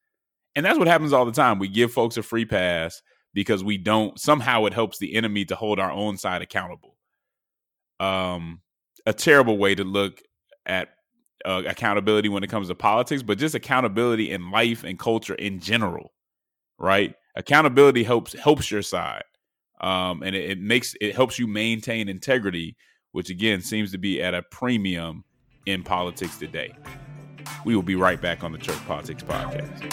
And 0.55 0.64
that's 0.64 0.78
what 0.78 0.88
happens 0.88 1.12
all 1.12 1.26
the 1.26 1.32
time. 1.32 1.59
We 1.59 1.68
give 1.68 1.92
folks 1.92 2.16
a 2.16 2.22
free 2.22 2.47
pass 2.47 3.03
because 3.34 3.62
we 3.62 3.78
don't 3.78 4.18
somehow 4.18 4.64
it 4.64 4.72
helps 4.74 4.99
the 4.99 5.14
enemy 5.14 5.44
to 5.47 5.57
hold 5.57 5.78
our 5.78 5.90
own 5.92 6.16
side 6.16 6.42
accountable. 6.42 6.97
Um 8.01 8.61
a 9.07 9.12
terrible 9.12 9.57
way 9.57 9.74
to 9.74 9.84
look 9.84 10.20
at 10.66 10.88
uh, 11.44 11.62
accountability 11.66 12.28
when 12.28 12.42
it 12.42 12.51
comes 12.51 12.68
to 12.68 12.74
politics, 12.74 13.22
but 13.22 13.38
just 13.38 13.55
accountability 13.55 14.32
in 14.32 14.51
life 14.51 14.82
and 14.84 14.99
culture 14.99 15.34
in 15.34 15.61
general, 15.61 16.12
right? 16.78 17.14
Accountability 17.36 18.03
helps 18.03 18.32
helps 18.32 18.70
your 18.70 18.82
side, 18.82 19.22
um, 19.80 20.22
and 20.22 20.34
it, 20.34 20.51
it 20.51 20.61
makes 20.61 20.94
it 21.01 21.14
helps 21.14 21.38
you 21.38 21.47
maintain 21.47 22.09
integrity, 22.09 22.76
which 23.16 23.30
again 23.30 23.62
seems 23.62 23.90
to 23.90 23.96
be 23.96 24.20
at 24.20 24.34
a 24.34 24.42
premium 24.42 25.24
in 25.64 25.82
politics 25.82 26.36
today. 26.36 26.70
We 27.64 27.74
will 27.74 27.82
be 27.82 27.94
right 27.94 28.20
back 28.20 28.44
on 28.44 28.52
the 28.52 28.58
Church 28.58 28.76
Politics 28.86 29.22
Podcast. 29.22 29.90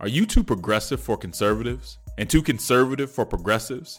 Are 0.00 0.08
you 0.08 0.26
too 0.26 0.44
progressive 0.44 1.00
for 1.00 1.16
conservatives 1.16 1.96
and 2.18 2.28
too 2.28 2.42
conservative 2.42 3.10
for 3.10 3.24
progressives? 3.24 3.98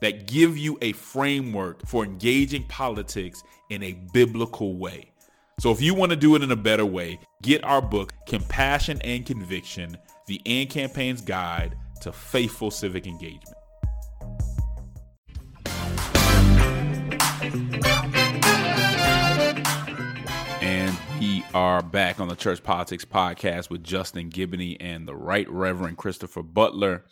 that 0.00 0.26
give 0.26 0.56
you 0.56 0.78
a 0.82 0.92
framework 0.92 1.86
for 1.86 2.04
engaging 2.04 2.64
politics 2.64 3.42
in 3.70 3.82
a 3.82 3.92
biblical 4.12 4.76
way. 4.76 5.10
So 5.60 5.70
if 5.70 5.80
you 5.80 5.94
want 5.94 6.10
to 6.10 6.16
do 6.16 6.34
it 6.34 6.42
in 6.42 6.50
a 6.50 6.56
better 6.56 6.84
way, 6.84 7.18
get 7.42 7.62
our 7.64 7.80
book, 7.80 8.12
Compassion 8.26 9.00
and 9.02 9.24
Conviction 9.24 9.96
The 10.26 10.40
AND 10.46 10.68
Campaign's 10.68 11.20
Guide 11.20 11.76
to 12.00 12.12
Faithful 12.12 12.70
Civic 12.70 13.06
Engagement. 13.06 13.56
And 20.60 20.98
we 21.20 21.44
are 21.54 21.82
back 21.82 22.18
on 22.18 22.28
the 22.28 22.34
Church 22.34 22.62
Politics 22.62 23.04
Podcast 23.04 23.70
with 23.70 23.84
Justin 23.84 24.30
Giboney 24.30 24.76
and 24.80 25.06
the 25.06 25.14
Right 25.14 25.48
Reverend 25.48 25.98
Christopher 25.98 26.42
Butler. 26.42 27.04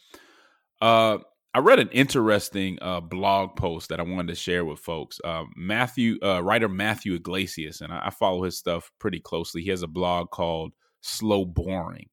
Uh, 0.80 1.18
I 1.54 1.58
read 1.58 1.78
an 1.78 1.90
interesting 1.90 2.78
uh, 2.80 3.00
blog 3.00 3.56
post 3.56 3.90
that 3.90 4.00
I 4.00 4.04
wanted 4.04 4.28
to 4.28 4.34
share 4.34 4.64
with 4.64 4.78
folks. 4.78 5.20
Uh, 5.22 5.44
Matthew, 5.54 6.18
uh, 6.22 6.42
writer 6.42 6.68
Matthew 6.68 7.14
Yglesias, 7.14 7.82
and 7.82 7.92
I, 7.92 8.06
I, 8.06 8.10
follow 8.10 8.42
his 8.42 8.56
stuff 8.56 8.90
pretty 8.98 9.20
closely. 9.20 9.62
He 9.62 9.68
has 9.68 9.82
a 9.82 9.88
blog 9.88 10.30
called 10.30 10.72
Slow 11.02 11.44
Boring, 11.44 12.08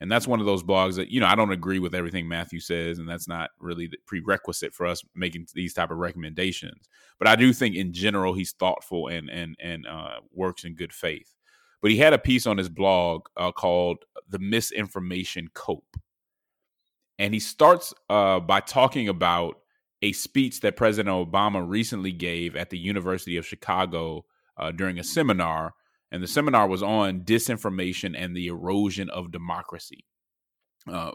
and 0.00 0.10
that's 0.10 0.26
one 0.26 0.40
of 0.40 0.46
those 0.46 0.64
blogs 0.64 0.96
that 0.96 1.08
you 1.08 1.20
know 1.20 1.26
I 1.26 1.36
don't 1.36 1.52
agree 1.52 1.78
with 1.78 1.94
everything 1.94 2.26
Matthew 2.26 2.58
says, 2.58 2.98
and 2.98 3.08
that's 3.08 3.28
not 3.28 3.50
really 3.60 3.86
the 3.86 3.98
prerequisite 4.06 4.74
for 4.74 4.86
us 4.86 5.04
making 5.14 5.46
these 5.54 5.72
type 5.72 5.92
of 5.92 5.98
recommendations. 5.98 6.88
But 7.20 7.28
I 7.28 7.36
do 7.36 7.52
think 7.52 7.76
in 7.76 7.92
general 7.92 8.34
he's 8.34 8.52
thoughtful 8.52 9.06
and 9.06 9.30
and 9.30 9.56
and 9.62 9.86
uh, 9.86 10.18
works 10.32 10.64
in 10.64 10.74
good 10.74 10.92
faith. 10.92 11.36
But 11.80 11.92
he 11.92 11.96
had 11.96 12.12
a 12.12 12.18
piece 12.18 12.46
on 12.46 12.58
his 12.58 12.68
blog 12.68 13.22
uh, 13.36 13.52
called 13.52 13.98
"The 14.28 14.40
Misinformation 14.40 15.48
Cope." 15.54 15.96
And 17.20 17.34
he 17.34 17.38
starts 17.38 17.92
uh, 18.08 18.40
by 18.40 18.60
talking 18.60 19.06
about 19.06 19.58
a 20.00 20.12
speech 20.12 20.62
that 20.62 20.78
President 20.78 21.14
Obama 21.14 21.62
recently 21.68 22.12
gave 22.12 22.56
at 22.56 22.70
the 22.70 22.78
University 22.78 23.36
of 23.36 23.46
Chicago 23.46 24.24
uh, 24.56 24.72
during 24.72 24.98
a 24.98 25.04
seminar. 25.04 25.74
And 26.10 26.22
the 26.22 26.26
seminar 26.26 26.66
was 26.66 26.82
on 26.82 27.20
disinformation 27.20 28.14
and 28.16 28.34
the 28.34 28.46
erosion 28.46 29.10
of 29.10 29.30
democracy. 29.30 30.06
Uh, 30.90 31.12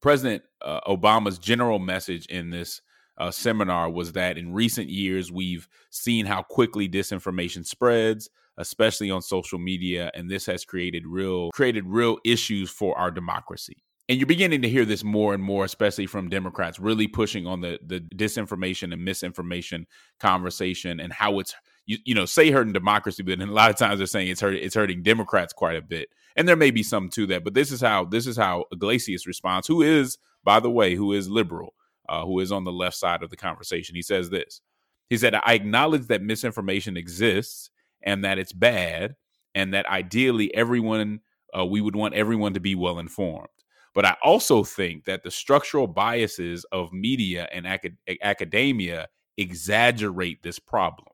President 0.00 0.44
uh, 0.62 0.80
Obama's 0.86 1.38
general 1.40 1.80
message 1.80 2.26
in 2.26 2.50
this 2.50 2.80
uh, 3.18 3.32
seminar 3.32 3.90
was 3.90 4.12
that 4.12 4.38
in 4.38 4.52
recent 4.52 4.88
years, 4.88 5.32
we've 5.32 5.68
seen 5.90 6.24
how 6.24 6.40
quickly 6.40 6.88
disinformation 6.88 7.66
spreads, 7.66 8.30
especially 8.58 9.10
on 9.10 9.22
social 9.22 9.58
media, 9.58 10.12
and 10.14 10.30
this 10.30 10.46
has 10.46 10.64
created 10.64 11.04
real 11.04 11.50
created 11.50 11.84
real 11.84 12.18
issues 12.24 12.70
for 12.70 12.96
our 12.96 13.10
democracy 13.10 13.82
and 14.08 14.18
you're 14.18 14.26
beginning 14.26 14.62
to 14.62 14.68
hear 14.68 14.84
this 14.86 15.04
more 15.04 15.34
and 15.34 15.42
more, 15.42 15.64
especially 15.64 16.06
from 16.06 16.30
Democrats, 16.30 16.78
really 16.78 17.06
pushing 17.06 17.46
on 17.46 17.60
the 17.60 17.78
the 17.84 18.00
disinformation 18.00 18.92
and 18.92 19.04
misinformation 19.04 19.86
conversation 20.18 20.98
and 20.98 21.12
how 21.12 21.38
it's 21.38 21.54
you, 21.86 21.98
you 22.04 22.14
know 22.14 22.24
say 22.24 22.50
hurting 22.50 22.72
democracy, 22.72 23.22
but 23.22 23.40
a 23.40 23.46
lot 23.46 23.70
of 23.70 23.76
times 23.76 23.98
they're 23.98 24.06
saying 24.06 24.28
it's 24.28 24.40
hurt 24.40 24.54
it's 24.54 24.74
hurting 24.74 25.02
Democrats 25.02 25.52
quite 25.52 25.76
a 25.76 25.82
bit, 25.82 26.08
and 26.36 26.48
there 26.48 26.56
may 26.56 26.70
be 26.70 26.82
some 26.82 27.08
to 27.10 27.26
that. 27.26 27.44
But 27.44 27.54
this 27.54 27.70
is 27.70 27.80
how 27.80 28.04
this 28.04 28.26
is 28.26 28.36
how 28.36 28.64
Yglesias 28.72 29.26
responds, 29.26 29.66
who 29.66 29.82
is 29.82 30.18
by 30.42 30.60
the 30.60 30.70
way, 30.70 30.94
who 30.94 31.12
is 31.12 31.28
liberal, 31.28 31.74
uh, 32.08 32.24
who 32.24 32.40
is 32.40 32.50
on 32.50 32.64
the 32.64 32.72
left 32.72 32.96
side 32.96 33.22
of 33.22 33.30
the 33.30 33.36
conversation. 33.36 33.94
He 33.94 34.02
says 34.02 34.30
this. 34.30 34.62
He 35.10 35.18
said, 35.18 35.34
"I 35.34 35.54
acknowledge 35.54 36.06
that 36.06 36.22
misinformation 36.22 36.96
exists 36.96 37.70
and 38.02 38.24
that 38.24 38.38
it's 38.38 38.52
bad, 38.52 39.16
and 39.54 39.74
that 39.74 39.86
ideally 39.86 40.54
everyone." 40.54 41.20
Uh, 41.58 41.64
we 41.64 41.80
would 41.80 41.96
want 41.96 42.12
everyone 42.12 42.52
to 42.52 42.60
be 42.60 42.74
well 42.74 42.98
informed. 42.98 43.48
But 43.94 44.04
I 44.04 44.16
also 44.22 44.64
think 44.64 45.04
that 45.04 45.22
the 45.22 45.30
structural 45.30 45.86
biases 45.86 46.64
of 46.72 46.92
media 46.92 47.48
and 47.52 47.66
acad- 47.66 47.96
academia 48.22 49.08
exaggerate 49.36 50.42
this 50.42 50.58
problem. 50.58 51.08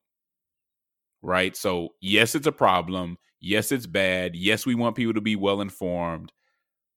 Right. 1.22 1.56
So, 1.56 1.90
yes, 2.00 2.34
it's 2.34 2.46
a 2.46 2.52
problem. 2.52 3.16
Yes, 3.40 3.72
it's 3.72 3.86
bad. 3.86 4.34
Yes, 4.34 4.66
we 4.66 4.74
want 4.74 4.96
people 4.96 5.14
to 5.14 5.20
be 5.20 5.36
well 5.36 5.60
informed, 5.60 6.32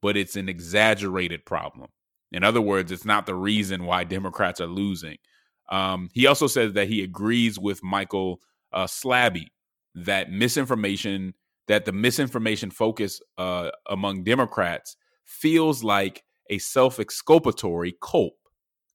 but 0.02 0.18
it's 0.18 0.36
an 0.36 0.50
exaggerated 0.50 1.46
problem. 1.46 1.90
In 2.32 2.44
other 2.44 2.62
words, 2.62 2.92
it's 2.92 3.06
not 3.06 3.26
the 3.26 3.36
reason 3.36 3.86
why 3.86 4.04
Democrats 4.04 4.60
are 4.60 4.68
losing. 4.68 5.18
Um, 5.70 6.10
he 6.14 6.28
also 6.28 6.48
says 6.48 6.74
that 6.74 6.88
he 6.88 7.04
agrees 7.04 7.60
with 7.60 7.84
Michael 7.84 8.42
uh, 8.74 8.86
Slaby 8.86 9.48
that 9.96 10.32
misinformation, 10.32 11.34
that 11.68 11.86
the 11.86 11.92
misinformation 11.92 12.70
focus 12.70 13.22
uh, 13.38 13.72
among 13.90 14.24
Democrats 14.24 14.96
feels 15.28 15.84
like 15.84 16.24
a 16.50 16.58
self 16.58 17.00
exculpatory 17.00 17.96
cope, 18.02 18.40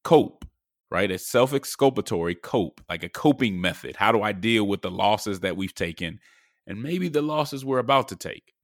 cope, 0.03 0.45
right? 0.91 1.11
A 1.11 1.19
self 1.19 1.55
exculpatory 1.55 2.35
cope, 2.35 2.81
like 2.89 3.05
a 3.05 3.09
coping 3.09 3.61
method. 3.61 3.95
How 3.97 4.11
do 4.11 4.23
I 4.23 4.33
deal 4.33 4.67
with 4.67 4.83
the 4.83 4.91
losses 4.91 5.41
that 5.41 5.57
we've 5.57 5.75
taken 5.75 6.19
and 6.67 6.83
maybe 6.83 7.09
the 7.09 7.23
losses 7.23 7.65
we're 7.65 7.79
about 7.79 8.09
to 8.09 8.17
take? 8.17 8.55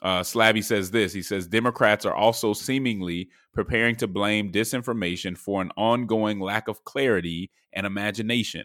Uh, 0.00 0.22
says 0.22 0.90
this. 0.90 1.12
He 1.12 1.22
says 1.22 1.46
Democrats 1.48 2.06
are 2.06 2.14
also 2.14 2.52
seemingly 2.52 3.28
preparing 3.52 3.96
to 3.96 4.06
blame 4.06 4.52
disinformation 4.52 5.36
for 5.36 5.60
an 5.60 5.72
ongoing 5.76 6.40
lack 6.40 6.68
of 6.68 6.84
clarity 6.84 7.50
and 7.72 7.84
imagination, 7.84 8.64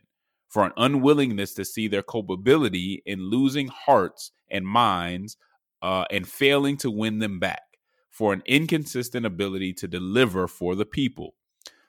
for 0.49 0.63
an 0.63 0.71
unwillingness 0.77 1.55
to 1.55 1.65
see 1.65 1.87
their 1.87 2.03
culpability 2.03 3.01
in 3.07 3.29
losing 3.31 3.67
hearts 3.67 4.31
and 4.51 4.65
minds 4.65 5.37
uh, 5.81 6.05
and 6.11 6.27
failing 6.27 6.77
to 6.77 6.91
win 6.91 7.17
them 7.17 7.39
back 7.39 7.72
for 8.13 8.31
an 8.31 8.43
inconsistent 8.45 9.25
ability 9.25 9.73
to 9.73 9.87
deliver 9.87 10.47
for 10.47 10.75
the 10.75 10.85
people. 10.85 11.33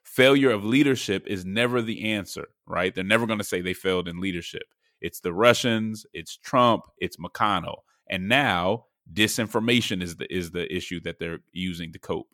Failure 0.03 0.51
of 0.51 0.65
leadership 0.65 1.27
is 1.27 1.45
never 1.45 1.83
the 1.83 2.11
answer, 2.13 2.47
right? 2.67 2.95
They're 2.95 3.05
never 3.05 3.27
going 3.27 3.41
to 3.41 3.45
say 3.45 3.61
they 3.61 3.75
failed 3.75 4.09
in 4.09 4.23
leadership. 4.23 4.63
It's 5.03 5.21
the 5.21 5.35
Russians, 5.35 6.07
it's 6.15 6.39
Trump, 6.39 6.85
it's 6.97 7.19
McConnell. 7.19 7.83
And 8.09 8.27
now 8.27 8.87
disinformation 9.13 10.03
is 10.03 10.17
the 10.17 10.35
is 10.35 10.51
the 10.53 10.75
issue 10.75 10.99
that 11.03 11.19
they're 11.19 11.41
using 11.53 11.93
to 11.93 11.99
cope. 11.99 12.29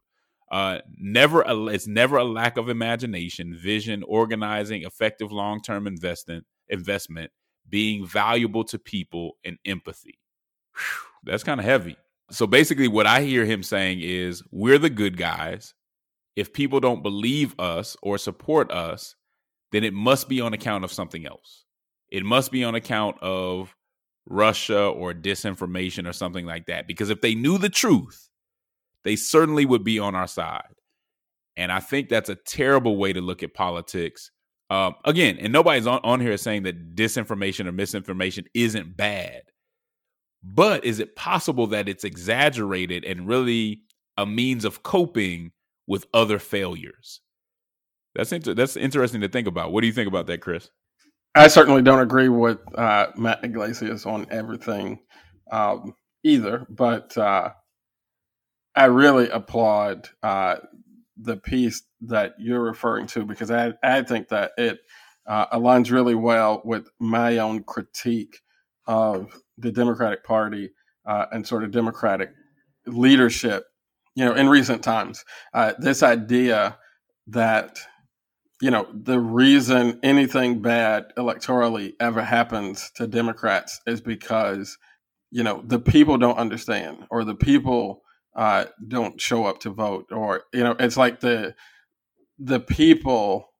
Uh, 0.52 0.78
never 0.96 1.42
a, 1.42 1.66
it's 1.66 1.88
never 1.88 2.16
a 2.16 2.24
lack 2.24 2.56
of 2.56 2.68
imagination, 2.68 3.56
vision, 3.60 4.04
organizing, 4.06 4.82
effective 4.82 5.32
long-term 5.32 5.88
investment, 5.88 6.46
investment, 6.68 7.32
being 7.68 8.06
valuable 8.06 8.62
to 8.64 8.78
people, 8.78 9.36
and 9.44 9.58
empathy. 9.64 10.20
Whew, 10.76 11.08
that's 11.24 11.42
kind 11.42 11.58
of 11.58 11.66
heavy. 11.66 11.96
So 12.30 12.46
basically, 12.46 12.88
what 12.88 13.06
I 13.06 13.22
hear 13.22 13.44
him 13.44 13.62
saying 13.62 14.00
is, 14.02 14.42
we're 14.50 14.78
the 14.78 14.90
good 14.90 15.16
guys. 15.16 15.74
If 16.36 16.52
people 16.52 16.80
don't 16.80 17.02
believe 17.02 17.58
us 17.58 17.96
or 18.02 18.18
support 18.18 18.70
us, 18.70 19.16
then 19.72 19.84
it 19.84 19.92
must 19.92 20.28
be 20.28 20.40
on 20.40 20.52
account 20.52 20.84
of 20.84 20.92
something 20.92 21.26
else. 21.26 21.64
It 22.08 22.24
must 22.24 22.50
be 22.52 22.64
on 22.64 22.74
account 22.74 23.16
of 23.20 23.74
Russia 24.26 24.86
or 24.86 25.12
disinformation 25.12 26.08
or 26.08 26.12
something 26.12 26.46
like 26.46 26.66
that. 26.66 26.86
Because 26.86 27.10
if 27.10 27.20
they 27.20 27.34
knew 27.34 27.58
the 27.58 27.68
truth, 27.68 28.28
they 29.04 29.16
certainly 29.16 29.64
would 29.64 29.84
be 29.84 29.98
on 29.98 30.14
our 30.14 30.26
side. 30.26 30.74
And 31.56 31.70
I 31.72 31.80
think 31.80 32.08
that's 32.08 32.28
a 32.28 32.36
terrible 32.36 32.96
way 32.96 33.12
to 33.12 33.20
look 33.20 33.42
at 33.42 33.54
politics. 33.54 34.30
Um, 34.70 34.94
again, 35.04 35.36
and 35.40 35.52
nobody's 35.52 35.86
on, 35.86 36.00
on 36.04 36.20
here 36.20 36.36
saying 36.36 36.62
that 36.62 36.94
disinformation 36.94 37.66
or 37.66 37.72
misinformation 37.72 38.44
isn't 38.54 38.96
bad. 38.96 39.42
But 40.42 40.84
is 40.84 41.00
it 41.00 41.16
possible 41.16 41.66
that 41.68 41.88
it's 41.88 42.04
exaggerated 42.04 43.04
and 43.04 43.28
really 43.28 43.82
a 44.16 44.24
means 44.24 44.64
of 44.64 44.82
coping 44.82 45.52
with 45.86 46.06
other 46.14 46.38
failures? 46.38 47.20
That's 48.14 48.32
inter- 48.32 48.54
that's 48.54 48.76
interesting 48.76 49.20
to 49.20 49.28
think 49.28 49.46
about. 49.46 49.72
What 49.72 49.82
do 49.82 49.86
you 49.86 49.92
think 49.92 50.08
about 50.08 50.26
that, 50.26 50.40
Chris? 50.40 50.70
I 51.34 51.46
certainly 51.48 51.82
don't 51.82 52.00
agree 52.00 52.28
with 52.28 52.58
uh, 52.76 53.08
Matt 53.16 53.44
Yglesias 53.44 54.04
on 54.04 54.26
everything 54.30 54.98
um, 55.52 55.94
either, 56.24 56.66
but 56.68 57.16
uh, 57.16 57.50
I 58.74 58.86
really 58.86 59.28
applaud 59.28 60.08
uh, 60.22 60.56
the 61.16 61.36
piece 61.36 61.82
that 62.02 62.34
you're 62.38 62.62
referring 62.62 63.06
to 63.08 63.24
because 63.24 63.50
I, 63.50 63.74
I 63.82 64.02
think 64.02 64.28
that 64.28 64.52
it 64.58 64.80
uh, 65.26 65.46
aligns 65.56 65.92
really 65.92 66.14
well 66.16 66.62
with 66.64 66.88
my 66.98 67.38
own 67.38 67.62
critique 67.62 68.40
of 68.90 69.40
the 69.56 69.70
Democratic 69.70 70.24
Party 70.24 70.70
uh, 71.06 71.26
and 71.30 71.46
sort 71.46 71.62
of 71.62 71.70
Democratic 71.70 72.30
leadership. 72.86 73.64
You 74.16 74.24
know, 74.24 74.34
in 74.34 74.48
recent 74.48 74.82
times, 74.82 75.24
uh, 75.54 75.74
this 75.78 76.02
idea 76.02 76.76
that 77.28 77.78
you 78.60 78.70
know, 78.70 78.86
the 78.92 79.18
reason 79.18 79.98
anything 80.02 80.60
bad 80.60 81.12
electorally 81.16 81.94
ever 81.98 82.22
happens 82.22 82.90
to 82.96 83.06
Democrats 83.06 83.80
is 83.86 84.02
because, 84.02 84.76
you 85.30 85.42
know, 85.42 85.62
the 85.64 85.78
people 85.78 86.18
don't 86.18 86.36
understand 86.36 87.06
or 87.10 87.24
the 87.24 87.34
people 87.34 88.02
uh, 88.36 88.66
don't 88.86 89.18
show 89.18 89.46
up 89.46 89.60
to 89.60 89.70
vote 89.70 90.04
or, 90.12 90.42
you 90.52 90.62
know, 90.62 90.76
it's 90.78 90.98
like 90.98 91.20
the, 91.20 91.54
the 92.38 92.60
people 92.60 93.54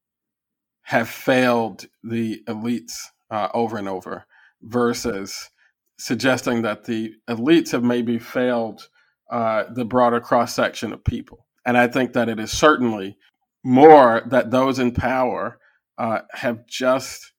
have 0.82 1.08
failed 1.08 1.86
the 2.04 2.42
elites 2.46 2.92
uh, 3.30 3.48
over 3.54 3.78
and 3.78 3.88
over 3.88 4.26
versus 4.62 5.50
suggesting 5.98 6.62
that 6.62 6.84
the 6.84 7.12
elites 7.28 7.72
have 7.72 7.84
maybe 7.84 8.18
failed 8.18 8.88
uh, 9.30 9.64
the 9.74 9.84
broader 9.84 10.20
cross 10.20 10.54
section 10.54 10.92
of 10.92 11.04
people. 11.04 11.46
And 11.66 11.76
I 11.76 11.86
think 11.86 12.14
that 12.14 12.28
it 12.28 12.40
is 12.40 12.50
certainly 12.50 13.16
more 13.62 14.22
that 14.26 14.50
those 14.50 14.78
in 14.78 14.92
power 14.92 15.58
uh, 15.98 16.20
have 16.32 16.66
just 16.66 17.32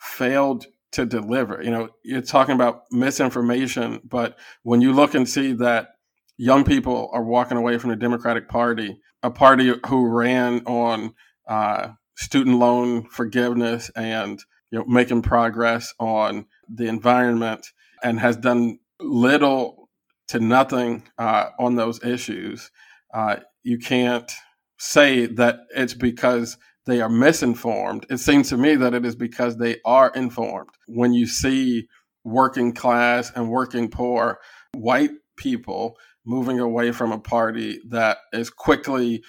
failed 0.00 0.66
to 0.92 1.06
deliver. 1.06 1.62
You 1.62 1.70
know, 1.70 1.88
you're 2.04 2.20
talking 2.20 2.54
about 2.54 2.82
misinformation, 2.90 4.00
but 4.04 4.36
when 4.64 4.80
you 4.80 4.92
look 4.92 5.14
and 5.14 5.28
see 5.28 5.52
that 5.54 5.90
young 6.36 6.64
people 6.64 7.10
are 7.12 7.24
walking 7.24 7.56
away 7.56 7.78
from 7.78 7.90
the 7.90 7.96
Democratic 7.96 8.48
Party, 8.48 8.98
a 9.22 9.30
party 9.30 9.72
who 9.86 10.06
ran 10.06 10.62
on 10.66 11.14
uh, 11.48 11.88
student 12.16 12.58
loan 12.58 13.08
forgiveness 13.08 13.90
and 13.94 14.40
you 14.70 14.78
know 14.78 14.84
making 14.86 15.22
progress 15.22 15.94
on 15.98 16.46
the 16.72 16.86
environment 16.86 17.66
and 18.02 18.20
has 18.20 18.36
done 18.36 18.78
little 19.00 19.88
to 20.28 20.40
nothing 20.40 21.02
uh, 21.18 21.46
on 21.58 21.74
those 21.74 22.02
issues. 22.04 22.70
Uh, 23.12 23.36
you 23.62 23.78
can't 23.78 24.30
say 24.78 25.26
that 25.26 25.60
it's 25.74 25.94
because 25.94 26.56
they 26.86 27.00
are 27.00 27.08
misinformed. 27.08 28.06
It 28.08 28.18
seems 28.18 28.48
to 28.50 28.56
me 28.56 28.76
that 28.76 28.94
it 28.94 29.04
is 29.04 29.16
because 29.16 29.56
they 29.56 29.76
are 29.84 30.10
informed. 30.14 30.70
When 30.86 31.12
you 31.12 31.26
see 31.26 31.88
working 32.24 32.72
class 32.72 33.32
and 33.34 33.50
working 33.50 33.90
poor 33.90 34.38
white 34.74 35.10
people 35.36 35.96
moving 36.24 36.60
away 36.60 36.92
from 36.92 37.12
a 37.12 37.18
party 37.18 37.80
that 37.88 38.18
is 38.32 38.50
quickly 38.50 39.22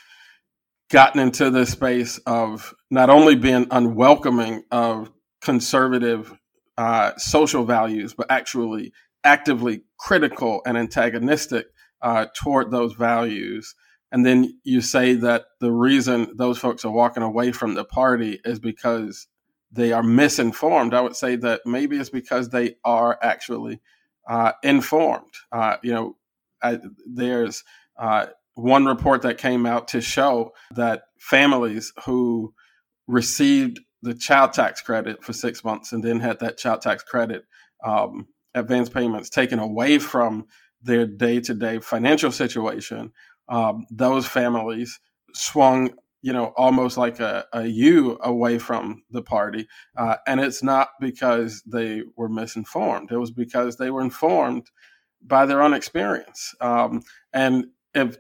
gotten 0.92 1.22
into 1.22 1.50
the 1.50 1.66
space 1.66 2.18
of 2.26 2.74
not 2.90 3.10
only 3.10 3.36
being 3.36 3.66
unwelcoming 3.72 4.64
of 4.72 5.10
conservative 5.42 6.34
uh, 6.82 7.12
social 7.18 7.64
values, 7.66 8.14
but 8.14 8.28
actually 8.30 8.94
actively 9.24 9.84
critical 10.00 10.62
and 10.66 10.78
antagonistic 10.78 11.68
uh, 12.02 12.26
toward 12.36 12.72
those 12.72 12.94
values 12.94 13.76
and 14.12 14.26
then 14.26 14.60
you 14.64 14.82
say 14.82 15.14
that 15.16 15.46
the 15.60 15.72
reason 15.72 16.34
those 16.36 16.58
folks 16.58 16.84
are 16.84 16.92
walking 16.92 17.24
away 17.24 17.52
from 17.52 17.76
the 17.76 17.86
party 17.86 18.40
is 18.44 18.60
because 18.60 19.28
they 19.72 19.94
are 19.94 20.04
misinformed. 20.04 20.94
I 20.94 21.02
would 21.02 21.16
say 21.16 21.38
that 21.38 21.62
maybe 21.66 21.98
it's 21.98 22.10
because 22.10 22.50
they 22.50 22.76
are 22.84 23.18
actually 23.22 23.80
uh, 24.28 24.52
informed. 24.64 25.34
Uh, 25.52 25.78
you 25.82 25.94
know, 25.94 26.18
I, 26.62 26.80
there's 27.08 27.64
uh, 27.98 28.28
one 28.56 28.86
report 28.86 29.22
that 29.22 29.38
came 29.38 29.66
out 29.66 29.88
to 29.90 30.02
show 30.02 30.54
that 30.72 31.04
families 31.18 31.94
who 32.06 32.54
received 33.08 33.80
the 34.02 34.14
child 34.14 34.54
tax 34.54 34.82
credit 34.82 35.24
for 35.24 35.34
six 35.34 35.64
months 35.64 35.92
and 35.92 36.04
then 36.04 36.20
had 36.20 36.40
that 36.40 36.58
child 36.58 36.82
tax 36.82 37.04
credit 37.04 37.44
um, 37.86 38.28
advance 38.56 38.90
payments 38.90 39.30
taken 39.30 39.60
away 39.60 40.00
from 40.00 40.46
their 40.82 41.06
day 41.06 41.40
to 41.40 41.54
day 41.54 41.80
financial 41.80 42.32
situation 42.32 43.12
um, 43.52 43.86
those 43.92 44.26
families 44.26 45.00
swung, 45.34 45.92
you 46.22 46.34
know, 46.34 46.54
almost 46.58 46.98
like 46.98 47.20
a, 47.20 47.46
a 47.54 47.66
U 47.68 48.18
away 48.22 48.58
from 48.58 49.04
the 49.12 49.22
party. 49.22 49.68
Uh, 49.96 50.16
and 50.26 50.40
it's 50.40 50.64
not 50.64 50.90
because 51.00 51.62
they 51.66 52.04
were 52.16 52.30
misinformed, 52.30 53.12
it 53.12 53.18
was 53.18 53.32
because 53.32 53.78
they 53.78 53.92
were 53.92 54.02
informed 54.02 54.72
by 55.22 55.46
their 55.46 55.62
own 55.62 55.74
experience. 55.74 56.56
Um, 56.62 57.04
and 57.34 57.66
if 57.94 58.18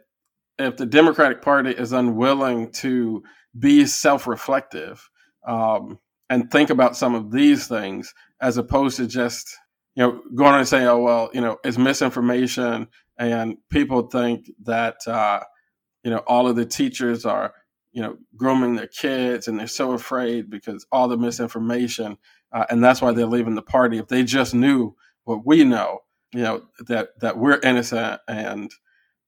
if 0.59 0.77
the 0.77 0.85
Democratic 0.85 1.41
Party 1.41 1.71
is 1.71 1.91
unwilling 1.91 2.71
to 2.73 3.23
be 3.57 3.85
self-reflective 3.85 5.09
um, 5.45 5.99
and 6.29 6.49
think 6.49 6.69
about 6.69 6.95
some 6.95 7.15
of 7.15 7.31
these 7.31 7.67
things, 7.67 8.13
as 8.41 8.57
opposed 8.57 8.97
to 8.97 9.07
just 9.07 9.55
you 9.95 10.03
know 10.03 10.21
going 10.35 10.53
on 10.53 10.59
and 10.59 10.67
saying, 10.67 10.87
"Oh 10.87 10.99
well, 10.99 11.29
you 11.33 11.41
know, 11.41 11.57
it's 11.63 11.77
misinformation 11.77 12.87
and 13.21 13.57
people 13.69 14.01
think 14.07 14.49
that 14.63 14.95
uh, 15.07 15.41
you 16.03 16.09
know 16.11 16.17
all 16.27 16.47
of 16.47 16.55
the 16.55 16.65
teachers 16.65 17.25
are 17.25 17.53
you 17.91 18.01
know 18.01 18.17
grooming 18.35 18.75
their 18.75 18.87
kids 18.87 19.47
and 19.47 19.59
they're 19.59 19.67
so 19.67 19.91
afraid 19.91 20.49
because 20.49 20.85
all 20.91 21.07
the 21.07 21.17
misinformation 21.17 22.17
uh, 22.51 22.65
and 22.69 22.83
that's 22.83 23.01
why 23.01 23.11
they're 23.11 23.25
leaving 23.25 23.55
the 23.55 23.61
party 23.61 23.99
if 23.99 24.07
they 24.07 24.23
just 24.23 24.55
knew 24.55 24.95
what 25.25 25.45
we 25.45 25.63
know 25.63 25.99
you 26.33 26.41
know 26.41 26.63
that 26.87 27.09
that 27.19 27.37
we're 27.37 27.59
innocent 27.59 28.19
and 28.27 28.71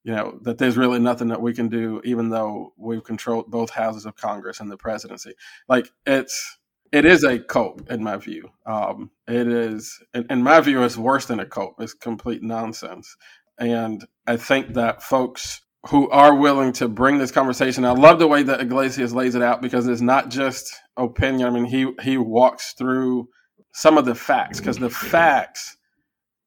you 0.03 0.13
know 0.13 0.39
that 0.41 0.57
there's 0.57 0.77
really 0.77 0.99
nothing 0.99 1.29
that 1.29 1.41
we 1.41 1.53
can 1.53 1.69
do 1.69 2.01
even 2.03 2.29
though 2.29 2.73
we've 2.77 3.03
controlled 3.03 3.49
both 3.49 3.69
houses 3.69 4.05
of 4.05 4.15
congress 4.15 4.59
and 4.59 4.71
the 4.71 4.77
presidency. 4.77 5.33
Like 5.67 5.91
it's 6.05 6.57
it 6.91 7.05
is 7.05 7.23
a 7.23 7.39
cope 7.39 7.89
in 7.89 8.03
my 8.03 8.17
view. 8.17 8.49
Um, 8.65 9.11
it 9.27 9.47
is 9.47 10.01
in, 10.13 10.25
in 10.29 10.43
my 10.43 10.59
view 10.61 10.83
it's 10.83 10.97
worse 10.97 11.25
than 11.25 11.39
a 11.39 11.45
cope 11.45 11.75
it's 11.79 11.93
complete 11.93 12.43
nonsense. 12.43 13.15
And 13.57 14.05
I 14.27 14.37
think 14.37 14.73
that 14.73 15.03
folks 15.03 15.61
who 15.89 16.09
are 16.11 16.33
willing 16.33 16.71
to 16.73 16.87
bring 16.87 17.17
this 17.17 17.31
conversation, 17.31 17.83
I 17.85 17.91
love 17.91 18.19
the 18.19 18.27
way 18.27 18.41
that 18.43 18.61
Yglesias 18.61 19.13
lays 19.13 19.35
it 19.35 19.41
out 19.41 19.61
because 19.61 19.87
it's 19.87 20.01
not 20.01 20.29
just 20.29 20.73
opinion. 20.95 21.47
I 21.47 21.51
mean, 21.51 21.65
he 21.65 21.91
he 22.01 22.17
walks 22.17 22.73
through 22.73 23.29
some 23.73 23.97
of 23.97 24.05
the 24.05 24.15
facts 24.15 24.59
because 24.59 24.77
the 24.77 24.89
facts 24.89 25.77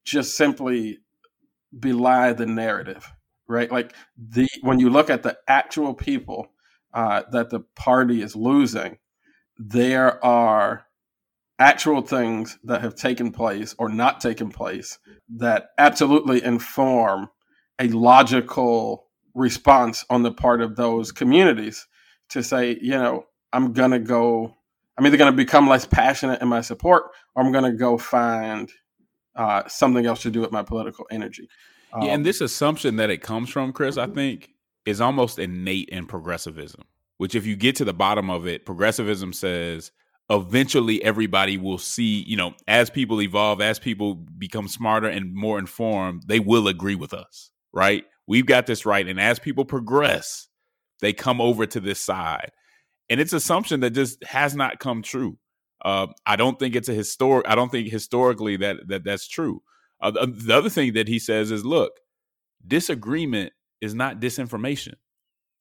just 0.05 0.37
simply 0.37 0.99
belie 1.79 2.33
the 2.33 2.47
narrative, 2.47 3.13
right? 3.49 3.71
Like 3.71 3.95
the 4.17 4.49
when 4.63 4.79
you 4.79 4.91
look 4.91 5.11
at 5.11 5.23
the 5.23 5.39
actual 5.49 5.95
people 5.95 6.49
uh, 6.95 7.23
that 7.33 7.51
the 7.51 7.61
party 7.75 8.23
is 8.23 8.37
losing, 8.37 8.99
there 9.59 10.25
are 10.25 10.87
actual 11.59 12.03
things 12.03 12.59
that 12.65 12.83
have 12.83 12.95
taken 12.95 13.33
place 13.33 13.75
or 13.79 13.89
not 13.89 14.21
taken 14.21 14.51
place 14.51 14.99
that 15.37 15.69
absolutely 15.79 16.43
inform 16.43 17.29
a 17.79 17.89
logical 17.89 19.07
response 19.35 20.05
on 20.11 20.23
the 20.23 20.33
part 20.33 20.61
of 20.61 20.77
those 20.77 21.13
communities 21.13 21.87
to 22.31 22.43
say, 22.43 22.79
you 22.81 22.91
know, 22.91 23.25
I'm 23.53 23.73
to 23.73 23.99
go, 23.99 24.57
I'm 24.99 25.07
either 25.07 25.17
going 25.17 25.33
to 25.33 25.37
become 25.37 25.69
less 25.69 25.87
passionate 25.87 26.43
in 26.43 26.49
my 26.49 26.61
support 26.61 27.05
or 27.35 27.43
I'm 27.43 27.53
going 27.53 27.71
to 27.71 27.79
go 27.79 27.97
find 27.97 28.71
uh, 29.35 29.63
something 29.69 30.05
else 30.05 30.23
to 30.23 30.31
do 30.31 30.41
with 30.41 30.53
my 30.53 30.63
political 30.63 31.07
energy. 31.11 31.49
Um, 31.97 32.03
yeah, 32.03 32.13
and 32.13 32.21
um, 32.21 32.23
this 32.25 32.41
assumption 32.41 32.97
that 32.97 33.11
it 33.11 33.23
comes 33.23 33.49
from, 33.49 33.73
Chris, 33.73 33.97
I 33.97 34.07
think 34.07 34.51
is 34.85 35.01
almost 35.01 35.39
innate 35.39 35.89
in 35.89 36.07
progressivism, 36.07 36.83
which 37.17 37.35
if 37.35 37.47
you 37.47 37.57
get 37.57 37.77
to 37.77 37.85
the 37.85 37.95
bottom 37.95 38.31
of 38.31 38.47
it, 38.47 38.67
progressivism 38.67 39.33
says 39.33 39.91
eventually 40.29 41.03
everybody 41.03 41.57
will 41.57 41.79
see, 41.79 42.23
you 42.25 42.37
know, 42.37 42.55
as 42.69 42.91
people 42.91 43.23
evolve, 43.23 43.61
as 43.61 43.79
people 43.79 44.15
become 44.15 44.69
smarter 44.69 45.09
and 45.09 45.35
more 45.35 45.59
informed, 45.59 46.25
they 46.27 46.41
will 46.41 46.69
agree 46.69 46.95
with 46.95 47.15
us, 47.15 47.51
right? 47.73 48.05
We've 48.27 48.47
got 48.47 48.67
this 48.67 48.85
right. 48.85 49.07
And 49.07 49.21
as 49.21 49.39
people 49.39 49.65
progress, 49.65 50.49
they 51.01 51.13
come 51.13 51.41
over 51.41 51.67
to 51.67 51.81
this 51.81 52.01
side. 52.01 52.51
And 53.09 53.21
it's 53.21 53.33
assumption 53.33 53.81
that 53.81 53.91
just 53.91 54.23
has 54.25 54.55
not 54.55 54.81
come 54.81 55.03
true. 55.03 55.39
Uh, 55.85 56.09
I 56.27 56.37
don't 56.37 56.59
think 56.59 56.75
it's 56.75 56.89
a 56.89 56.95
historic. 56.95 57.47
I 57.49 57.55
don't 57.55 57.71
think 57.71 57.89
historically 57.89 58.57
that 58.57 58.89
that 58.89 59.05
that's 59.05 59.29
true. 59.29 59.63
Uh, 60.01 60.27
the 60.27 60.55
other 60.55 60.69
thing 60.69 60.93
that 60.95 61.09
he 61.09 61.19
says 61.19 61.51
is, 61.51 61.65
look, 61.65 61.93
disagreement 62.67 63.53
is 63.81 63.95
not 63.95 64.21
disinformation. 64.21 64.95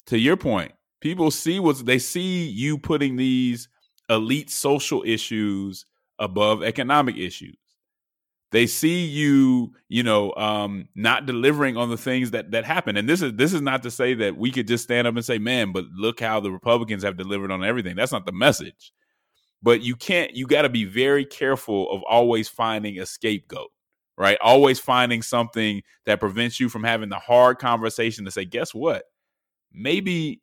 To 0.07 0.19
your 0.19 0.37
point, 0.37 0.73
People 1.05 1.29
see 1.29 1.59
what's 1.59 1.83
they 1.83 1.99
see 1.99 2.47
you 2.47 2.79
putting 2.79 3.15
these 3.15 3.69
elite 4.09 4.49
social 4.49 5.03
issues 5.05 5.85
above 6.17 6.63
economic 6.63 7.15
issues. 7.15 7.57
They 8.51 8.65
see 8.65 9.05
you, 9.05 9.73
you 9.87 10.01
know, 10.01 10.33
um, 10.35 10.87
not 10.95 11.27
delivering 11.27 11.77
on 11.77 11.91
the 11.91 11.97
things 11.97 12.31
that 12.31 12.49
that 12.51 12.65
happen. 12.65 12.97
And 12.97 13.07
this 13.07 13.21
is 13.21 13.33
this 13.33 13.53
is 13.53 13.61
not 13.61 13.83
to 13.83 13.91
say 13.91 14.15
that 14.15 14.37
we 14.37 14.49
could 14.49 14.67
just 14.67 14.85
stand 14.85 15.05
up 15.05 15.15
and 15.15 15.23
say, 15.23 15.37
"Man, 15.37 15.73
but 15.73 15.85
look 15.93 16.19
how 16.19 16.39
the 16.39 16.51
Republicans 16.51 17.03
have 17.03 17.17
delivered 17.17 17.51
on 17.51 17.63
everything." 17.63 17.95
That's 17.95 18.11
not 18.11 18.25
the 18.25 18.31
message. 18.31 18.91
But 19.61 19.81
you 19.81 19.95
can't. 19.95 20.35
You 20.35 20.47
got 20.47 20.63
to 20.63 20.69
be 20.69 20.85
very 20.85 21.25
careful 21.25 21.91
of 21.91 22.01
always 22.09 22.49
finding 22.49 22.97
a 22.99 23.05
scapegoat, 23.05 23.69
right? 24.17 24.37
Always 24.41 24.79
finding 24.79 25.21
something 25.21 25.81
that 26.05 26.19
prevents 26.19 26.59
you 26.59 26.69
from 26.69 26.83
having 26.83 27.09
the 27.09 27.19
hard 27.19 27.59
conversation 27.59 28.25
to 28.25 28.31
say, 28.31 28.45
"Guess 28.45 28.73
what? 28.73 29.03
Maybe 29.73 30.41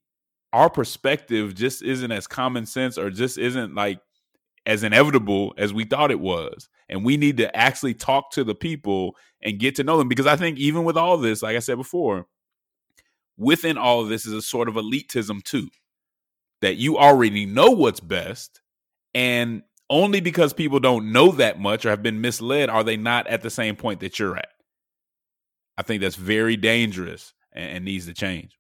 our 0.53 0.68
perspective 0.68 1.55
just 1.55 1.83
isn't 1.83 2.12
as 2.12 2.27
common 2.27 2.66
sense 2.66 2.99
or 2.99 3.11
just 3.11 3.39
isn't 3.39 3.75
like 3.75 3.99
as 4.66 4.83
inevitable 4.83 5.55
as 5.59 5.73
we 5.73 5.85
thought 5.85 6.11
it 6.11 6.20
was. 6.20 6.68
And 6.89 7.05
we 7.05 7.16
need 7.16 7.37
to 7.39 7.55
actually 7.57 7.95
talk 7.95 8.31
to 8.33 8.45
the 8.45 8.55
people 8.55 9.16
and 9.43 9.59
get 9.59 9.75
to 9.77 9.85
know 9.85 9.97
them 9.99 10.09
because 10.09 10.27
I 10.27 10.37
think 10.37 10.59
even 10.59 10.85
with 10.85 10.97
all 10.97 11.16
this, 11.16 11.43
like 11.43 11.57
I 11.57 11.61
said 11.61 11.79
before, 11.79 12.27
within 13.37 13.79
all 13.79 14.03
of 14.03 14.09
this 14.09 14.27
is 14.27 14.35
a 14.35 14.43
sort 14.43 14.68
of 14.68 14.75
elitism 14.75 15.43
too. 15.43 15.68
That 16.61 16.77
you 16.77 16.97
already 16.97 17.45
know 17.45 17.70
what's 17.70 17.99
best 17.99 18.61
and 19.14 19.62
only 19.93 20.20
because 20.20 20.55
people 20.55 20.80
don't 20.80 21.12
know 21.12 21.30
that 21.32 21.61
much 21.61 21.84
or 21.84 21.90
have 21.90 22.03
been 22.03 22.22
misled 22.22 22.70
are 22.70 22.82
they 22.82 22.97
not 22.97 23.26
at 23.26 23.43
the 23.43 23.51
same 23.51 23.76
point 23.76 24.01
that 24.01 24.18
you're 24.18 24.36
at. 24.36 24.49
I 25.76 25.82
think 25.82 26.01
that's 26.01 26.16
very 26.16 26.57
dangerous 26.57 27.34
and, 27.53 27.76
and 27.76 27.84
needs 27.84 28.07
to 28.07 28.14
change. 28.14 28.57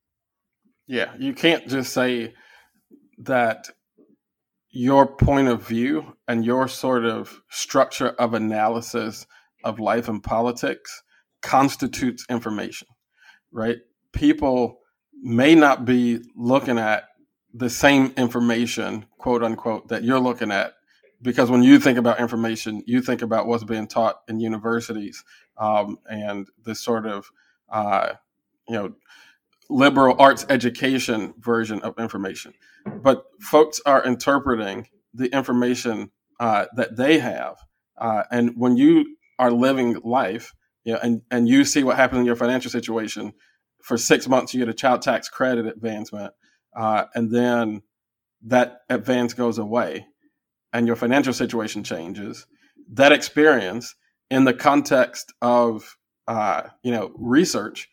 Yeah, 0.86 1.12
you 1.18 1.32
can't 1.32 1.66
just 1.66 1.94
say 1.94 2.34
that 3.18 3.70
your 4.70 5.06
point 5.06 5.48
of 5.48 5.66
view 5.66 6.16
and 6.28 6.44
your 6.44 6.68
sort 6.68 7.06
of 7.06 7.40
structure 7.50 8.10
of 8.10 8.34
analysis 8.34 9.26
of 9.64 9.80
life 9.80 10.08
and 10.08 10.22
politics 10.22 11.02
constitutes 11.40 12.26
information, 12.28 12.88
right? 13.52 13.78
People 14.12 14.80
may 15.22 15.54
not 15.54 15.86
be 15.86 16.20
looking 16.36 16.78
at 16.78 17.04
the 17.54 17.70
same 17.70 18.12
information, 18.18 19.06
quote 19.18 19.42
unquote, 19.42 19.88
that 19.88 20.04
you're 20.04 20.20
looking 20.20 20.50
at. 20.50 20.72
Because 21.22 21.50
when 21.50 21.62
you 21.62 21.78
think 21.78 21.98
about 21.98 22.20
information, 22.20 22.82
you 22.86 23.00
think 23.00 23.22
about 23.22 23.46
what's 23.46 23.64
being 23.64 23.86
taught 23.86 24.22
in 24.28 24.40
universities 24.40 25.24
um, 25.56 25.98
and 26.10 26.48
this 26.64 26.80
sort 26.80 27.06
of, 27.06 27.30
uh, 27.70 28.14
you 28.68 28.74
know, 28.74 28.94
liberal 29.70 30.16
arts 30.18 30.44
education 30.48 31.32
version 31.38 31.80
of 31.82 31.98
information. 31.98 32.52
But 32.86 33.24
folks 33.40 33.80
are 33.86 34.04
interpreting 34.04 34.88
the 35.14 35.26
information 35.26 36.10
uh, 36.40 36.66
that 36.76 36.96
they 36.96 37.18
have. 37.20 37.56
Uh, 37.96 38.24
and 38.30 38.52
when 38.56 38.76
you 38.76 39.16
are 39.38 39.52
living 39.52 40.00
life, 40.02 40.52
you 40.84 40.92
know, 40.92 40.98
and, 41.02 41.22
and 41.30 41.48
you 41.48 41.64
see 41.64 41.84
what 41.84 41.96
happens 41.96 42.20
in 42.20 42.26
your 42.26 42.36
financial 42.36 42.70
situation, 42.70 43.32
for 43.82 43.96
six 43.96 44.28
months 44.28 44.52
you 44.52 44.60
get 44.60 44.68
a 44.68 44.74
child 44.74 45.02
tax 45.02 45.28
credit 45.28 45.66
advancement, 45.66 46.32
uh, 46.76 47.04
and 47.14 47.30
then 47.30 47.82
that 48.42 48.80
advance 48.88 49.34
goes 49.34 49.58
away, 49.58 50.06
and 50.72 50.86
your 50.86 50.96
financial 50.96 51.32
situation 51.32 51.84
changes. 51.84 52.46
That 52.92 53.12
experience, 53.12 53.94
in 54.30 54.44
the 54.44 54.54
context 54.54 55.32
of 55.42 55.96
uh, 56.26 56.62
you 56.82 56.92
know 56.92 57.12
research, 57.16 57.88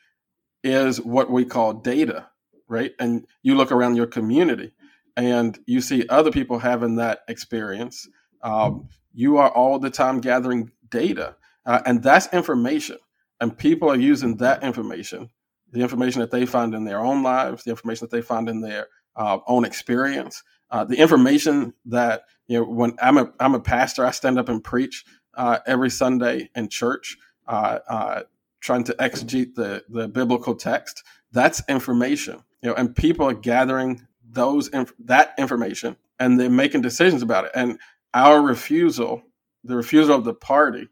is 0.64 1.02
what 1.02 1.32
we 1.32 1.46
call 1.46 1.74
data, 1.74 2.28
right? 2.68 2.92
And 3.00 3.26
you 3.44 3.56
look 3.56 3.72
around 3.72 3.96
your 3.96 4.08
community 4.08 4.72
and 5.16 5.58
you 5.66 5.82
see 5.82 6.08
other 6.08 6.32
people 6.32 6.60
having 6.60 6.96
that 6.96 7.20
experience. 7.28 8.08
Um, 8.42 8.90
you 9.14 9.38
are 9.38 9.50
all 9.50 9.80
the 9.80 9.90
time 9.90 10.22
gathering 10.22 10.72
data, 10.90 11.36
uh, 11.66 11.82
and 11.86 12.02
that's 12.02 12.32
information. 12.34 12.98
And 13.42 13.58
people 13.58 13.90
are 13.90 13.98
using 13.98 14.38
that 14.38 14.64
information, 14.64 15.30
the 15.72 15.82
information 15.82 16.22
that 16.22 16.32
they 16.32 16.46
find 16.46 16.74
in 16.74 16.84
their 16.84 17.00
own 17.00 17.24
lives, 17.24 17.64
the 17.64 17.70
information 17.72 18.06
that 18.06 18.16
they 18.16 18.22
find 18.22 18.50
in 18.50 18.62
their 18.62 18.88
uh, 19.16 19.40
own 19.48 19.66
experience, 19.66 20.44
uh, 20.72 20.84
the 20.84 20.98
information 20.98 21.74
that 21.86 22.24
you 22.50 22.60
know. 22.60 22.66
When 22.66 22.98
I'm 23.02 23.18
a 23.18 23.32
I'm 23.40 23.56
a 23.56 23.62
pastor, 23.62 24.06
I 24.06 24.12
stand 24.12 24.38
up 24.38 24.50
and 24.50 24.62
preach 24.62 25.06
uh, 25.36 25.60
every 25.66 25.90
Sunday 25.90 26.50
in 26.54 26.68
church. 26.68 27.18
Uh, 27.48 27.80
uh, 27.88 28.24
trying 28.60 28.84
to 28.84 28.94
exegete 28.96 29.56
the, 29.56 29.84
the 29.90 30.08
biblical 30.08 30.56
text, 30.56 31.04
that's 31.32 31.62
information. 31.70 32.44
You 32.62 32.70
know, 32.70 32.76
and 32.76 32.96
people 32.96 33.28
are 33.28 33.34
gathering 33.34 34.06
those 34.30 34.68
inf- 34.70 34.94
that 35.06 35.34
information 35.38 35.96
and 36.20 36.40
they're 36.40 36.50
making 36.50 36.82
decisions 36.82 37.22
about 37.22 37.46
it. 37.46 37.52
And 37.56 37.80
our 38.14 38.42
refusal, 38.42 39.24
the 39.64 39.76
refusal 39.76 40.16
of 40.16 40.26
the 40.26 40.34
party 40.34 40.90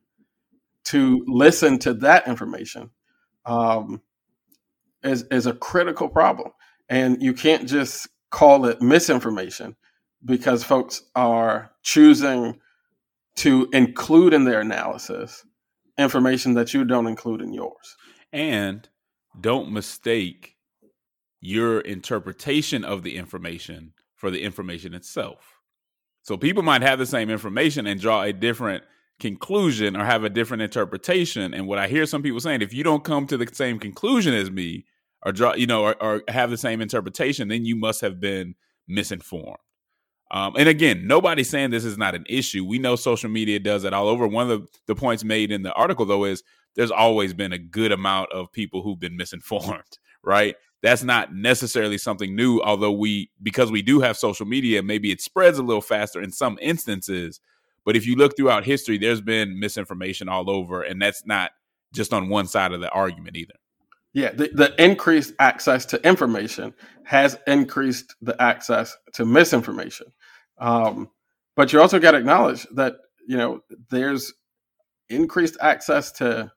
to 0.85 1.23
listen 1.27 1.77
to 1.79 1.93
that 1.95 2.27
information, 2.27 2.91
um, 3.45 4.01
is 5.03 5.23
is 5.23 5.45
a 5.45 5.53
critical 5.53 6.07
problem. 6.07 6.51
And 6.89 7.21
you 7.21 7.33
can't 7.33 7.67
just 7.67 8.07
call 8.29 8.65
it 8.65 8.81
misinformation 8.81 9.75
because 10.25 10.63
folks 10.63 11.03
are 11.15 11.71
choosing 11.83 12.59
to 13.37 13.69
include 13.71 14.33
in 14.33 14.45
their 14.45 14.61
analysis 14.61 15.45
information 15.97 16.53
that 16.53 16.73
you 16.73 16.85
don't 16.85 17.07
include 17.07 17.41
in 17.41 17.53
yours. 17.53 17.95
And 18.31 18.87
don't 19.39 19.71
mistake 19.71 20.55
your 21.39 21.79
interpretation 21.81 22.83
of 22.83 23.03
the 23.03 23.15
information 23.15 23.93
for 24.15 24.31
the 24.31 24.41
information 24.41 24.93
itself. 24.93 25.59
So 26.23 26.35
people 26.35 26.63
might 26.63 26.81
have 26.81 26.99
the 26.99 27.05
same 27.05 27.29
information 27.29 27.87
and 27.87 28.01
draw 28.01 28.23
a 28.23 28.33
different 28.33 28.83
conclusion 29.19 29.95
or 29.95 30.03
have 30.03 30.23
a 30.23 30.29
different 30.29 30.63
interpretation. 30.63 31.53
And 31.53 31.67
what 31.67 31.79
I 31.79 31.87
hear 31.87 32.05
some 32.05 32.21
people 32.21 32.39
saying, 32.39 32.61
if 32.61 32.73
you 32.73 32.83
don't 32.83 33.03
come 33.03 33.27
to 33.27 33.37
the 33.37 33.47
same 33.53 33.79
conclusion 33.79 34.33
as 34.33 34.51
me 34.51 34.85
or 35.25 35.31
draw, 35.31 35.53
you 35.53 35.67
know, 35.67 35.83
or, 35.83 36.03
or 36.03 36.23
have 36.27 36.49
the 36.49 36.57
same 36.57 36.81
interpretation, 36.81 37.47
then 37.47 37.65
you 37.65 37.75
must 37.75 38.01
have 38.01 38.19
been 38.19 38.55
misinformed. 38.87 39.57
Um, 40.29 40.55
and 40.57 40.67
again, 40.67 41.07
nobody's 41.07 41.49
saying 41.49 41.69
this 41.69 41.85
is 41.85 41.97
not 41.97 42.15
an 42.15 42.25
issue. 42.27 42.65
We 42.65 42.79
know 42.79 42.95
social 42.95 43.29
media 43.29 43.59
does 43.59 43.83
it 43.83 43.93
all 43.93 44.07
over. 44.07 44.27
One 44.27 44.49
of 44.49 44.61
the, 44.61 44.67
the 44.87 44.95
points 44.95 45.23
made 45.23 45.51
in 45.51 45.63
the 45.63 45.73
article, 45.73 46.05
though, 46.05 46.25
is 46.25 46.43
there's 46.75 46.91
always 46.91 47.33
been 47.33 47.53
a 47.53 47.57
good 47.57 47.91
amount 47.91 48.31
of 48.33 48.51
people 48.51 48.81
who've 48.81 48.99
been 48.99 49.15
misinformed, 49.15 49.99
right? 50.23 50.55
That's 50.83 51.03
not 51.03 51.33
necessarily 51.33 51.97
something 51.97 52.35
new, 52.35 52.61
although 52.61 52.91
we, 52.91 53.31
because 53.41 53.71
we 53.71 53.81
do 53.81 53.99
have 54.01 54.17
social 54.17 54.45
media, 54.45 54.83
maybe 54.83 55.11
it 55.11 55.21
spreads 55.21 55.57
a 55.57 55.63
little 55.63 55.81
faster 55.81 56.21
in 56.21 56.31
some 56.31 56.59
instances. 56.61 57.39
But 57.83 57.95
if 57.95 58.05
you 58.05 58.15
look 58.15 58.35
throughout 58.35 58.65
history, 58.65 58.97
there's 58.97 59.21
been 59.21 59.59
misinformation 59.59 60.27
all 60.29 60.49
over, 60.49 60.83
and 60.83 61.01
that's 61.01 61.25
not 61.25 61.51
just 61.93 62.13
on 62.13 62.29
one 62.29 62.47
side 62.47 62.73
of 62.73 62.81
the 62.81 62.89
argument 62.89 63.37
either. 63.37 63.55
Yeah, 64.13 64.31
the, 64.31 64.49
the, 64.53 64.83
increased 64.83 65.33
access 65.39 65.85
to 65.87 66.07
information 66.07 66.73
has 67.03 67.37
increased 67.45 68.15
the 68.21 68.39
access 68.41 68.97
to 69.13 69.25
misinformation. 69.25 70.07
Um, 70.59 71.09
but 71.55 71.73
you 71.73 71.81
also 71.81 71.99
got 71.99 72.11
to 72.11 72.17
acknowledge 72.17 72.65
that 72.75 72.95
you 73.27 73.37
know 73.37 73.61
there's 73.89 74.33
increased 75.09 75.57
access 75.61 76.11
to 76.13 76.51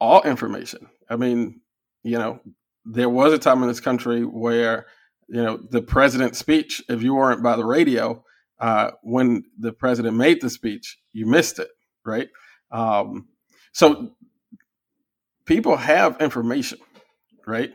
all 0.00 0.22
information. 0.22 0.88
I 1.10 1.16
mean, 1.16 1.60
you 2.02 2.18
know, 2.18 2.40
there 2.84 3.08
was 3.08 3.32
a 3.32 3.38
time 3.38 3.62
in 3.62 3.68
this 3.68 3.80
country 3.80 4.24
where 4.24 4.86
you 5.28 5.42
know 5.42 5.58
the 5.70 5.82
president's 5.82 6.38
speech, 6.38 6.82
if 6.88 7.02
you 7.02 7.14
weren't 7.14 7.42
by 7.42 7.56
the 7.56 7.64
radio 7.64 8.24
uh, 8.60 8.92
when 9.02 9.44
the 9.58 9.72
president 9.72 10.16
made 10.16 10.40
the 10.40 10.50
speech, 10.50 10.98
you 11.12 11.26
missed 11.26 11.58
it, 11.58 11.68
right? 12.04 12.28
Um, 12.70 13.28
so 13.72 14.12
people 15.46 15.76
have 15.76 16.20
information, 16.20 16.78
right? 17.46 17.72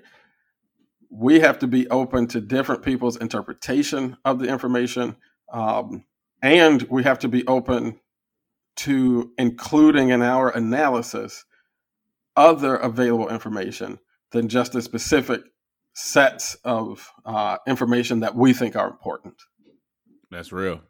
We 1.10 1.40
have 1.40 1.60
to 1.60 1.68
be 1.68 1.90
open 1.90 2.28
to 2.28 2.42
different 2.42 2.84
people's 2.84 3.18
interpretation 3.18 4.18
of 4.26 4.40
the 4.40 4.48
information. 4.48 5.16
Um, 5.54 6.04
and 6.42 6.84
we 6.90 7.04
have 7.04 7.20
to 7.20 7.30
be 7.30 7.48
open 7.48 8.00
to 8.76 9.32
including 9.38 10.10
in 10.10 10.22
our 10.22 10.50
analysis 10.50 11.46
other 12.36 12.76
available 12.76 13.30
information 13.30 14.00
than 14.32 14.50
just 14.50 14.74
the 14.74 14.82
specific 14.82 15.42
sets 15.94 16.56
of 16.66 17.12
uh, 17.26 17.58
information 17.68 18.22
that 18.22 18.36
we 18.36 18.52
think 18.52 18.76
are 18.76 18.88
important. 18.88 19.36
That's 20.32 20.52
real. 20.52 20.82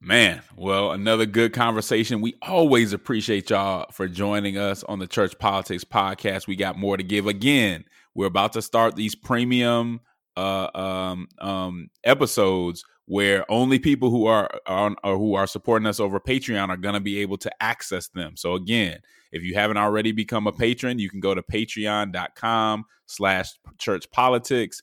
Man, 0.00 0.42
well, 0.56 0.90
another 0.90 1.26
good 1.26 1.52
conversation. 1.52 2.22
We 2.22 2.34
always 2.42 2.92
appreciate 2.92 3.50
y'all 3.50 3.86
for 3.92 4.08
joining 4.08 4.56
us 4.56 4.82
on 4.84 4.98
the 4.98 5.06
Church 5.06 5.38
Politics 5.38 5.84
Podcast. 5.84 6.48
We 6.48 6.56
got 6.56 6.76
more 6.76 6.96
to 6.96 7.04
give. 7.04 7.26
Again, 7.28 7.84
we're 8.14 8.26
about 8.26 8.54
to 8.54 8.62
start 8.62 8.96
these 8.96 9.14
premium 9.14 10.00
uh, 10.36 10.68
um, 10.74 11.28
um, 11.38 11.90
episodes 12.02 12.84
where 13.06 13.50
only 13.50 13.78
people 13.78 14.10
who 14.10 14.26
are, 14.26 14.48
on 14.66 14.96
or 15.02 15.18
who 15.18 15.34
are 15.34 15.46
supporting 15.46 15.86
us 15.86 16.00
over 16.00 16.20
Patreon 16.20 16.68
are 16.68 16.76
going 16.76 16.94
to 16.94 17.00
be 17.00 17.18
able 17.18 17.36
to 17.38 17.62
access 17.62 18.08
them. 18.08 18.36
So 18.36 18.54
again, 18.54 19.00
if 19.32 19.42
you 19.42 19.54
haven't 19.54 19.76
already 19.78 20.12
become 20.12 20.46
a 20.46 20.52
patron, 20.52 20.98
you 20.98 21.10
can 21.10 21.20
go 21.20 21.34
to 21.34 21.42
patreon.com 21.42 22.84
slash 23.06 23.50
church 23.78 24.10
politics 24.10 24.82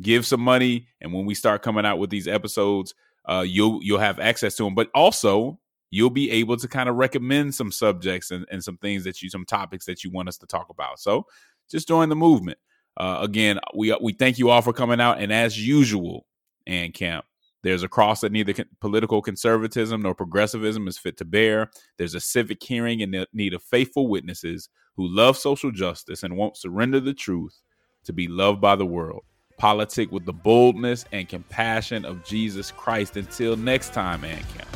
give 0.00 0.26
some 0.26 0.40
money, 0.40 0.86
and 1.00 1.12
when 1.12 1.26
we 1.26 1.34
start 1.34 1.62
coming 1.62 1.86
out 1.86 1.98
with 1.98 2.10
these 2.10 2.28
episodes, 2.28 2.94
uh, 3.26 3.44
you'll 3.46 3.80
you'll 3.82 3.98
have 3.98 4.20
access 4.20 4.54
to 4.56 4.64
them. 4.64 4.74
But 4.74 4.90
also, 4.94 5.58
you'll 5.90 6.10
be 6.10 6.30
able 6.30 6.56
to 6.56 6.68
kind 6.68 6.88
of 6.88 6.96
recommend 6.96 7.54
some 7.54 7.72
subjects 7.72 8.30
and, 8.30 8.46
and 8.50 8.62
some 8.62 8.76
things 8.78 9.04
that 9.04 9.22
you 9.22 9.30
some 9.30 9.44
topics 9.44 9.86
that 9.86 10.04
you 10.04 10.10
want 10.10 10.28
us 10.28 10.38
to 10.38 10.46
talk 10.46 10.68
about. 10.70 11.00
So 11.00 11.26
just 11.70 11.88
join 11.88 12.08
the 12.08 12.16
movement. 12.16 12.58
Uh, 12.96 13.18
again, 13.20 13.58
we 13.74 13.96
we 14.00 14.12
thank 14.12 14.38
you 14.38 14.50
all 14.50 14.62
for 14.62 14.72
coming 14.72 15.00
out, 15.00 15.20
and 15.20 15.32
as 15.32 15.58
usual, 15.58 16.26
and 16.66 16.92
camp. 16.92 17.24
There's 17.66 17.82
a 17.82 17.88
cross 17.88 18.20
that 18.20 18.30
neither 18.30 18.54
political 18.78 19.20
conservatism 19.20 20.02
nor 20.02 20.14
progressivism 20.14 20.86
is 20.86 20.98
fit 20.98 21.16
to 21.16 21.24
bear. 21.24 21.68
There's 21.98 22.14
a 22.14 22.20
civic 22.20 22.62
hearing 22.62 23.00
in 23.00 23.26
need 23.32 23.54
of 23.54 23.62
faithful 23.64 24.06
witnesses 24.06 24.68
who 24.96 25.08
love 25.08 25.36
social 25.36 25.72
justice 25.72 26.22
and 26.22 26.36
won't 26.36 26.56
surrender 26.56 27.00
the 27.00 27.12
truth 27.12 27.60
to 28.04 28.12
be 28.12 28.28
loved 28.28 28.60
by 28.60 28.76
the 28.76 28.86
world. 28.86 29.24
Politic 29.58 30.12
with 30.12 30.24
the 30.26 30.32
boldness 30.32 31.06
and 31.10 31.28
compassion 31.28 32.04
of 32.04 32.24
Jesus 32.24 32.70
Christ. 32.70 33.16
Until 33.16 33.56
next 33.56 33.92
time, 33.92 34.22
Ann 34.22 34.44
Camp. 34.56 34.68